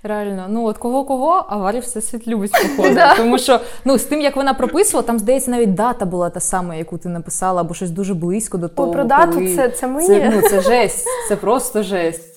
Реально, 0.07 0.45
ну 0.49 0.65
от 0.65 0.77
кого 0.77 1.03
кого, 1.03 1.45
а 1.49 1.57
Варя 1.57 1.79
все 1.79 2.01
світ 2.01 2.27
любить 2.27 2.51
походу. 2.51 2.99
Тому 3.17 3.37
що 3.37 3.59
ну 3.85 3.97
з 3.97 4.03
тим, 4.03 4.21
як 4.21 4.35
вона 4.35 4.53
прописувала, 4.53 5.07
там 5.07 5.19
здається, 5.19 5.51
навіть 5.51 5.73
дата 5.73 6.05
була 6.05 6.29
та 6.29 6.39
сама, 6.39 6.75
яку 6.75 6.97
ти 6.97 7.09
написала, 7.09 7.61
або 7.61 7.73
щось 7.73 7.91
дуже 7.91 8.13
близько 8.13 8.57
до 8.57 8.67
того. 8.67 8.91
про 8.91 9.03
дату 9.03 9.31
коли- 9.33 9.55
це- 9.55 9.69
це 9.69 9.87
мені. 9.87 10.07
Це, 10.07 10.31
ну, 10.35 10.49
це 10.49 10.61
жесть, 10.61 11.05
це 11.29 11.35
просто 11.35 11.83
жесть. 11.83 12.36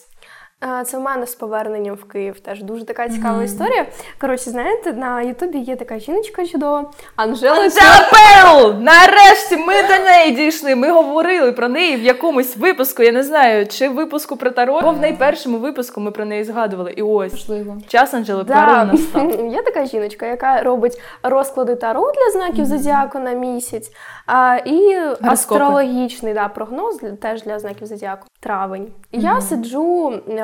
Це 0.86 0.98
в 0.98 1.00
мене 1.00 1.26
з 1.26 1.34
поверненням 1.34 1.94
в 1.94 2.04
Київ. 2.04 2.40
Теж 2.40 2.62
дуже 2.62 2.84
така 2.84 3.08
цікава 3.08 3.42
історія. 3.42 3.86
Коротше, 4.20 4.50
знаєте, 4.50 4.92
на 4.92 5.22
Ютубі 5.22 5.58
є 5.58 5.76
така 5.76 5.98
жіночка 5.98 6.46
чудова 6.46 6.90
Анжела. 7.16 7.60
Анжела 7.60 8.10
Перл! 8.12 8.74
Нарешті 8.80 9.56
ми 9.56 9.82
до 9.82 10.04
неї 10.04 10.30
дійшли. 10.30 10.74
Ми 10.74 10.90
говорили 10.90 11.52
про 11.52 11.68
неї 11.68 11.96
в 11.96 12.02
якомусь 12.02 12.56
випуску. 12.56 13.02
Я 13.02 13.12
не 13.12 13.22
знаю, 13.22 13.66
чи 13.66 13.88
в 13.88 13.94
випуску 13.94 14.36
про 14.36 14.50
Таро, 14.50 14.74
або 14.74 14.90
в 14.90 15.00
найпершому 15.00 15.58
випуску 15.58 16.00
ми 16.00 16.10
про 16.10 16.24
неї 16.24 16.44
згадували. 16.44 16.92
І 16.96 17.02
ось 17.02 17.32
Можливо. 17.32 17.76
час 17.88 18.14
Анжели 18.14 18.44
Перл 18.44 18.86
настав. 18.86 19.50
Є 19.52 19.62
така 19.62 19.86
жіночка, 19.86 20.26
яка 20.26 20.62
робить 20.62 21.00
розклади 21.22 21.74
таро 21.74 22.12
для 22.12 22.30
знаків 22.40 22.66
зодіаку 22.66 23.18
на 23.18 23.32
місяць, 23.32 23.90
а, 24.32 24.56
і 24.64 24.96
астрологічний 25.22 26.34
да, 26.34 26.48
прогноз 26.48 27.00
теж 27.20 27.42
для 27.42 27.58
знаків 27.58 27.86
зодіаку. 27.86 28.26
Травень. 28.40 28.92
Я 29.12 29.40
сиджу 29.40 30.10
е, 30.10 30.42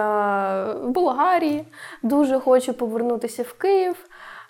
в 0.82 0.88
Болгарії, 0.88 1.64
дуже 2.02 2.40
хочу 2.40 2.74
повернутися 2.74 3.42
в 3.42 3.52
Київ, 3.52 3.96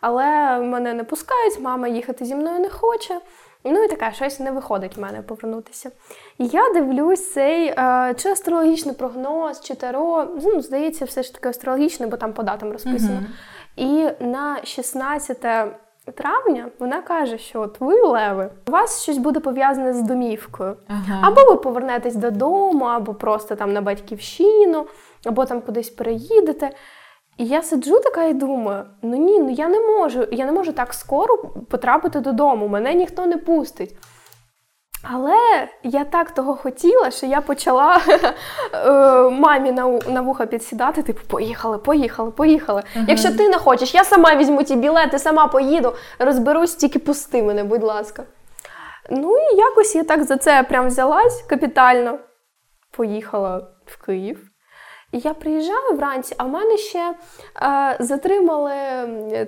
але 0.01 0.59
мене 0.59 0.95
не 0.95 1.05
пускають, 1.05 1.61
мама 1.61 1.89
їхати 1.89 2.24
зі 2.24 2.34
мною 2.34 2.61
не 2.61 2.68
хоче. 2.68 3.20
Ну 3.64 3.84
і 3.84 3.89
таке, 3.89 4.12
щось 4.14 4.41
не 4.41 4.51
виходить 4.51 4.97
в 4.97 5.01
мене 5.01 5.22
повернутися. 5.22 5.91
І 6.39 6.47
я 6.47 6.72
дивлюсь 6.72 7.32
цей 7.32 7.66
е, 7.66 8.14
чи 8.18 8.28
астрологічний 8.28 8.95
прогноз, 8.95 9.61
чи 9.61 9.74
таро. 9.74 10.26
Ну, 10.45 10.61
здається, 10.62 11.05
все 11.05 11.22
ж 11.22 11.34
таки 11.34 11.49
астрологічний, 11.49 12.09
бо 12.09 12.16
там 12.16 12.32
по 12.32 12.43
датам 12.43 12.72
розписано. 12.72 13.20
І 13.76 14.09
на 14.20 14.64
16 14.64 15.47
травня 16.12 16.68
вона 16.78 17.02
каже, 17.02 17.38
що 17.38 17.61
от 17.61 17.80
ви 17.80 18.00
леви, 18.00 18.50
у 18.68 18.70
вас 18.70 19.02
щось 19.02 19.18
буде 19.18 19.40
пов'язане 19.40 19.92
з 19.92 20.02
домівкою. 20.02 20.76
Ага. 20.88 21.20
Або 21.28 21.50
ви 21.50 21.57
повернетесь 21.57 22.16
додому, 22.16 22.84
або 22.84 23.14
просто 23.14 23.57
там 23.57 23.72
на 23.72 23.80
батьківщину, 23.80 24.86
або 25.24 25.44
там 25.44 25.61
кудись 25.61 25.90
переїдете. 25.90 26.70
І 27.36 27.46
я 27.46 27.62
сиджу 27.62 28.00
така 28.00 28.24
і 28.24 28.34
думаю: 28.34 28.84
ну 29.02 29.16
ні, 29.16 29.40
ну 29.40 29.50
я 29.50 29.68
не 29.68 29.80
можу, 29.80 30.26
я 30.32 30.46
не 30.46 30.52
можу 30.52 30.72
так 30.72 30.94
скоро 30.94 31.38
потрапити 31.70 32.20
додому, 32.20 32.68
мене 32.68 32.94
ніхто 32.94 33.26
не 33.26 33.36
пустить. 33.36 33.96
Але 35.12 35.68
я 35.82 36.04
так 36.04 36.30
того 36.30 36.57
хотіла, 36.57 37.11
що 37.11 37.26
я 37.26 37.40
почала 37.40 38.00
е, 38.74 38.90
мамі 39.30 39.72
на, 40.09 40.20
вуха 40.20 40.46
підсідати, 40.46 41.02
типу, 41.02 41.20
поїхали, 41.26 41.78
поїхали, 41.78 42.30
поїхали. 42.30 42.82
Якщо 43.09 43.36
ти 43.36 43.48
не 43.48 43.59
хочеш, 43.59 43.94
я 43.94 44.04
сама 44.04 44.34
візьму 44.34 44.62
ті 44.62 44.76
білети, 44.76 45.18
сама 45.18 45.46
поїду, 45.46 45.92
розберусь, 46.18 46.74
тільки 46.74 46.98
пусти 46.98 47.42
мене, 47.42 47.64
будь 47.64 47.82
ласка. 47.82 48.22
Ну 49.11 49.38
і 49.38 49.57
якось 49.57 49.94
я 49.94 50.04
так 50.04 50.24
за 50.24 50.36
це 50.36 50.62
прям 50.62 50.86
взялась 50.86 51.42
капітально, 51.42 52.18
поїхала 52.90 53.68
в 53.86 54.07
Київ. 54.07 54.55
І 55.16 55.18
я 55.18 55.34
приїжджаю 55.34 55.96
вранці, 55.96 56.34
а 56.38 56.44
в 56.44 56.48
мене 56.48 56.76
ще 56.76 57.14
е, 57.62 57.96
затримали 58.00 58.72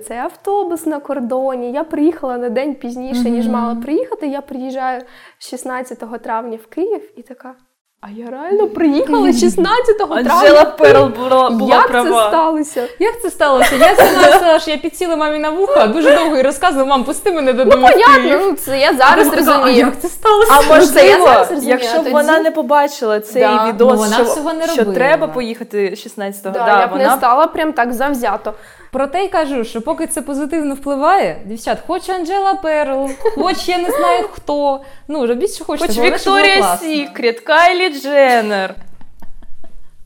цей 0.07 0.17
автобус 0.17 0.85
на 0.85 0.99
кордоні. 0.99 1.71
Я 1.71 1.83
приїхала 1.83 2.37
на 2.37 2.49
день 2.49 2.75
пізніше, 2.75 3.29
ніж 3.29 3.47
мала 3.47 3.75
приїхати. 3.75 4.27
Я 4.27 4.41
приїжджаю 4.41 5.01
16 5.37 6.21
травня 6.21 6.59
в 6.63 6.67
Київ 6.67 7.19
і 7.19 7.21
така. 7.21 7.55
А 8.01 8.07
я 8.09 8.29
реально 8.31 8.67
приїхала 8.67 9.33
16 9.33 9.97
травня. 9.97 10.31
Анжела. 10.33 10.65
Перл 10.65 11.05
була, 11.07 11.49
була 11.49 11.75
Як 11.75 11.87
права. 11.87 12.23
це 12.23 12.27
сталося? 12.29 12.87
Як 12.99 13.21
це 13.21 13.29
сталося? 13.29 13.75
Я 13.75 13.95
сказала, 13.95 14.59
що 14.59 14.71
я 14.71 14.77
підсіла 14.77 15.15
мамі 15.15 15.39
на 15.39 15.49
вуха, 15.49 15.87
дуже 15.87 16.15
довго 16.15 16.37
і 16.37 16.41
розказувала, 16.41 16.89
мам, 16.89 17.03
пусти 17.03 17.31
мене 17.31 17.53
додому. 17.53 17.87
в 17.87 17.91
Понятно, 17.91 18.39
ну 18.49 18.53
це 18.55 18.79
я 18.79 18.93
зараз 18.93 19.27
Вона 19.27 19.37
така, 19.37 19.51
розумію. 19.57 19.85
А 19.85 19.87
як 19.87 19.99
це 20.01 20.07
сталося? 20.07 20.51
А 20.53 20.57
це 20.63 20.67
я 20.69 20.75
можливо, 20.75 21.25
зараз 21.25 21.51
розумію, 21.51 21.77
якщо 21.79 21.95
б 21.99 22.03
тоді- 22.03 22.09
вона 22.11 22.39
не 22.39 22.51
побачила 22.51 23.19
цей 23.19 23.41
Да, 23.41 23.67
відос, 23.67 23.91
ну, 23.91 23.97
вона 23.97 24.15
що, 24.15 24.23
всього 24.23 24.53
не 24.53 24.67
що 24.67 24.75
робила. 24.77 24.95
треба 24.95 25.27
поїхати 25.27 25.93
16-го, 25.95 26.53
Да, 26.53 26.59
да, 26.65 26.79
я 26.81 26.87
б 26.87 26.91
вона 26.91 27.03
не 27.09 27.17
стала 27.17 27.47
прям 27.47 27.73
так 27.73 27.93
завзято. 27.93 28.53
Проте 28.92 29.24
й 29.24 29.28
кажу, 29.28 29.64
що 29.64 29.82
поки 29.82 30.06
це 30.06 30.22
позитивно 30.22 30.74
впливає, 30.74 31.40
дівчат, 31.44 31.78
хоч 31.86 32.08
Анджела 32.08 32.54
Перл, 32.54 33.10
хоч 33.34 33.68
я 33.68 33.78
не 33.78 33.90
знаю 33.90 34.28
хто. 34.32 34.80
Ну, 35.08 35.26
робіть, 35.26 35.54
що 35.54 35.64
хочете. 35.64 35.86
Хоч 35.86 35.96
головне, 35.96 36.18
щоб 36.18 36.32
було 36.32 36.38
Вікторія 36.38 36.62
класно. 36.62 36.88
Сікрет, 36.88 37.40
Кайлі 37.40 38.00
Дженнер, 38.00 38.74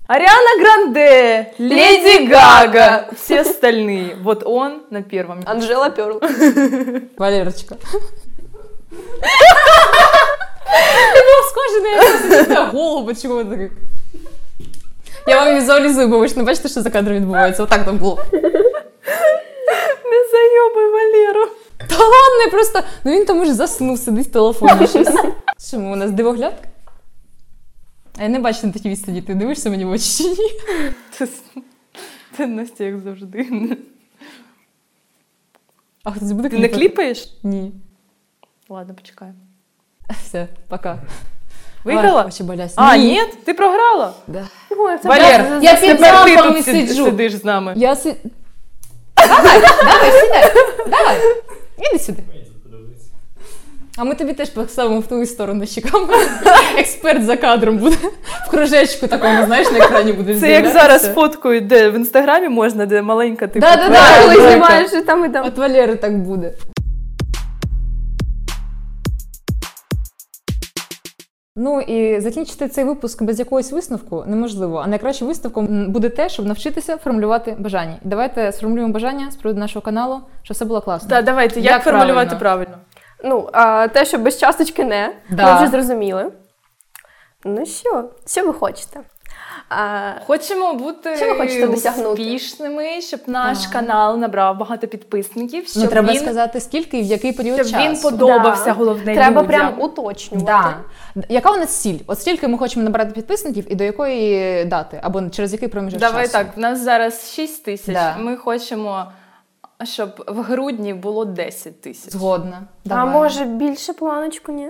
Ариана 0.06 0.50
Гранде, 0.60 1.46
Леди 1.58 2.26
Гага, 2.34 3.04
все 3.12 3.40
остальные. 3.42 4.16
Вот 4.22 4.42
он 4.46 4.72
на 4.90 5.02
первом. 5.02 5.42
Анжела 5.46 5.90
Перл. 5.90 6.20
Валерочка. 7.18 7.74
Ти 11.14 11.20
був 11.20 11.44
схожий 11.50 11.82
на 11.82 11.88
якогось 11.88 12.48
на 12.48 12.66
голову 12.66 13.14
чого 13.14 13.44
таких. 13.44 13.72
Я 15.26 15.44
вам 15.44 15.56
візуалізую, 15.56 16.08
бо 16.08 16.18
ви 16.18 16.28
ж 16.28 16.36
не 16.36 16.42
бачите, 16.42 16.68
що 16.68 16.82
за 16.82 16.90
кадром 16.90 17.16
відбувається. 17.16 17.62
Отак 17.62 17.84
там 17.84 17.96
було. 17.96 18.24
Не 20.05 20.27
зайобай 20.31 20.91
Валеру. 20.91 21.51
Та 21.77 21.95
ладно, 21.97 22.43
я 22.45 22.51
просто. 22.51 22.81
Ну 23.03 23.11
він 23.11 23.25
там 23.25 23.39
уже 23.39 23.53
заснув, 23.53 23.99
сидить 23.99 24.27
в 24.27 24.31
телефоні 24.31 24.87
щось. 24.87 25.09
Що 25.67 25.79
ми 25.79 25.91
у 25.91 25.95
нас 25.95 26.11
дивоглядка? 26.11 26.67
А 28.17 28.23
я 28.23 28.29
не 28.29 28.39
бачу 28.39 28.67
на 28.67 28.73
такій 28.73 28.89
відстані, 28.89 29.21
ти 29.21 29.35
дивишся 29.35 29.69
мені 29.69 29.85
в 29.85 29.89
очі 29.89 30.23
чи 30.23 30.29
ні? 30.29 30.51
Це, 31.11 31.27
це 32.37 32.47
Настя, 32.47 32.83
як 32.83 32.99
завжди. 32.99 33.47
А 36.03 36.11
хтось 36.11 36.31
буде 36.31 36.49
Ти 36.49 36.57
не 36.57 36.67
кліпати? 36.67 36.79
кліпаєш? 36.87 37.29
Ні. 37.43 37.71
Ладно, 38.69 38.93
почекаємо. 38.93 39.37
Все, 40.23 40.47
пока. 40.67 40.99
Виграла? 41.83 42.25
Очі 42.25 42.43
болясь. 42.43 42.73
А, 42.75 42.97
ні, 42.97 43.21
ти 43.45 43.53
програла. 43.53 44.13
Да. 44.27 44.47
Ой, 44.69 44.97
це 44.97 45.09
Валер, 45.09 45.59
я 45.61 45.75
під 45.75 45.81
тепер 45.89 46.25
ти 46.25 46.35
залпом 46.35 46.55
тут 46.55 46.65
сиджу. 46.65 47.05
сидиш 47.05 47.33
з 47.33 47.43
нами. 47.45 47.73
Я 47.77 47.95
си... 47.95 48.15
Давай, 49.27 49.61
давай, 49.83 50.11
сідай. 50.21 50.51
Давай. 50.87 51.17
Іди 51.77 51.99
сюди. 51.99 52.23
А 53.97 54.03
ми 54.03 54.15
тобі 54.15 54.33
теж 54.33 54.49
поставимо 54.49 54.99
в 54.99 55.07
ту 55.07 55.25
сторону 55.25 55.67
чекаємо. 55.67 56.13
Експерт 56.77 57.25
за 57.25 57.37
кадром 57.37 57.77
буде. 57.77 57.95
В 58.47 58.49
кружечку 58.49 59.07
такому, 59.07 59.45
знаєш, 59.45 59.71
на 59.71 59.77
екрані 59.77 60.13
буде 60.13 60.39
Це 60.39 60.51
як 60.51 60.67
зараз 60.67 61.13
фоткують, 61.13 61.67
де 61.67 61.89
в 61.89 61.95
інстаграмі 61.95 62.49
можна, 62.49 62.85
де 62.85 63.01
маленька 63.01 63.47
типу. 63.47 63.67
Да, 63.67 63.75
да, 63.75 63.89
Да, 63.89 63.93
да, 63.93 64.21
коли 64.21 64.49
знімаєш 64.49 64.93
і 64.93 65.01
там 65.01 65.25
і 65.25 65.29
там. 65.29 65.45
От 65.45 65.57
Валери 65.57 65.95
так 65.95 66.17
буде. 66.17 66.51
Ну 71.55 71.81
і 71.81 72.19
закінчити 72.19 72.67
цей 72.67 72.83
випуск 72.83 73.23
без 73.23 73.39
якогось 73.39 73.71
висновку 73.71 74.23
неможливо. 74.27 74.77
А 74.77 74.87
найкращим 74.87 75.27
висновком 75.27 75.91
буде 75.91 76.09
те, 76.09 76.29
щоб 76.29 76.45
навчитися 76.45 76.97
формулювати 76.97 77.55
бажання. 77.59 77.95
Давайте 78.03 78.51
сформулюємо 78.51 78.93
бажання 78.93 79.31
з 79.31 79.35
приводу 79.35 79.59
нашого 79.59 79.81
каналу, 79.85 80.19
щоб 80.43 80.55
все 80.55 80.65
було 80.65 80.81
класно. 80.81 81.09
Так, 81.09 81.25
давайте, 81.25 81.59
як, 81.59 81.71
Як 81.73 81.83
формулювати 81.83 82.35
правильно? 82.35 82.39
правильно? 82.39 82.77
Ну, 83.23 83.49
а 83.53 83.87
те, 83.87 84.05
що 84.05 84.17
без 84.17 84.37
часточки 84.39 84.83
не, 84.85 85.15
Да. 85.31 85.53
ми 85.53 85.61
вже 85.61 85.71
зрозуміли. 85.71 86.31
Ну 87.45 87.65
що, 87.65 88.09
що 88.27 88.45
ви 88.45 88.53
хочете? 88.53 88.99
А, 89.77 90.13
Хочемо 90.27 90.73
бути 90.73 91.15
Що 91.17 91.25
ви 91.25 91.35
хочете 91.37 91.67
досягнути? 91.67 92.09
успішними, 92.23 93.01
щоб 93.01 93.19
наш 93.27 93.67
канал 93.67 94.17
набрав 94.17 94.57
багато 94.57 94.87
підписників, 94.87 95.67
щоб 95.67 95.83
ну, 95.83 95.89
треба 95.89 96.13
він, 96.13 96.19
сказати, 96.19 96.59
скільки 96.59 96.99
і 96.99 97.01
в 97.01 97.05
який 97.05 97.31
період 97.33 97.55
щоб 97.67 97.71
часу. 97.71 97.83
він 97.89 98.01
подобався 98.01 98.65
Да. 98.65 98.71
головне 98.73 99.13
Треба 99.13 99.29
людям. 99.41 99.47
прям 99.47 99.81
уточнювати. 99.81 100.51
Да. 101.15 101.23
Яка 101.29 101.51
у 101.51 101.55
нас 101.57 101.69
ціль? 101.81 101.99
От 102.07 102.19
стільки 102.21 102.47
ми 102.47 102.57
хочемо 102.57 102.83
набрати 102.85 103.11
підписників 103.11 103.71
і 103.71 103.75
до 103.75 103.83
якої 103.83 104.65
дати? 104.65 104.99
Або 105.03 105.29
через 105.29 105.53
який 105.53 105.67
проміжок 105.67 105.99
Давай 105.99 106.23
часу? 106.23 106.33
так, 106.37 106.47
в 106.57 106.59
нас 106.59 106.79
зараз 106.79 107.31
6 107.33 107.65
тисяч. 107.65 107.93
Да. 107.95 108.15
Ми 108.17 108.37
хочемо, 108.37 109.05
щоб 109.83 110.23
в 110.27 110.41
грудні 110.41 110.93
було 110.93 111.25
10 111.25 111.81
тисяч. 111.81 112.11
Згодна. 112.13 112.61
А 112.89 113.05
може 113.05 113.45
більше 113.45 113.93
планочку, 113.93 114.51
ні? 114.51 114.69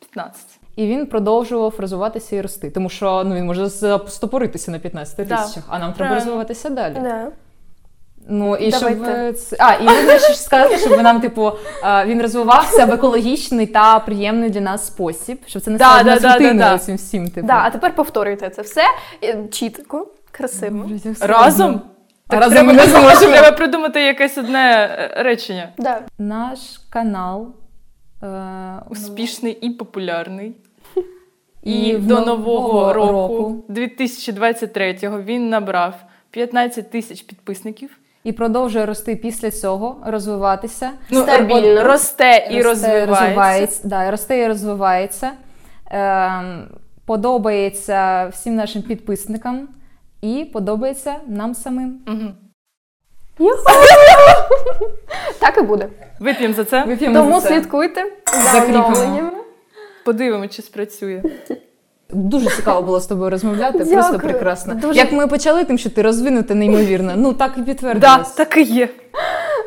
15. 0.00 0.40
І 0.80 0.86
він 0.86 1.06
продовжував 1.06 1.74
розвиватися 1.78 2.36
і 2.36 2.40
рости, 2.40 2.70
тому 2.70 2.88
що 2.88 3.24
ну 3.24 3.34
він 3.34 3.46
може 3.46 3.70
стопоритися 4.08 4.70
на 4.70 4.78
15 4.78 5.28
Да. 5.28 5.36
тисячах, 5.36 5.64
а 5.68 5.78
нам 5.78 5.92
треба 5.92 6.14
розвиватися 6.14 6.70
далі. 6.70 6.94
Да. 6.94 7.26
Ну 8.28 8.56
і 8.56 8.70
Давайте. 8.70 9.32
це... 9.32 9.56
а, 9.60 9.74
і 9.74 10.06
ви 10.06 10.18
ще 10.18 10.34
сказати, 10.34 10.78
щоб 10.78 11.02
нам, 11.02 11.20
типу, 11.20 11.52
він 12.06 12.22
розвивався 12.22 12.84
в 12.84 12.92
екологічний 12.92 13.66
та 13.66 13.98
приємний 13.98 14.50
для 14.50 14.60
нас 14.60 14.86
спосіб, 14.86 15.38
щоб 15.46 15.62
це 15.62 15.70
не 15.70 15.78
стало 15.78 16.02
да, 16.04 16.18
да, 16.18 16.38
да, 16.38 16.52
да. 16.54 16.78
цим 16.78 16.96
всім. 16.96 17.30
Типу. 17.30 17.46
Да, 17.46 17.62
а 17.64 17.70
тепер 17.70 17.94
повторюйте 17.94 18.50
це 18.50 18.62
все 18.62 18.82
чітко, 19.50 20.06
красиво. 20.30 20.90
Разом? 21.20 21.80
Так 22.28 22.40
Разом 22.40 22.52
треба, 22.54 22.72
ми 22.72 22.72
не 22.72 22.86
зможемо. 22.86 23.32
треба 23.32 23.52
придумати 23.52 24.02
якесь 24.02 24.38
одне 24.38 24.98
е, 25.16 25.22
речення. 25.22 25.68
Да. 25.78 26.00
Наш 26.18 26.58
канал. 26.90 27.48
Е, 28.22 28.82
Успішний 28.90 29.52
і 29.52 29.70
популярний. 29.70 30.56
І 31.62 31.72
І, 31.80 31.98
до 31.98 32.20
нового 32.20 32.92
року, 32.92 33.12
року. 33.12 33.64
2023-го 33.68 35.20
він 35.22 35.48
набрав 35.48 35.94
15 36.30 36.90
тисяч 36.90 37.22
підписників. 37.22 37.90
і 38.24 38.32
продовжує 38.32 38.86
рости 38.86 39.16
після 39.16 39.50
цього, 39.50 39.96
розвиватися. 40.06 40.90
Ну, 41.10 41.22
Стабільно. 41.22 41.84
Росте 41.84 42.48
і 42.50 42.62
Росте, 42.62 42.66
розвивається. 42.66 43.06
розвивається. 43.06 43.88
Да, 43.88 44.10
росте 44.10 44.38
і 44.38 44.48
розвивається. 44.48 45.30
Ем, 45.90 46.68
подобається 47.06 48.26
всім 48.32 48.54
нашим 48.54 48.82
підписникам 48.82 49.68
і 50.22 50.44
подобається 50.52 51.14
нам 51.26 51.54
самим. 51.54 51.98
Мгм. 52.06 52.34
Так 55.38 55.58
і 55.58 55.62
буде. 55.62 55.88
Вип'ємо 56.20 56.54
за 56.54 56.64
це, 56.64 56.84
Вип'ємо 56.84 57.18
Тому 57.18 57.40
за 57.40 57.48
це. 57.48 57.54
слідкуйте 57.54 58.04
за 58.52 58.64
оновленнями. 58.64 59.30
Подивимося, 60.04 60.48
чи 60.52 60.62
спрацює. 60.62 61.22
Дуже 62.12 62.50
цікаво 62.50 62.82
було 62.82 63.00
з 63.00 63.06
тобою 63.06 63.30
розмовляти. 63.30 63.78
Дякую. 63.78 63.94
Просто 63.96 64.18
прекрасно. 64.18 64.74
Дуже- 64.74 64.98
Як 64.98 65.12
ми 65.12 65.26
почали 65.26 65.64
тим, 65.64 65.78
що 65.78 65.90
ти 65.90 66.02
розвинута 66.02 66.54
неймовірно. 66.54 67.12
Ну 67.16 67.32
так 67.32 67.52
і 67.56 67.60
Да, 67.60 67.66
підтвердилось. 67.66 68.30
так 68.32 68.56
і 68.56 68.62
є. 68.62 68.88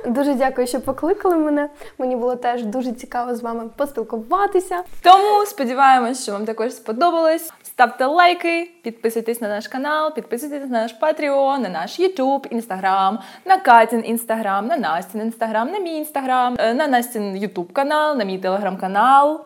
Дуже 0.07 0.33
дякую, 0.33 0.67
що 0.67 0.81
покликали 0.81 1.35
мене. 1.35 1.69
Мені 1.97 2.15
було 2.15 2.35
теж 2.35 2.63
дуже 2.63 2.91
цікаво 2.91 3.35
з 3.35 3.41
вами 3.41 3.63
поспілкуватися. 3.77 4.79
Тому 5.01 5.45
сподіваємось, 5.45 6.23
що 6.23 6.31
вам 6.31 6.45
також 6.45 6.71
сподобалось. 6.73 7.51
Ставте 7.63 8.05
лайки, 8.05 8.71
підписуйтесь 8.83 9.41
на 9.41 9.47
наш 9.49 9.67
канал, 9.67 10.13
підписуйтесь 10.15 10.69
на 10.69 10.81
наш 10.81 10.95
Patreon, 11.01 11.57
на 11.59 11.69
наш 11.69 11.99
YouTube, 11.99 12.55
Instagram, 12.55 13.17
на 13.45 13.57
Катін 13.57 13.99
Instagram, 13.99 14.61
на 14.67 14.77
Настін 14.77 15.21
Instagram, 15.21 15.71
на 15.71 15.79
мій 15.79 16.05
Instagram, 16.05 16.55
е, 16.59 16.73
на 16.73 16.87
Настін 16.87 17.23
YouTube 17.35 17.71
канал, 17.73 18.17
на 18.17 18.23
мій 18.23 18.39
Telegram 18.39 18.79
канал. 18.79 19.41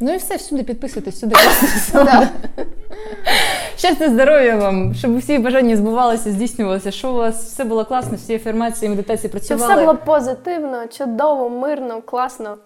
Ну 0.00 0.14
і 0.14 0.16
все, 0.16 0.36
всюди 0.36 0.62
підписуйтесь, 0.62 1.20
класно. 1.20 2.26
Щастя, 3.76 4.08
здоров'я 4.08 4.56
вам, 4.56 4.94
щоб 4.94 5.18
всі 5.18 5.38
бажання 5.38 5.76
збувалися, 5.76 6.30
здійснювалися, 6.32 6.90
щоб 6.90 7.10
у 7.14 7.16
вас 7.16 7.44
все 7.52 7.64
було 7.64 7.84
класно, 7.84 8.16
всі 8.16 8.34
афірмації, 8.34 8.88
медитації 8.88 9.18
Щоб 9.18 9.30
працювали. 9.30 9.74
все 9.74 9.80
було 9.84 9.98
позитивно, 10.04 10.86
чудово, 10.86 11.48
мирно, 11.50 12.02
класно. 12.02 12.56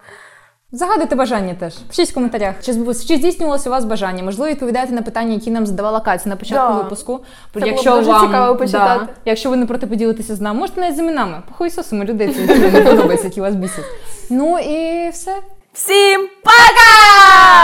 Загадуйте 0.73 1.15
бажання 1.15 1.53
теж. 1.59 1.73
Пишіть 1.75 2.09
в 2.09 2.13
коментарях, 2.13 2.55
чи, 2.61 2.73
чи 3.07 3.17
здійснювалося 3.17 3.69
у 3.69 3.71
вас 3.71 3.85
бажання. 3.85 4.23
Можливо, 4.23 4.51
відповідаєте 4.51 4.93
на 4.93 5.01
питання, 5.01 5.33
які 5.33 5.51
нам 5.51 5.65
задавала 5.65 5.99
Катя 5.99 6.29
на 6.29 6.35
початку 6.35 6.73
Да. 6.73 6.81
випуску. 6.83 7.19
Це 7.53 7.59
було 7.59 7.71
б 7.71 7.85
дуже 8.05 8.19
цікаво 8.19 8.55
почитати. 8.55 9.05
Да, 9.05 9.07
якщо 9.25 9.49
ви 9.49 9.55
не 9.55 9.65
проти 9.65 9.87
поділитися 9.87 10.35
з 10.35 10.41
нами, 10.41 10.59
можете 10.59 10.81
навіть 10.81 10.95
з 10.95 10.99
іменами. 10.99 11.41
Похуйсосимо 11.47 12.03
людей, 12.03 12.33
це 12.47 12.55
не 12.71 12.81
подобається, 12.81 13.27
які 13.27 13.41
вас 13.41 13.55
бісять. 13.55 13.85
Ну 14.29 14.59
і 14.59 15.09
все. 15.09 15.35
Всім 15.73 16.29
пока! 16.43 17.61